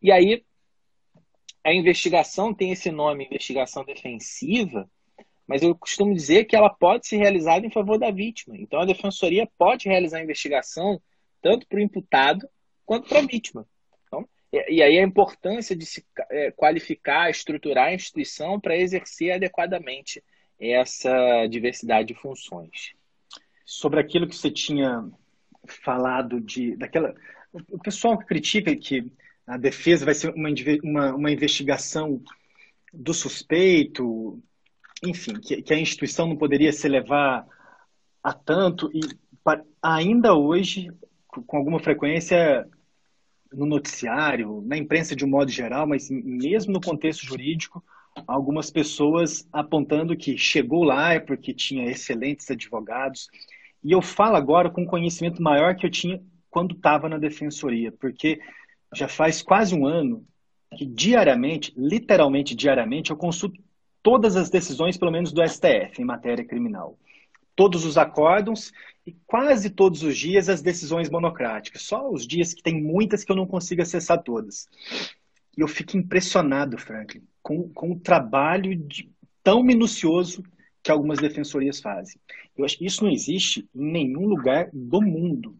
E 0.00 0.12
aí, 0.12 0.44
a 1.64 1.72
investigação 1.72 2.52
tem 2.52 2.72
esse 2.72 2.90
nome, 2.90 3.24
investigação 3.24 3.84
defensiva, 3.84 4.88
mas 5.46 5.62
eu 5.62 5.74
costumo 5.74 6.14
dizer 6.14 6.44
que 6.44 6.54
ela 6.54 6.68
pode 6.68 7.06
ser 7.06 7.16
realizada 7.16 7.66
em 7.66 7.70
favor 7.70 7.98
da 7.98 8.10
vítima. 8.10 8.56
Então 8.58 8.80
a 8.80 8.84
defensoria 8.84 9.48
pode 9.58 9.88
realizar 9.88 10.18
a 10.18 10.22
investigação 10.22 11.00
tanto 11.40 11.66
para 11.66 11.78
o 11.78 11.82
imputado 11.82 12.46
quanto 12.84 13.08
para 13.08 13.20
a 13.20 13.26
vítima. 13.26 13.66
Então, 14.06 14.28
e, 14.52 14.82
aí 14.82 14.98
a 14.98 15.02
importância 15.02 15.74
de 15.74 15.86
se 15.86 16.04
é, 16.30 16.50
qualificar, 16.50 17.30
estruturar 17.30 17.88
a 17.88 17.94
instituição 17.94 18.60
para 18.60 18.76
exercer 18.76 19.32
adequadamente 19.32 20.22
essa 20.60 21.46
diversidade 21.46 22.08
de 22.08 22.14
funções. 22.14 22.92
Sobre 23.64 24.00
aquilo 24.00 24.28
que 24.28 24.36
você 24.36 24.50
tinha 24.50 25.10
falado 25.66 26.40
de 26.40 26.76
daquela 26.76 27.14
o 27.70 27.78
pessoal 27.78 28.18
que 28.18 28.26
critica 28.26 28.74
que 28.74 29.10
a 29.46 29.56
defesa 29.56 30.04
vai 30.04 30.14
ser 30.14 30.32
uma, 30.34 30.48
uma, 30.82 31.14
uma 31.14 31.30
investigação 31.30 32.20
do 32.92 33.12
suspeito, 33.12 34.42
enfim, 35.04 35.34
que, 35.34 35.62
que 35.62 35.74
a 35.74 35.78
instituição 35.78 36.26
não 36.26 36.36
poderia 36.36 36.72
se 36.72 36.88
levar 36.88 37.46
a 38.22 38.32
tanto 38.32 38.90
e 38.94 39.00
ainda 39.82 40.34
hoje, 40.34 40.90
com 41.28 41.56
alguma 41.58 41.78
frequência 41.78 42.66
no 43.52 43.66
noticiário, 43.66 44.62
na 44.66 44.76
imprensa 44.76 45.14
de 45.14 45.24
um 45.24 45.28
modo 45.28 45.50
geral, 45.50 45.86
mas 45.86 46.08
mesmo 46.10 46.72
no 46.72 46.80
contexto 46.80 47.26
jurídico, 47.26 47.84
algumas 48.26 48.70
pessoas 48.70 49.46
apontando 49.52 50.16
que 50.16 50.38
chegou 50.38 50.82
lá 50.82 51.12
é 51.12 51.20
porque 51.20 51.52
tinha 51.52 51.90
excelentes 51.90 52.50
advogados. 52.50 53.28
E 53.82 53.92
eu 53.92 54.00
falo 54.00 54.36
agora 54.36 54.70
com 54.70 54.86
conhecimento 54.86 55.42
maior 55.42 55.76
que 55.76 55.84
eu 55.84 55.90
tinha 55.90 56.22
quando 56.50 56.74
estava 56.74 57.08
na 57.08 57.18
defensoria, 57.18 57.92
porque 57.92 58.40
já 58.94 59.08
faz 59.08 59.42
quase 59.42 59.74
um 59.74 59.86
ano 59.86 60.26
que 60.76 60.84
diariamente, 60.84 61.72
literalmente 61.76 62.54
diariamente, 62.54 63.10
eu 63.10 63.16
consulto 63.16 63.60
todas 64.02 64.36
as 64.36 64.50
decisões, 64.50 64.96
pelo 64.96 65.10
menos 65.10 65.32
do 65.32 65.42
STF, 65.46 66.00
em 66.00 66.04
matéria 66.04 66.44
criminal. 66.44 66.98
Todos 67.56 67.84
os 67.84 67.96
acórdãos 67.96 68.72
e 69.06 69.12
quase 69.26 69.70
todos 69.70 70.02
os 70.02 70.16
dias 70.16 70.48
as 70.48 70.60
decisões 70.60 71.08
monocráticas. 71.08 71.82
Só 71.82 72.10
os 72.10 72.26
dias 72.26 72.52
que 72.52 72.62
tem 72.62 72.82
muitas 72.82 73.24
que 73.24 73.30
eu 73.30 73.36
não 73.36 73.46
consigo 73.46 73.82
acessar 73.82 74.22
todas. 74.22 74.68
E 75.56 75.60
eu 75.60 75.68
fico 75.68 75.96
impressionado, 75.96 76.76
Franklin, 76.76 77.22
com, 77.42 77.68
com 77.70 77.92
o 77.92 78.00
trabalho 78.00 78.74
de, 78.74 79.10
tão 79.42 79.62
minucioso 79.62 80.42
que 80.82 80.90
algumas 80.90 81.18
defensorias 81.18 81.80
fazem. 81.80 82.20
Eu 82.56 82.64
acho 82.64 82.76
que 82.76 82.84
isso 82.84 83.04
não 83.04 83.10
existe 83.10 83.66
em 83.74 83.92
nenhum 83.92 84.26
lugar 84.26 84.68
do 84.72 85.00
mundo, 85.00 85.56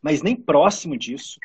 mas 0.00 0.22
nem 0.22 0.36
próximo 0.36 0.96
disso. 0.96 1.38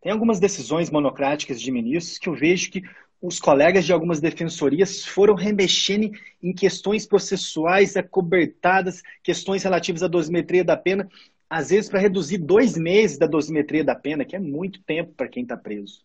Tem 0.00 0.12
algumas 0.12 0.40
decisões 0.40 0.90
monocráticas 0.90 1.60
de 1.60 1.70
ministros 1.70 2.18
que 2.18 2.28
eu 2.28 2.34
vejo 2.34 2.70
que 2.70 2.82
os 3.20 3.38
colegas 3.38 3.84
de 3.84 3.92
algumas 3.92 4.18
defensorias 4.20 5.04
foram 5.04 5.34
remexendo 5.34 6.10
em 6.42 6.54
questões 6.54 7.04
processuais 7.04 7.96
acobertadas, 7.96 9.02
questões 9.22 9.62
relativas 9.62 10.02
à 10.02 10.08
dosimetria 10.08 10.64
da 10.64 10.76
pena, 10.76 11.06
às 11.48 11.68
vezes 11.68 11.90
para 11.90 12.00
reduzir 12.00 12.38
dois 12.38 12.78
meses 12.78 13.18
da 13.18 13.26
dosimetria 13.26 13.84
da 13.84 13.94
pena, 13.94 14.24
que 14.24 14.34
é 14.34 14.38
muito 14.38 14.82
tempo 14.82 15.12
para 15.14 15.28
quem 15.28 15.42
está 15.42 15.56
preso. 15.56 16.02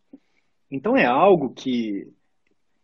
Então 0.69 0.97
é 0.97 1.05
algo 1.05 1.53
que 1.53 2.07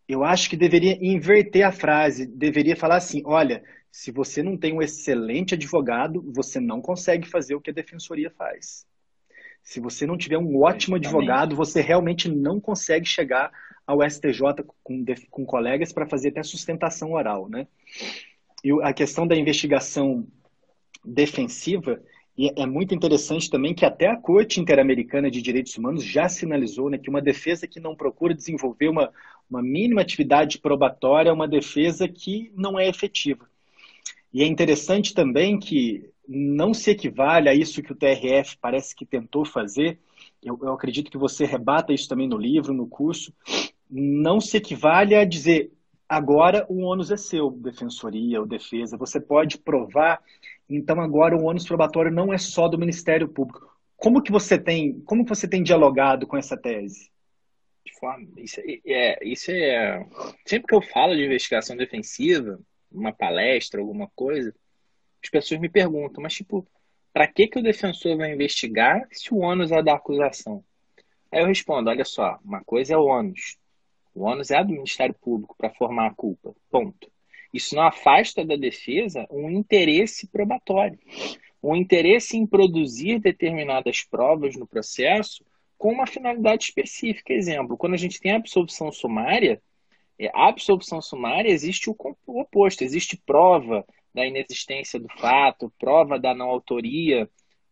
eu 0.08 0.24
acho 0.24 0.50
que 0.50 0.56
deveria 0.56 0.98
inverter 1.02 1.66
a 1.66 1.72
frase, 1.72 2.26
deveria 2.26 2.76
falar 2.76 2.98
assim: 2.98 3.22
olha, 3.26 3.62
se 3.92 4.12
você 4.12 4.42
não 4.42 4.56
tem 4.56 4.74
um 4.74 4.82
excelente 4.82 5.56
advogado, 5.56 6.24
você 6.34 6.60
não 6.60 6.82
consegue 6.82 7.28
fazer 7.28 7.56
o 7.56 7.62
que 7.62 7.72
a 7.72 7.74
defensoria 7.74 8.32
faz. 8.32 8.86
Se 9.64 9.80
você 9.80 10.06
não 10.06 10.18
tiver 10.18 10.38
um 10.38 10.62
ótimo 10.62 10.98
Exatamente. 10.98 11.08
advogado, 11.08 11.56
você 11.56 11.82
realmente 11.82 12.30
não 12.30 12.60
consegue 12.60 13.06
chegar 13.06 13.52
ao 13.86 14.02
STJ 14.08 14.64
com, 14.84 15.06
com 15.30 15.46
colegas 15.46 15.92
para 15.92 16.08
fazer 16.08 16.30
até 16.30 16.44
sustentação 16.44 17.14
oral, 17.14 17.50
né? 17.50 17.68
E 18.64 18.72
a 18.82 18.94
questão 18.94 19.28
da 19.28 19.36
investigação 19.36 20.26
defensiva 21.04 22.02
é 22.56 22.66
muito 22.66 22.96
interessante 22.96 23.50
também 23.50 23.74
que 23.74 23.86
até 23.86 24.08
a 24.08 24.16
Corte 24.16 24.60
Interamericana 24.60 25.30
de 25.30 25.42
Direitos 25.42 25.78
Humanos 25.78 26.04
já 26.04 26.30
sinalizou 26.30 26.90
né, 26.90 26.98
que 26.98 27.10
uma 27.10 27.22
defesa 27.22 27.68
que 27.68 27.80
não 27.80 27.96
procura 27.96 28.34
desenvolver 28.34 28.88
uma, 28.88 29.12
uma 29.50 29.62
mínima 29.62 30.02
atividade 30.02 30.58
probatória 30.58 31.30
é 31.30 31.34
uma 31.34 31.48
defesa 31.48 32.08
que 32.08 32.52
não 32.56 32.80
é 32.80 32.88
efetiva. 32.88 33.50
E 34.34 34.42
é 34.44 34.48
interessante 34.48 35.14
também 35.14 35.60
que 35.60 36.10
não 36.34 36.74
se 36.74 36.92
equivale 36.92 37.50
a 37.50 37.54
isso 37.54 37.84
que 37.84 37.92
o 37.92 37.96
TRF 37.96 38.58
parece 38.62 38.96
que 38.96 39.06
tentou 39.06 39.44
fazer, 39.44 40.00
eu, 40.42 40.58
eu 40.62 40.72
acredito 40.72 41.12
que 41.12 41.18
você 41.18 41.46
rebata 41.46 41.92
isso 41.92 42.08
também 42.08 42.28
no 42.28 42.38
livro, 42.38 42.74
no 42.74 42.88
curso, 42.88 43.34
não 43.90 44.40
se 44.40 44.56
equivale 44.56 45.14
a 45.14 45.26
dizer 45.26 45.72
agora 46.08 46.66
o 46.70 46.80
ônus 46.84 47.12
é 47.12 47.18
seu, 47.18 47.52
defensoria 47.52 48.40
ou 48.40 48.48
defesa, 48.48 48.96
você 48.96 49.20
pode 49.20 49.58
provar, 49.58 50.22
então 50.70 51.02
agora 51.02 51.36
o 51.36 51.44
ônus 51.44 51.68
probatório 51.68 52.12
não 52.12 52.34
é 52.34 52.38
só 52.38 52.70
do 52.70 52.80
Ministério 52.80 53.28
Público. 53.28 53.70
Como 53.98 54.22
que 54.22 54.32
você 54.32 54.58
tem, 54.58 55.02
como 55.02 55.26
que 55.26 55.30
você 55.30 55.48
tem 55.48 55.62
dialogado 55.62 56.26
com 56.26 56.38
essa 56.38 56.56
tese? 56.56 57.12
De 57.86 57.94
forma, 58.00 58.26
isso 58.38 58.62
é, 58.62 58.80
é, 58.86 59.28
isso 59.28 59.52
é, 59.52 60.08
sempre 60.46 60.68
que 60.68 60.76
eu 60.76 60.82
falo 60.82 61.14
de 61.14 61.26
investigação 61.26 61.76
defensiva, 61.76 62.58
uma 62.90 63.12
palestra, 63.12 63.82
alguma 63.82 64.10
coisa, 64.16 64.54
as 65.24 65.30
pessoas 65.30 65.60
me 65.60 65.70
perguntam, 65.70 66.22
mas 66.22 66.34
tipo, 66.34 66.68
para 67.14 67.28
que, 67.28 67.48
que 67.48 67.60
o 67.60 67.64
defensor 67.64 68.18
vai 68.18 68.34
investigar 68.34 69.08
se 69.12 69.34
o 69.34 69.40
ônus 69.40 69.72
é 69.72 69.82
da 69.82 69.96
acusação? 69.96 70.64
Aí 71.32 71.42
eu 71.42 71.48
respondo, 71.48 71.90
olha 71.90 72.06
só, 72.06 72.40
uma 72.44 72.64
coisa 72.64 72.94
é 72.94 72.98
o 72.98 73.06
ônus. 73.06 73.58
O 74.14 74.24
ônus 74.24 74.52
é 74.52 74.64
do 74.64 74.74
Ministério 74.74 75.16
Público 75.16 75.56
para 75.58 75.70
formar 75.70 76.08
a 76.08 76.14
culpa. 76.14 76.54
Ponto. 76.70 77.10
Isso 77.54 77.76
não 77.76 77.84
afasta 77.84 78.46
da 78.46 78.56
defesa 78.56 79.26
um 79.30 79.50
interesse 79.50 80.28
probatório. 80.28 81.00
Um 81.64 81.76
interesse 81.76 82.38
em 82.38 82.46
produzir 82.46 83.20
determinadas 83.20 84.04
provas 84.04 84.56
no 84.56 84.66
processo 84.66 85.46
com 85.78 85.92
uma 85.92 86.08
finalidade 86.08 86.66
específica. 86.66 87.34
Exemplo, 87.34 87.78
quando 87.78 87.94
a 87.94 87.98
gente 87.98 88.20
tem 88.20 88.32
a 88.32 88.38
absolvição 88.38 88.92
sumária, 88.92 89.62
é, 90.18 90.30
a 90.34 90.50
absolvição 90.50 91.02
sumária 91.02 91.50
existe 91.50 91.90
o 91.90 91.96
oposto, 92.28 92.84
existe 92.84 93.18
prova 93.18 93.86
da 94.14 94.26
inexistência 94.26 95.00
do 95.00 95.10
fato, 95.10 95.72
prova 95.80 96.20
da 96.20 96.34
não 96.34 96.50
autoria. 96.50 97.30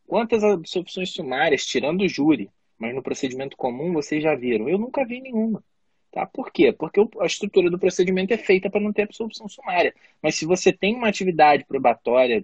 Quantas 0.07 0.43
absolvições 0.43 1.11
sumárias, 1.11 1.65
tirando 1.65 2.01
o 2.01 2.07
júri, 2.07 2.49
mas 2.77 2.95
no 2.95 3.03
procedimento 3.03 3.57
comum 3.57 3.93
vocês 3.93 4.23
já 4.23 4.35
viram? 4.35 4.67
Eu 4.69 4.77
nunca 4.77 5.05
vi 5.05 5.21
nenhuma. 5.21 5.63
Tá? 6.11 6.25
Por 6.25 6.51
quê? 6.51 6.71
Porque 6.71 6.99
a 7.19 7.25
estrutura 7.25 7.69
do 7.69 7.77
procedimento 7.77 8.33
é 8.33 8.37
feita 8.37 8.69
para 8.69 8.81
não 8.81 8.91
ter 8.91 9.03
absolvição 9.03 9.47
sumária. 9.47 9.93
Mas 10.21 10.35
se 10.35 10.45
você 10.45 10.73
tem 10.73 10.95
uma 10.95 11.07
atividade 11.07 11.65
probatória 11.65 12.43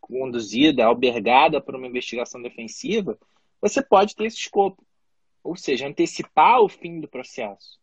conduzida, 0.00 0.84
albergada 0.84 1.60
por 1.60 1.74
uma 1.74 1.86
investigação 1.86 2.40
defensiva, 2.40 3.18
você 3.60 3.82
pode 3.82 4.14
ter 4.14 4.26
esse 4.26 4.38
escopo. 4.38 4.82
Ou 5.42 5.56
seja, 5.56 5.86
antecipar 5.86 6.60
o 6.62 6.68
fim 6.68 7.00
do 7.00 7.08
processo. 7.08 7.78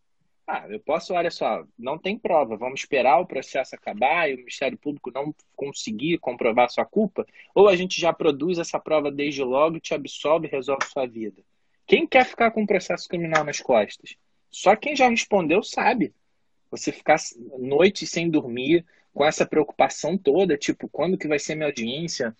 Ah, 0.48 0.66
eu 0.70 0.80
posso, 0.80 1.14
olha 1.14 1.32
só, 1.32 1.64
não 1.78 1.98
tem 1.98 2.18
prova, 2.18 2.58
vamos 2.58 2.82
esperar 2.82 3.20
o 3.20 3.26
processo 3.26 3.76
acabar 3.76 4.30
e 4.30 4.34
o 4.34 4.38
Ministério 4.38 4.78
Público 4.78 5.12
não 5.12 5.34
conseguir 5.56 6.18
comprovar 6.18 6.70
sua 6.70 6.86
culpa, 6.86 7.26
ou 7.56 7.70
a 7.70 7.76
gente 7.76 8.02
já 8.02 8.12
produz 8.12 8.58
essa 8.58 8.80
prova 8.80 9.12
desde 9.12 9.44
logo, 9.44 9.80
te 9.80 9.94
absolve 9.94 10.48
e 10.48 10.52
resolve 10.52 10.86
sua 10.86 11.06
vida. 11.06 11.42
Quem 11.86 12.08
quer 12.08 12.26
ficar 12.26 12.52
com 12.52 12.64
um 12.64 12.66
processo 12.66 13.08
criminal 13.08 13.44
nas 13.44 13.60
costas? 13.60 14.16
Só 14.50 14.76
quem 14.76 14.96
já 14.96 15.08
respondeu 15.08 15.64
sabe. 15.64 16.14
Você 16.70 16.92
ficar 16.92 17.18
noite 17.60 18.06
sem 18.08 18.30
dormir, 18.30 18.86
com 19.14 19.26
essa 19.26 19.46
preocupação 19.46 20.18
toda, 20.18 20.58
tipo, 20.58 20.88
quando 20.90 21.18
que 21.18 21.28
vai 21.28 21.40
ser 21.40 21.56
minha 21.56 21.68
audiência? 21.68 22.36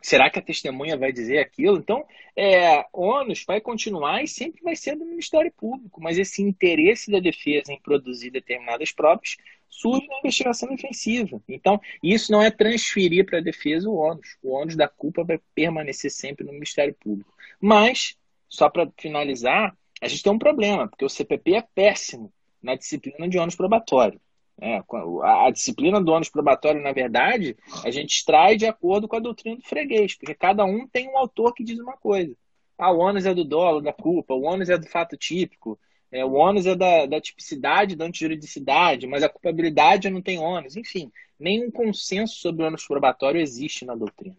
Será 0.00 0.30
que 0.30 0.38
a 0.38 0.42
testemunha 0.42 0.96
vai 0.96 1.12
dizer 1.12 1.38
aquilo? 1.38 1.78
Então, 1.78 2.06
é, 2.36 2.84
ônus 2.92 3.44
vai 3.44 3.60
continuar 3.60 4.22
e 4.22 4.28
sempre 4.28 4.62
vai 4.62 4.76
ser 4.76 4.96
do 4.96 5.04
Ministério 5.04 5.52
Público, 5.56 6.00
mas 6.00 6.18
esse 6.18 6.40
interesse 6.40 7.10
da 7.10 7.18
defesa 7.18 7.72
em 7.72 7.80
produzir 7.80 8.30
determinadas 8.30 8.92
provas 8.92 9.36
surge 9.68 10.06
na 10.06 10.18
investigação 10.18 10.68
defensiva. 10.68 11.42
Então, 11.48 11.80
isso 12.02 12.32
não 12.32 12.42
é 12.42 12.50
transferir 12.50 13.26
para 13.26 13.38
a 13.38 13.42
defesa 13.42 13.88
o 13.88 13.94
ônus. 13.96 14.36
O 14.42 14.52
ônus 14.52 14.76
da 14.76 14.88
culpa 14.88 15.24
vai 15.24 15.40
permanecer 15.54 16.10
sempre 16.10 16.44
no 16.44 16.52
Ministério 16.52 16.94
Público. 16.94 17.34
Mas, 17.60 18.16
só 18.48 18.68
para 18.68 18.90
finalizar, 18.98 19.76
a 20.00 20.08
gente 20.08 20.22
tem 20.22 20.32
um 20.32 20.38
problema, 20.38 20.88
porque 20.88 21.04
o 21.04 21.08
CPP 21.08 21.54
é 21.54 21.62
péssimo 21.74 22.32
na 22.62 22.76
disciplina 22.76 23.28
de 23.28 23.38
ônus 23.38 23.56
probatório. 23.56 24.20
É, 24.60 24.82
a, 25.22 25.50
disciplina 25.50 26.00
do 26.00 26.10
ônus 26.10 26.28
probatório, 26.28 26.82
na 26.82 26.92
verdade, 26.92 27.56
a 27.84 27.90
gente 27.90 28.16
extrai 28.16 28.56
de 28.56 28.66
acordo 28.66 29.06
com 29.06 29.16
a 29.16 29.20
doutrina 29.20 29.56
do 29.56 29.62
freguês, 29.62 30.16
porque 30.16 30.34
cada 30.34 30.64
um 30.64 30.86
tem 30.88 31.08
um 31.08 31.16
autor 31.16 31.54
que 31.54 31.62
diz 31.62 31.78
uma 31.78 31.96
coisa. 31.96 32.34
Ah, 32.76 32.90
o 32.90 32.98
ônus 32.98 33.24
é 33.24 33.32
do 33.32 33.44
dolo, 33.44 33.80
da 33.80 33.92
culpa, 33.92 34.34
o 34.34 34.42
ônus 34.42 34.68
é 34.68 34.76
do 34.76 34.86
fato 34.88 35.16
típico, 35.16 35.78
é, 36.10 36.24
o 36.24 36.32
ônus 36.32 36.66
é 36.66 36.74
da, 36.74 37.06
da 37.06 37.20
tipicidade, 37.20 37.94
da 37.94 38.06
antijuridicidade, 38.06 39.06
mas 39.06 39.22
a 39.22 39.28
culpabilidade 39.28 40.10
não 40.10 40.22
tem 40.22 40.38
ônus. 40.38 40.76
Enfim, 40.76 41.12
nenhum 41.38 41.70
consenso 41.70 42.36
sobre 42.36 42.64
o 42.64 42.66
ônus 42.66 42.86
probatório 42.86 43.40
existe 43.40 43.84
na 43.84 43.94
doutrina. 43.94 44.36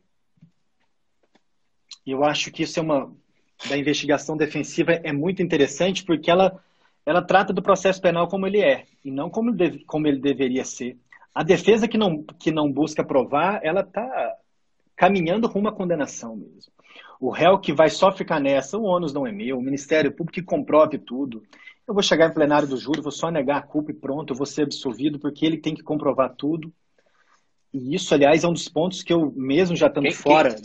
Eu 2.05 2.23
acho 2.23 2.51
que 2.51 2.63
isso 2.63 2.79
é 2.79 2.83
uma 2.83 3.13
da 3.67 3.77
investigação 3.77 4.37
defensiva 4.37 4.93
é 4.93 5.11
muito 5.11 5.41
interessante 5.41 6.03
porque 6.05 6.31
ela 6.31 6.63
ela 7.09 7.23
trata 7.23 7.51
do 7.51 7.63
processo 7.63 7.99
penal 7.99 8.27
como 8.27 8.45
ele 8.45 8.61
é 8.61 8.85
e 9.03 9.09
não 9.09 9.31
como, 9.31 9.51
deve, 9.51 9.83
como 9.83 10.05
ele 10.05 10.19
deveria 10.19 10.63
ser. 10.63 10.95
A 11.33 11.41
defesa 11.41 11.87
que 11.87 11.97
não, 11.97 12.21
que 12.39 12.51
não 12.51 12.71
busca 12.71 13.03
provar, 13.03 13.61
ela 13.63 13.81
está 13.81 14.07
caminhando 14.95 15.47
rumo 15.47 15.69
à 15.69 15.71
condenação 15.71 16.35
mesmo. 16.35 16.71
O 17.19 17.31
réu 17.31 17.57
que 17.57 17.73
vai 17.73 17.89
só 17.89 18.11
ficar 18.11 18.39
nessa, 18.39 18.77
o 18.77 18.83
ônus 18.83 19.11
não 19.11 19.25
é 19.25 19.31
meu, 19.31 19.57
o 19.57 19.61
Ministério 19.61 20.11
Público 20.11 20.35
que 20.39 20.43
comprove 20.43 20.99
tudo. 20.99 21.41
Eu 21.87 21.95
vou 21.95 22.03
chegar 22.03 22.29
em 22.29 22.33
plenário 22.33 22.67
do 22.67 22.77
júri, 22.77 23.01
vou 23.01 23.11
só 23.11 23.31
negar 23.31 23.57
a 23.57 23.63
culpa 23.63 23.89
e 23.89 23.95
pronto, 23.95 24.31
eu 24.31 24.37
vou 24.37 24.45
ser 24.45 24.65
absolvido 24.65 25.17
porque 25.17 25.47
ele 25.47 25.57
tem 25.57 25.73
que 25.73 25.81
comprovar 25.81 26.35
tudo. 26.35 26.71
E 27.73 27.95
isso, 27.95 28.13
aliás, 28.13 28.43
é 28.43 28.47
um 28.47 28.53
dos 28.53 28.69
pontos 28.69 29.01
que 29.01 29.11
eu, 29.11 29.33
mesmo 29.35 29.75
já 29.75 29.87
estando 29.87 30.11
fora, 30.11 30.55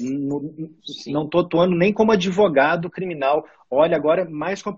não 1.07 1.25
estou 1.25 1.41
atuando 1.41 1.75
nem 1.75 1.91
como 1.91 2.13
advogado 2.13 2.91
criminal. 2.91 3.47
Olha, 3.71 3.97
agora 3.97 4.29
mais 4.29 4.61
com 4.61 4.69
a 4.69 4.77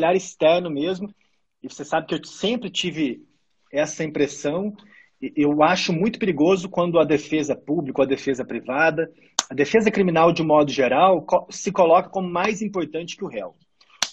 olhar 0.00 0.14
externo 0.14 0.70
mesmo. 0.70 1.12
E 1.60 1.68
você 1.68 1.84
sabe 1.84 2.06
que 2.06 2.14
eu 2.14 2.24
sempre 2.24 2.70
tive 2.70 3.26
essa 3.72 4.04
impressão. 4.04 4.72
Eu 5.20 5.60
acho 5.60 5.92
muito 5.92 6.20
perigoso 6.20 6.68
quando 6.68 7.00
a 7.00 7.04
defesa 7.04 7.56
pública, 7.56 8.04
a 8.04 8.06
defesa 8.06 8.44
privada, 8.44 9.12
a 9.50 9.54
defesa 9.54 9.90
criminal 9.90 10.32
de 10.32 10.44
modo 10.44 10.70
geral, 10.70 11.26
se 11.50 11.72
coloca 11.72 12.08
como 12.08 12.30
mais 12.30 12.62
importante 12.62 13.16
que 13.16 13.24
o 13.24 13.28
réu. 13.28 13.56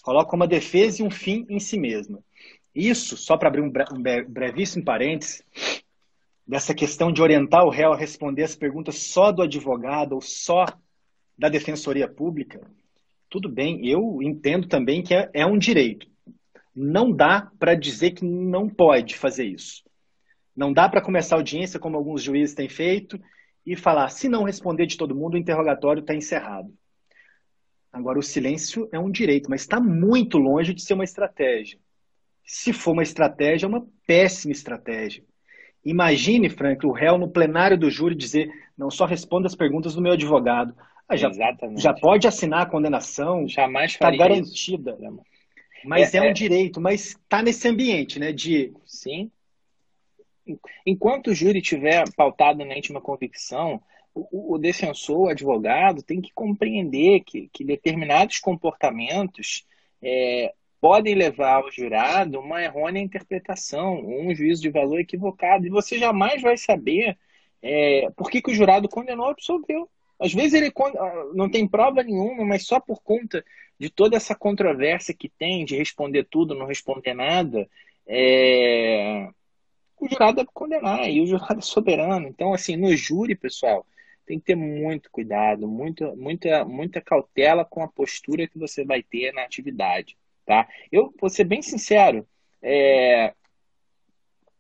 Coloca 0.02 0.36
uma 0.36 0.48
defesa 0.48 1.04
e 1.04 1.06
um 1.06 1.12
fim 1.12 1.46
em 1.50 1.60
si 1.60 1.78
mesma. 1.78 2.20
Isso, 2.74 3.16
só 3.16 3.38
para 3.38 3.50
abrir 3.50 3.62
um 3.62 3.72
brevíssimo 4.28 4.84
parênteses, 4.84 5.44
dessa 6.48 6.74
questão 6.74 7.12
de 7.12 7.22
orientar 7.22 7.64
o 7.64 7.70
réu 7.70 7.94
a 7.94 7.98
responder 7.98 8.44
as 8.44 8.56
perguntas 8.56 8.98
só 8.98 9.32
do 9.32 9.44
advogado 9.44 10.14
ou 10.14 10.22
só 10.22 10.66
da 11.38 11.48
defensoria 11.48 12.08
pública, 12.08 12.60
tudo 13.36 13.50
bem, 13.50 13.86
eu 13.86 14.22
entendo 14.22 14.66
também 14.66 15.04
que 15.04 15.14
é, 15.14 15.30
é 15.34 15.46
um 15.46 15.58
direito. 15.58 16.08
Não 16.74 17.12
dá 17.12 17.52
para 17.60 17.76
dizer 17.76 18.12
que 18.12 18.24
não 18.24 18.70
pode 18.70 19.18
fazer 19.18 19.44
isso. 19.44 19.84
Não 20.56 20.72
dá 20.72 20.88
para 20.88 21.02
começar 21.02 21.36
a 21.36 21.40
audiência, 21.40 21.78
como 21.78 21.98
alguns 21.98 22.24
juízes 22.24 22.56
têm 22.56 22.70
feito, 22.70 23.20
e 23.66 23.76
falar, 23.76 24.08
se 24.08 24.30
não 24.30 24.44
responder 24.44 24.86
de 24.86 24.96
todo 24.96 25.14
mundo, 25.14 25.34
o 25.34 25.38
interrogatório 25.38 26.00
está 26.00 26.16
encerrado. 26.16 26.74
Agora, 27.92 28.20
o 28.20 28.24
silêncio 28.24 28.88
é 28.90 28.98
um 28.98 29.12
direito, 29.12 29.50
mas 29.50 29.62
está 29.62 29.82
muito 29.82 30.38
longe 30.38 30.74
de 30.74 30.82
ser 30.82 30.94
uma 30.94 31.04
estratégia. 31.04 31.78
Se 32.46 32.72
for 32.72 32.94
uma 32.94 33.04
estratégia, 33.04 33.66
é 33.66 33.70
uma 33.70 33.86
péssima 34.08 34.54
estratégia. 34.54 35.26
Imagine, 35.84 36.50
Frank, 36.50 36.86
o 36.86 36.94
réu 36.94 37.18
no 37.18 37.30
plenário 37.30 37.78
do 37.78 37.90
júri 37.90 38.16
dizer: 38.16 38.50
não 38.78 38.90
só 38.90 39.06
responda 39.06 39.48
as 39.48 39.56
perguntas 39.56 39.94
do 39.94 40.02
meu 40.02 40.14
advogado. 40.14 40.74
Ah, 41.08 41.16
já, 41.16 41.30
já 41.78 41.94
pode 41.94 42.28
assinar 42.28 42.64
a 42.64 42.70
condenação, 42.70 43.48
jamais 43.48 43.92
está 43.92 44.10
garantida. 44.10 44.98
Isso. 45.00 45.22
Mas 45.86 46.14
é, 46.14 46.18
é 46.18 46.22
um 46.22 46.26
é... 46.26 46.34
direito, 46.34 46.82
mas 46.82 47.10
está 47.10 47.42
nesse 47.42 47.68
ambiente, 47.68 48.20
né? 48.20 48.32
De 48.32 48.74
sim. 48.86 49.32
Enquanto 50.86 51.28
o 51.28 51.34
júri 51.34 51.62
tiver 51.62 52.04
pautado 52.16 52.64
na 52.66 52.78
íntima 52.78 53.02
convicção, 53.02 53.82
o, 54.14 54.56
o 54.56 54.58
defensor, 54.58 55.18
o 55.18 55.30
advogado, 55.30 56.02
tem 56.02 56.22
que 56.22 56.32
compreender 56.34 57.22
que, 57.22 57.50
que 57.52 57.64
determinados 57.64 58.40
comportamentos 58.40 59.66
é, 60.02 60.54
podem 60.80 61.16
levar 61.16 61.64
ao 61.64 61.72
jurado 61.72 62.40
uma 62.40 62.64
errônea 62.64 63.02
interpretação, 63.02 64.00
um 64.00 64.34
juízo 64.34 64.62
de 64.62 64.70
valor 64.70 65.00
equivocado. 65.00 65.66
E 65.66 65.70
você 65.70 65.98
jamais 65.98 66.42
vai 66.42 66.58
saber 66.58 67.18
é, 67.62 68.10
por 68.16 68.30
que, 68.30 68.42
que 68.42 68.52
o 68.52 68.56
jurado 68.56 68.88
condenou 68.88 69.26
ou 69.26 69.32
absolveu. 69.32 69.90
Às 70.20 70.34
vezes 70.34 70.54
ele 70.54 70.72
ah, 70.98 71.32
não 71.34 71.50
tem 71.50 71.68
prova 71.68 72.04
nenhuma, 72.04 72.46
mas 72.46 72.66
só 72.66 72.80
por 72.80 73.02
conta 73.02 73.44
de 73.78 73.90
toda 73.90 74.16
essa 74.16 74.34
controvérsia 74.34 75.14
que 75.14 75.28
tem 75.28 75.66
de 75.66 75.76
responder 75.76 76.26
tudo, 76.26 76.56
não 76.56 76.66
responder 76.66 77.14
nada, 77.14 77.70
é... 78.08 79.30
o 80.00 80.08
jurado 80.08 80.38
deve 80.38 80.50
condenar 80.54 81.10
e 81.10 81.22
o 81.22 81.28
jurado 81.28 81.60
é 81.60 81.62
soberano. 81.62 82.28
Então, 82.28 82.54
assim, 82.54 82.78
no 82.78 82.96
júri, 82.96 83.36
pessoal, 83.36 83.86
tem 84.26 84.40
que 84.40 84.46
ter 84.46 84.56
muito 84.56 85.12
cuidado, 85.12 85.68
muita, 85.68 86.16
muita, 86.16 86.66
muita 86.66 87.02
cautela 87.02 87.66
com 87.66 87.84
a 87.84 87.88
postura 87.88 88.48
que 88.48 88.58
você 88.58 88.86
vai 88.86 89.04
ter 89.04 89.34
na 89.34 89.44
atividade, 89.44 90.18
tá? 90.46 90.68
Eu 90.92 91.14
vou 91.20 91.30
ser 91.30 91.44
bem 91.44 91.62
sincero, 91.62 92.26
é... 92.62 93.34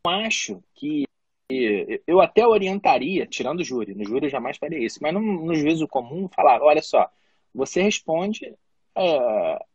acho 0.05 0.61
que 0.73 1.04
eu 1.49 2.21
até 2.21 2.45
orientaria, 2.45 3.25
tirando 3.27 3.59
o 3.59 3.63
júri, 3.63 3.93
no 3.93 4.03
júri 4.03 4.25
eu 4.25 4.31
jamais 4.31 4.57
faria 4.57 4.79
isso, 4.79 4.99
mas 5.01 5.13
no, 5.13 5.21
no 5.21 5.53
juízo 5.53 5.87
comum, 5.87 6.27
falar, 6.27 6.61
olha 6.61 6.81
só, 6.81 7.09
você 7.53 7.81
responde 7.81 8.53
é, 8.95 9.65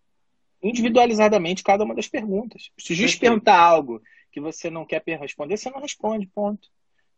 individualizadamente 0.63 1.63
cada 1.63 1.85
uma 1.85 1.95
das 1.95 2.09
perguntas. 2.09 2.71
Se 2.79 2.93
o 2.93 2.97
juiz 2.97 3.15
perguntar 3.15 3.59
algo 3.59 4.03
que 4.33 4.41
você 4.41 4.69
não 4.69 4.85
quer 4.85 5.03
responder, 5.21 5.57
você 5.57 5.71
não 5.71 5.81
responde, 5.81 6.27
ponto. 6.27 6.69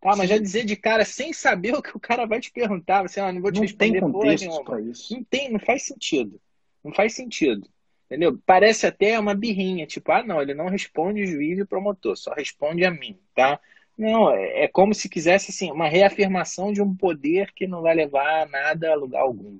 Tá, 0.01 0.17
mas 0.17 0.29
já 0.29 0.37
dizer 0.37 0.65
de 0.65 0.75
cara, 0.75 1.05
sem 1.05 1.33
saber 1.33 1.75
o 1.77 1.83
que 1.83 1.97
o 1.97 2.01
cara 2.01 2.27
vai 2.27 2.41
te 2.41 2.51
perguntar, 2.51 3.03
você 3.03 3.21
ah, 3.21 3.33
não 3.33 3.41
vou 3.41 3.53
te 3.53 3.57
não 3.57 3.63
responder. 3.63 3.93
Tem 3.93 4.01
contexto 4.01 4.79
isso. 4.81 5.15
Não 5.15 5.25
tem, 5.25 5.51
não 5.51 5.61
faz 5.61 5.85
sentido. 5.85 6.41
Não 6.85 6.93
faz 6.93 7.15
sentido. 7.15 7.69
Entendeu? 8.07 8.39
Parece 8.45 8.87
até 8.87 9.19
uma 9.19 9.35
birrinha, 9.35 9.87
tipo, 9.87 10.13
ah, 10.13 10.23
não, 10.23 10.43
ele 10.43 10.53
não 10.53 10.67
responde 10.67 11.25
juiz 11.25 11.59
e 11.59 11.65
promotor, 11.65 12.15
só 12.15 12.35
responde 12.35 12.85
a 12.85 12.91
mim, 12.91 13.19
tá? 13.35 13.59
Não, 13.97 14.31
é, 14.31 14.65
é 14.65 14.69
como 14.69 14.95
se 14.95 15.09
quisesse 15.09 15.51
assim, 15.51 15.71
uma 15.71 15.89
reafirmação 15.89 16.73
de 16.73 16.81
um 16.83 16.95
poder 16.95 17.53
que 17.53 17.67
não 17.67 17.83
vai 17.83 17.95
levar 17.95 18.43
a 18.43 18.47
nada 18.47 18.93
a 18.93 18.95
lugar 18.95 19.23
algum. 19.23 19.59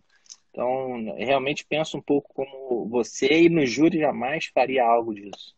Então, 0.51 1.15
realmente 1.17 1.65
penso 1.65 1.97
um 1.97 2.03
pouco 2.03 2.33
como 2.35 2.87
você 2.89 3.43
e 3.43 3.49
no 3.49 3.65
júri 3.65 3.99
jamais 3.99 4.47
faria 4.47 4.85
algo 4.85 5.15
disso. 5.15 5.55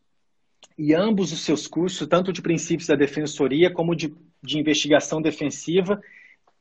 E 0.78 0.94
ambos 0.94 1.32
os 1.32 1.44
seus 1.44 1.66
cursos, 1.66 2.06
tanto 2.08 2.32
de 2.32 2.42
princípios 2.42 2.88
da 2.88 2.94
defensoria 2.94 3.72
como 3.72 3.94
de, 3.94 4.14
de 4.42 4.58
investigação 4.58 5.20
defensiva, 5.20 6.00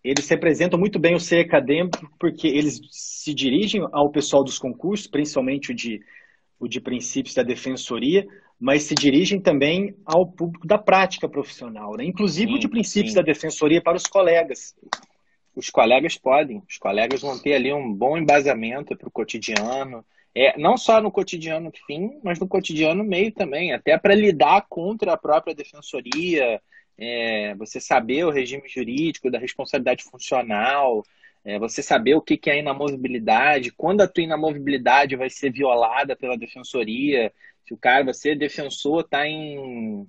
eles 0.03 0.28
representam 0.28 0.78
muito 0.78 0.99
bem 0.99 1.16
o 1.16 1.20
ser 1.20 1.45
acadêmico, 1.45 2.11
porque 2.20 2.47
eles 2.47 2.82
se 2.91 3.34
dirigem 3.34 3.88
ao 3.91 4.11
pessoal 4.11 4.43
dos 4.43 4.59
concursos, 4.59 5.07
principalmente 5.07 5.72
o 5.72 5.76
de, 5.76 6.01
o 6.60 6.68
de 6.68 6.80
princípios 6.80 7.36
da 7.36 7.43
defensoria, 7.43 8.28
mas 8.60 8.84
se 8.84 8.95
dirigem 8.95 9.39
também 9.39 9.95
ao 10.06 10.26
público 10.26 10.66
da 10.66 10.78
prática 10.78 11.28
profissional, 11.28 11.97
né? 11.97 12.06
inclusive 12.06 12.51
sim, 12.51 12.58
o 12.58 12.60
de 12.60 12.68
princípios 12.68 13.14
sim. 13.14 13.20
da 13.20 13.22
defensoria 13.22 13.82
para 13.82 13.97
os 13.97 14.06
colegas. 14.06 14.76
Os 15.56 15.70
colegas 15.70 16.18
podem, 16.18 16.64
os 16.68 16.78
colegas 16.78 17.22
vão 17.22 17.38
ter 17.38 17.54
ali 17.54 17.72
um 17.72 17.93
bom 17.93 18.18
embasamento 18.18 18.95
para 18.95 19.08
o 19.08 19.12
cotidiano, 19.12 20.04
é, 20.36 20.58
não 20.58 20.78
só 20.78 20.99
no 20.99 21.12
cotidiano 21.12 21.72
fim, 21.86 22.20
mas 22.24 22.39
no 22.39 22.47
cotidiano 22.47 23.04
meio 23.04 23.32
também, 23.32 23.72
até 23.72 23.97
para 23.97 24.16
lidar 24.16 24.66
contra 24.68 25.14
a 25.14 25.18
própria 25.18 25.54
defensoria, 25.54 26.60
é, 26.97 27.54
você 27.56 27.80
saber 27.80 28.26
o 28.26 28.32
regime 28.32 28.68
jurídico 28.68 29.30
da 29.30 29.38
responsabilidade 29.38 30.04
funcional, 30.04 31.04
é, 31.45 31.59
você 31.59 31.83
saber 31.83 32.15
o 32.15 32.21
que, 32.21 32.39
é 32.49 32.59
inamovibilidade, 32.59 33.71
quando 33.71 34.01
a 34.01 34.07
tua 34.07 34.23
inamovibilidade 34.23 35.15
vai 35.15 35.29
ser 35.29 35.51
violada 35.51 36.15
pela 36.15 36.37
defensoria, 36.37 37.33
se 37.65 37.73
o 37.73 37.77
cara, 37.77 38.05
você 38.05 38.35
defensor, 38.35 39.03
tá 39.03 39.27
em, 39.27 40.07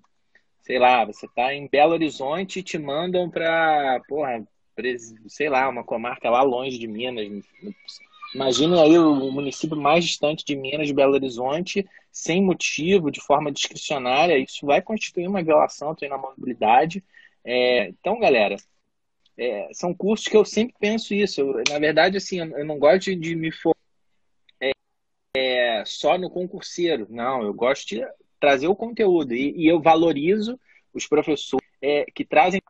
sei 0.63 0.79
lá, 0.79 1.05
você 1.05 1.27
tá 1.35 1.55
em 1.55 1.69
Belo 1.69 1.93
Horizonte 1.93 2.61
e 2.61 2.63
te 2.63 2.79
mandam 2.79 3.29
para, 3.29 4.01
porra, 4.09 4.47
sei 5.29 5.49
lá, 5.49 5.69
uma 5.69 5.85
comarca 5.85 6.31
lá 6.31 6.43
longe 6.43 6.79
de 6.79 6.87
Minas. 6.87 7.27
Imagine 8.35 8.81
aí 8.81 8.99
o 8.99 9.31
município 9.31 9.77
mais 9.77 10.05
distante 10.05 10.45
de 10.45 10.57
Minas, 10.57 10.89
de 10.89 10.95
Belo 10.95 11.15
Horizonte, 11.15 11.87
sem 12.11 12.43
motivo, 12.43 13.11
de 13.11 13.21
forma 13.21 13.53
discricionária, 13.53 14.39
isso 14.39 14.67
vai 14.67 14.81
constituir 14.83 15.29
uma 15.29 15.43
violação 15.43 15.95
à 16.11 16.19
mobilidade. 16.19 17.05
É, 17.45 17.89
então, 17.89 18.19
galera, 18.19 18.57
é, 19.37 19.69
são 19.73 19.95
cursos 19.95 20.29
que 20.29 20.37
eu 20.37 20.45
sempre 20.45 20.75
penso 20.79 21.15
isso. 21.15 21.41
Eu, 21.41 21.63
na 21.69 21.79
verdade, 21.79 22.17
assim, 22.17 22.39
eu 22.39 22.65
não 22.65 22.79
gosto 22.79 23.15
de 23.15 23.35
me 23.35 23.51
for 23.51 23.75
é, 25.37 25.83
só 25.85 26.17
no 26.17 26.31
concurseiro. 26.31 27.07
Não, 27.11 27.43
eu 27.43 27.53
gosto 27.53 27.89
de 27.89 28.07
trazer 28.39 28.69
o 28.69 28.77
conteúdo. 28.77 29.35
E, 29.35 29.53
e 29.57 29.67
eu 29.67 29.81
valorizo 29.81 30.59
os 30.93 31.07
professores 31.07 31.67
é, 31.83 32.05
que 32.15 32.25
trazem 32.25 32.61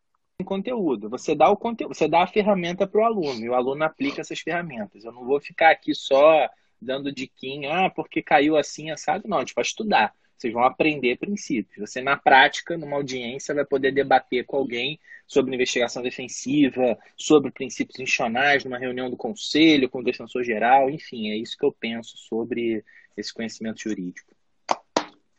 conteúdo. 0.45 1.09
Você 1.11 1.35
dá 1.35 1.49
o 1.51 1.57
conteúdo, 1.57 1.95
você 1.95 2.09
dá 2.09 2.23
a 2.23 2.27
ferramenta 2.27 2.87
para 2.87 3.01
o 3.01 3.05
aluno 3.05 3.41
e 3.41 3.49
o 3.49 3.55
aluno 3.55 3.85
aplica 3.85 4.21
essas 4.21 4.41
ferramentas. 4.41 5.05
Eu 5.05 5.13
não 5.13 5.25
vou 5.25 5.41
ficar 5.41 5.71
aqui 5.71 5.95
só 5.95 6.49
dando 6.81 7.13
diquinha, 7.13 7.87
ah, 7.87 7.91
porque 7.91 8.23
caiu 8.23 8.57
assim, 8.57 8.91
assado. 8.91 9.29
Não, 9.29 9.39
a 9.39 9.61
estudar. 9.61 10.15
Vocês 10.45 10.53
vão 10.53 10.65
aprender 10.65 11.17
princípios. 11.17 11.89
Você, 11.89 12.03
na 12.03 12.19
prática, 12.19 12.77
numa 12.77 12.97
audiência, 12.97 13.55
vai 13.55 13.65
poder 13.65 13.93
debater 13.93 14.45
com 14.45 14.59
alguém 14.59 15.01
sobre 15.27 15.55
investigação 15.55 16.03
defensiva, 16.03 16.99
sobre 17.17 17.51
princípios 17.51 17.99
institucionais, 17.99 18.63
numa 18.63 18.79
reunião 18.79 19.09
do 19.09 19.17
conselho, 19.17 19.89
com 19.89 20.01
o 20.01 20.05
defensor 20.05 20.45
geral, 20.45 20.91
enfim, 20.91 21.31
é 21.31 21.37
isso 21.37 21.57
que 21.57 21.65
eu 21.65 21.73
penso 21.73 22.19
sobre 22.19 22.85
esse 23.17 23.33
conhecimento 23.33 23.81
jurídico. 23.81 24.35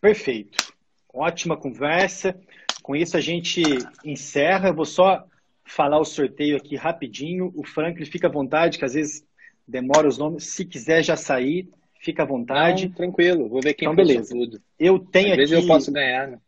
Perfeito. 0.01 0.73
Ótima 1.13 1.55
conversa. 1.55 2.35
Com 2.81 2.95
isso 2.95 3.15
a 3.15 3.21
gente 3.21 3.61
encerra. 4.03 4.69
Eu 4.69 4.75
vou 4.75 4.85
só 4.85 5.23
falar 5.63 5.99
o 5.99 6.05
sorteio 6.05 6.57
aqui 6.57 6.75
rapidinho. 6.75 7.53
O 7.55 7.63
Franklin 7.63 8.05
fica 8.05 8.27
à 8.27 8.31
vontade, 8.31 8.79
que 8.79 8.85
às 8.85 8.95
vezes 8.95 9.23
demora 9.67 10.07
os 10.07 10.17
nomes. 10.17 10.45
Se 10.45 10.65
quiser 10.65 11.03
já 11.03 11.15
sair, 11.15 11.69
fica 12.05 12.21
à 12.21 12.25
vontade. 12.25 12.87
Não, 12.87 12.95
tranquilo, 12.95 13.49
vou 13.49 13.59
ver 13.61 13.73
quem 13.73 13.87
então, 13.87 13.95
beleza. 13.95 14.33
tudo. 14.33 14.61
Eu 14.77 14.99
tenho 14.99 15.33
Às 15.33 15.51
aqui. 15.51 15.63
eu 15.63 15.67
posso 15.67 15.91
ganhar, 15.91 16.27
né? 16.27 16.39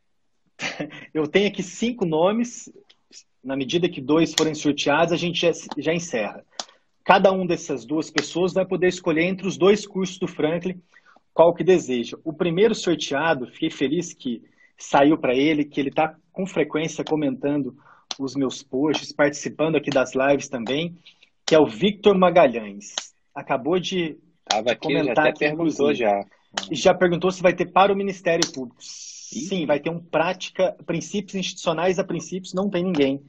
eu 1.13 1.27
tenho 1.27 1.47
aqui 1.47 1.63
cinco 1.63 2.05
nomes. 2.05 2.71
Na 3.43 3.55
medida 3.55 3.89
que 3.89 4.01
dois 4.01 4.33
forem 4.33 4.53
sorteados, 4.53 5.11
a 5.13 5.17
gente 5.17 5.41
já, 5.41 5.51
já 5.77 5.93
encerra. 5.93 6.45
Cada 7.03 7.31
um 7.31 7.45
dessas 7.45 7.85
duas 7.85 8.11
pessoas 8.11 8.53
vai 8.53 8.65
poder 8.65 8.87
escolher 8.87 9.23
entre 9.23 9.47
os 9.47 9.57
dois 9.57 9.87
cursos 9.87 10.19
do 10.19 10.27
Franklin 10.27 10.79
qual 11.33 11.53
que 11.53 11.63
deseja. 11.63 12.17
O 12.23 12.33
primeiro 12.33 12.75
sorteado, 12.75 13.47
fiquei 13.47 13.69
feliz 13.69 14.13
que 14.13 14.41
saiu 14.77 15.17
para 15.17 15.35
ele, 15.35 15.63
que 15.63 15.79
ele 15.79 15.89
está 15.89 16.15
com 16.31 16.45
frequência 16.45 17.03
comentando 17.03 17.75
os 18.19 18.35
meus 18.35 18.61
posts, 18.61 19.11
participando 19.11 19.75
aqui 19.75 19.89
das 19.89 20.13
lives 20.13 20.49
também, 20.49 20.97
que 21.45 21.55
é 21.55 21.59
o 21.59 21.65
Victor 21.65 22.17
Magalhães. 22.17 22.93
Acabou 23.33 23.79
de 23.79 24.17
Tava 24.49 24.71
aqui, 24.71 24.87
comentar 24.87 25.15
já 25.15 25.21
até 25.21 25.33
perguntou 25.33 25.93
já. 25.93 26.25
E 26.71 26.75
já 26.75 26.93
perguntou 26.93 27.31
se 27.31 27.41
vai 27.41 27.53
ter 27.53 27.71
para 27.71 27.93
o 27.93 27.95
Ministério 27.95 28.49
Público. 28.51 28.81
Sim, 28.81 29.65
vai 29.65 29.79
ter 29.79 29.89
um 29.89 29.99
prática, 29.99 30.75
princípios 30.85 31.35
institucionais 31.35 31.99
a 31.99 32.03
princípios, 32.03 32.53
não 32.53 32.69
tem 32.69 32.83
ninguém 32.83 33.21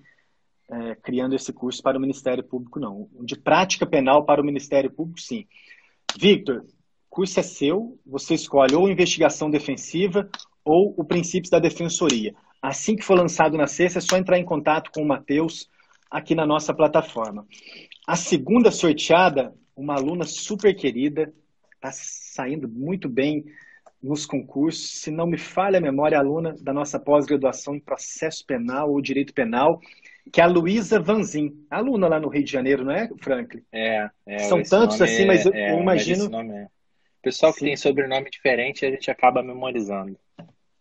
é, 0.71 0.95
criando 0.97 1.35
esse 1.35 1.53
curso 1.53 1.83
para 1.83 1.99
o 1.99 2.01
Ministério 2.01 2.45
Público, 2.45 2.79
não. 2.79 3.09
De 3.21 3.37
prática 3.37 3.87
penal 3.87 4.25
para 4.25 4.41
o 4.41 4.45
Ministério 4.45 4.91
Público, 4.91 5.21
sim. 5.21 5.47
Victor, 6.16 6.64
curso 7.11 7.41
é 7.41 7.43
seu, 7.43 7.99
você 8.07 8.35
escolhe 8.35 8.75
ou 8.75 8.89
investigação 8.89 9.51
defensiva 9.51 10.29
ou 10.64 10.95
o 10.97 11.05
princípios 11.05 11.51
da 11.51 11.59
defensoria. 11.59 12.35
Assim 12.61 12.97
que 12.97 13.05
for 13.05 13.16
lançado 13.16 13.57
na 13.57 13.66
sexta, 13.66 13.99
é 13.99 14.03
só 14.03 14.16
entrar 14.16 14.39
em 14.39 14.45
contato 14.45 14.91
com 14.93 15.03
o 15.03 15.07
Matheus 15.07 15.69
aqui 16.11 16.35
na 16.35 16.47
nossa 16.47 16.75
plataforma. 16.75 17.47
A 18.07 18.16
segunda 18.16 18.71
sorteada 18.71 19.55
uma 19.79 19.95
aluna 19.95 20.24
super 20.24 20.74
querida, 20.74 21.33
está 21.74 21.91
saindo 21.93 22.68
muito 22.68 23.09
bem 23.09 23.45
nos 24.03 24.26
concursos. 24.26 25.01
Se 25.01 25.11
não 25.11 25.26
me 25.26 25.39
falha 25.39 25.79
a 25.79 25.81
memória, 25.81 26.18
aluna 26.18 26.55
da 26.61 26.72
nossa 26.72 26.99
pós-graduação 26.99 27.76
em 27.76 27.81
processo 27.81 28.45
penal 28.45 28.91
ou 28.91 29.01
direito 29.01 29.33
penal, 29.33 29.81
que 30.33 30.41
é 30.41 30.45
a 30.45 30.49
Luísa 30.49 31.01
Vanzin, 31.01 31.64
aluna 31.70 32.09
lá 32.09 32.18
no 32.18 32.29
Rio 32.29 32.45
de 32.45 32.51
Janeiro, 32.51 32.85
não 32.85 32.93
é, 32.93 33.09
Franklin? 33.20 33.62
É, 33.72 34.11
é 34.26 34.39
São 34.41 34.62
tantos 34.62 35.01
assim, 35.01 35.24
mas 35.24 35.47
eu, 35.47 35.55
é, 35.55 35.72
eu 35.72 35.81
imagino. 35.81 36.29
Mas 36.29 36.51
é. 36.51 36.66
Pessoal 37.22 37.53
que 37.53 37.61
Sim. 37.61 37.66
tem 37.66 37.76
sobrenome 37.76 38.31
diferente, 38.31 38.85
a 38.85 38.91
gente 38.91 39.11
acaba 39.11 39.43
memorizando. 39.43 40.18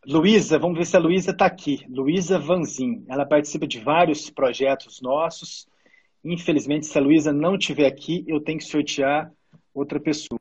Luísa, 0.06 0.58
vamos 0.58 0.78
ver 0.78 0.86
se 0.86 0.96
a 0.96 1.00
Luísa 1.00 1.32
está 1.32 1.46
aqui. 1.46 1.86
Luísa 1.90 2.40
Vanzin. 2.40 3.06
Ela 3.10 3.26
participa 3.26 3.68
de 3.68 3.80
vários 3.80 4.30
projetos 4.30 5.02
nossos. 5.02 5.68
Infelizmente, 6.30 6.86
se 6.86 6.98
a 6.98 7.02
Luísa 7.02 7.32
não 7.32 7.56
estiver 7.56 7.88
aqui, 7.88 8.26
eu 8.28 8.42
tenho 8.42 8.58
que 8.58 8.66
sortear 8.66 9.32
outra 9.74 9.98
pessoa. 9.98 10.40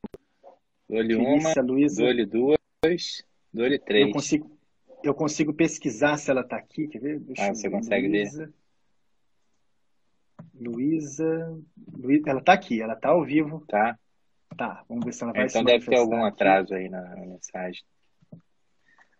Dou-lhe 0.88 1.14
uma, 1.14 1.52
Luísa... 1.62 2.02
dou-lhe 2.02 2.26
duas, 2.26 3.24
dou-lhe 3.52 3.78
três. 3.78 4.08
Eu 4.08 4.12
consigo, 4.12 4.58
eu 5.04 5.14
consigo 5.14 5.54
pesquisar 5.54 6.16
se 6.16 6.28
ela 6.28 6.40
está 6.40 6.56
aqui, 6.56 6.88
quer 6.88 6.98
ver? 6.98 7.20
Deixa 7.20 7.46
ah, 7.46 7.54
você 7.54 7.70
consegue 7.70 8.08
Luísa. 8.08 8.46
ver? 8.46 8.54
Luísa... 10.54 11.58
Luísa... 11.96 12.30
Ela 12.30 12.40
está 12.40 12.52
aqui, 12.52 12.82
ela 12.82 12.94
está 12.94 13.10
ao 13.10 13.24
vivo. 13.24 13.64
Tá. 13.68 13.96
Tá, 14.56 14.84
vamos 14.88 15.04
ver 15.04 15.12
se 15.12 15.22
ela 15.22 15.32
vai 15.32 15.46
Então 15.46 15.62
deve 15.62 15.86
ter 15.86 15.96
algum 15.96 16.24
aqui. 16.24 16.34
atraso 16.34 16.74
aí 16.74 16.88
na, 16.88 17.00
na 17.00 17.26
mensagem. 17.26 17.84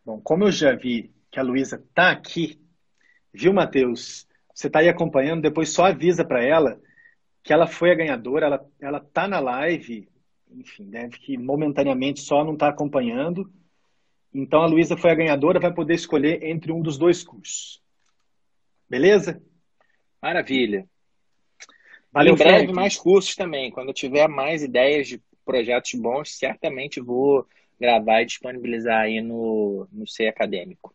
Bom, 0.05 0.21
como 0.21 0.45
eu 0.45 0.51
já 0.51 0.75
vi 0.75 1.12
que 1.31 1.39
a 1.39 1.45
Luísa 1.45 1.77
está 1.77 2.11
aqui, 2.11 2.61
viu, 3.33 3.53
Matheus? 3.53 4.26
Você 4.57 4.68
está 4.68 4.78
aí 4.78 4.88
acompanhando, 4.88 5.42
depois 5.42 5.68
só 5.68 5.84
avisa 5.84 6.24
para 6.24 6.42
ela 6.42 6.80
que 7.42 7.52
ela 7.52 7.66
foi 7.66 7.90
a 7.90 7.94
ganhadora, 7.94 8.46
ela, 8.46 8.66
ela 8.80 9.00
tá 9.00 9.28
na 9.28 9.38
live, 9.38 10.09
enfim, 10.50 10.88
deve 10.88 11.18
que 11.18 11.36
momentaneamente 11.36 12.20
só 12.20 12.42
não 12.42 12.54
está 12.54 12.68
acompanhando. 12.68 13.52
Então 14.32 14.62
a 14.62 14.66
Luísa 14.66 14.96
foi 14.96 15.11
a 15.11 15.14
ganhadora, 15.14 15.61
vai 15.61 15.74
poder 15.74 15.92
escolher 15.92 16.42
entre 16.42 16.72
um 16.72 16.80
dos 16.80 16.96
dois 16.96 17.22
cursos. 17.22 17.82
Beleza? 18.88 19.42
Maravilha. 20.22 20.88
Valeu, 22.11 22.32
em 22.32 22.38
breve 22.38 22.59
Frank. 22.61 22.72
mais 22.72 22.96
cursos 22.96 23.36
também. 23.36 23.70
Quando 23.70 23.88
eu 23.88 23.94
tiver 23.94 24.26
mais 24.26 24.62
ideias 24.62 25.07
de 25.07 25.20
projetos 25.44 25.92
bons, 25.92 26.34
certamente 26.38 26.98
vou 26.98 27.46
gravar 27.78 28.22
e 28.22 28.26
disponibilizar 28.26 29.02
aí 29.02 29.20
no, 29.20 29.86
no 29.92 30.07
C 30.07 30.26
Acadêmico. 30.26 30.94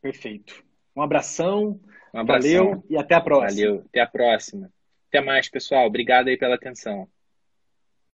Perfeito. 0.00 0.65
Um 0.96 1.02
abração, 1.02 1.78
um 2.14 2.18
abração. 2.18 2.64
valeu 2.64 2.84
e 2.88 2.96
até 2.96 3.14
a 3.14 3.20
próxima. 3.20 3.66
Valeu, 3.66 3.84
até 3.86 4.00
a 4.00 4.06
próxima. 4.06 4.70
Até 5.08 5.20
mais, 5.20 5.48
pessoal. 5.48 5.86
Obrigado 5.86 6.28
aí 6.28 6.36
pela 6.36 6.54
atenção. 6.54 7.08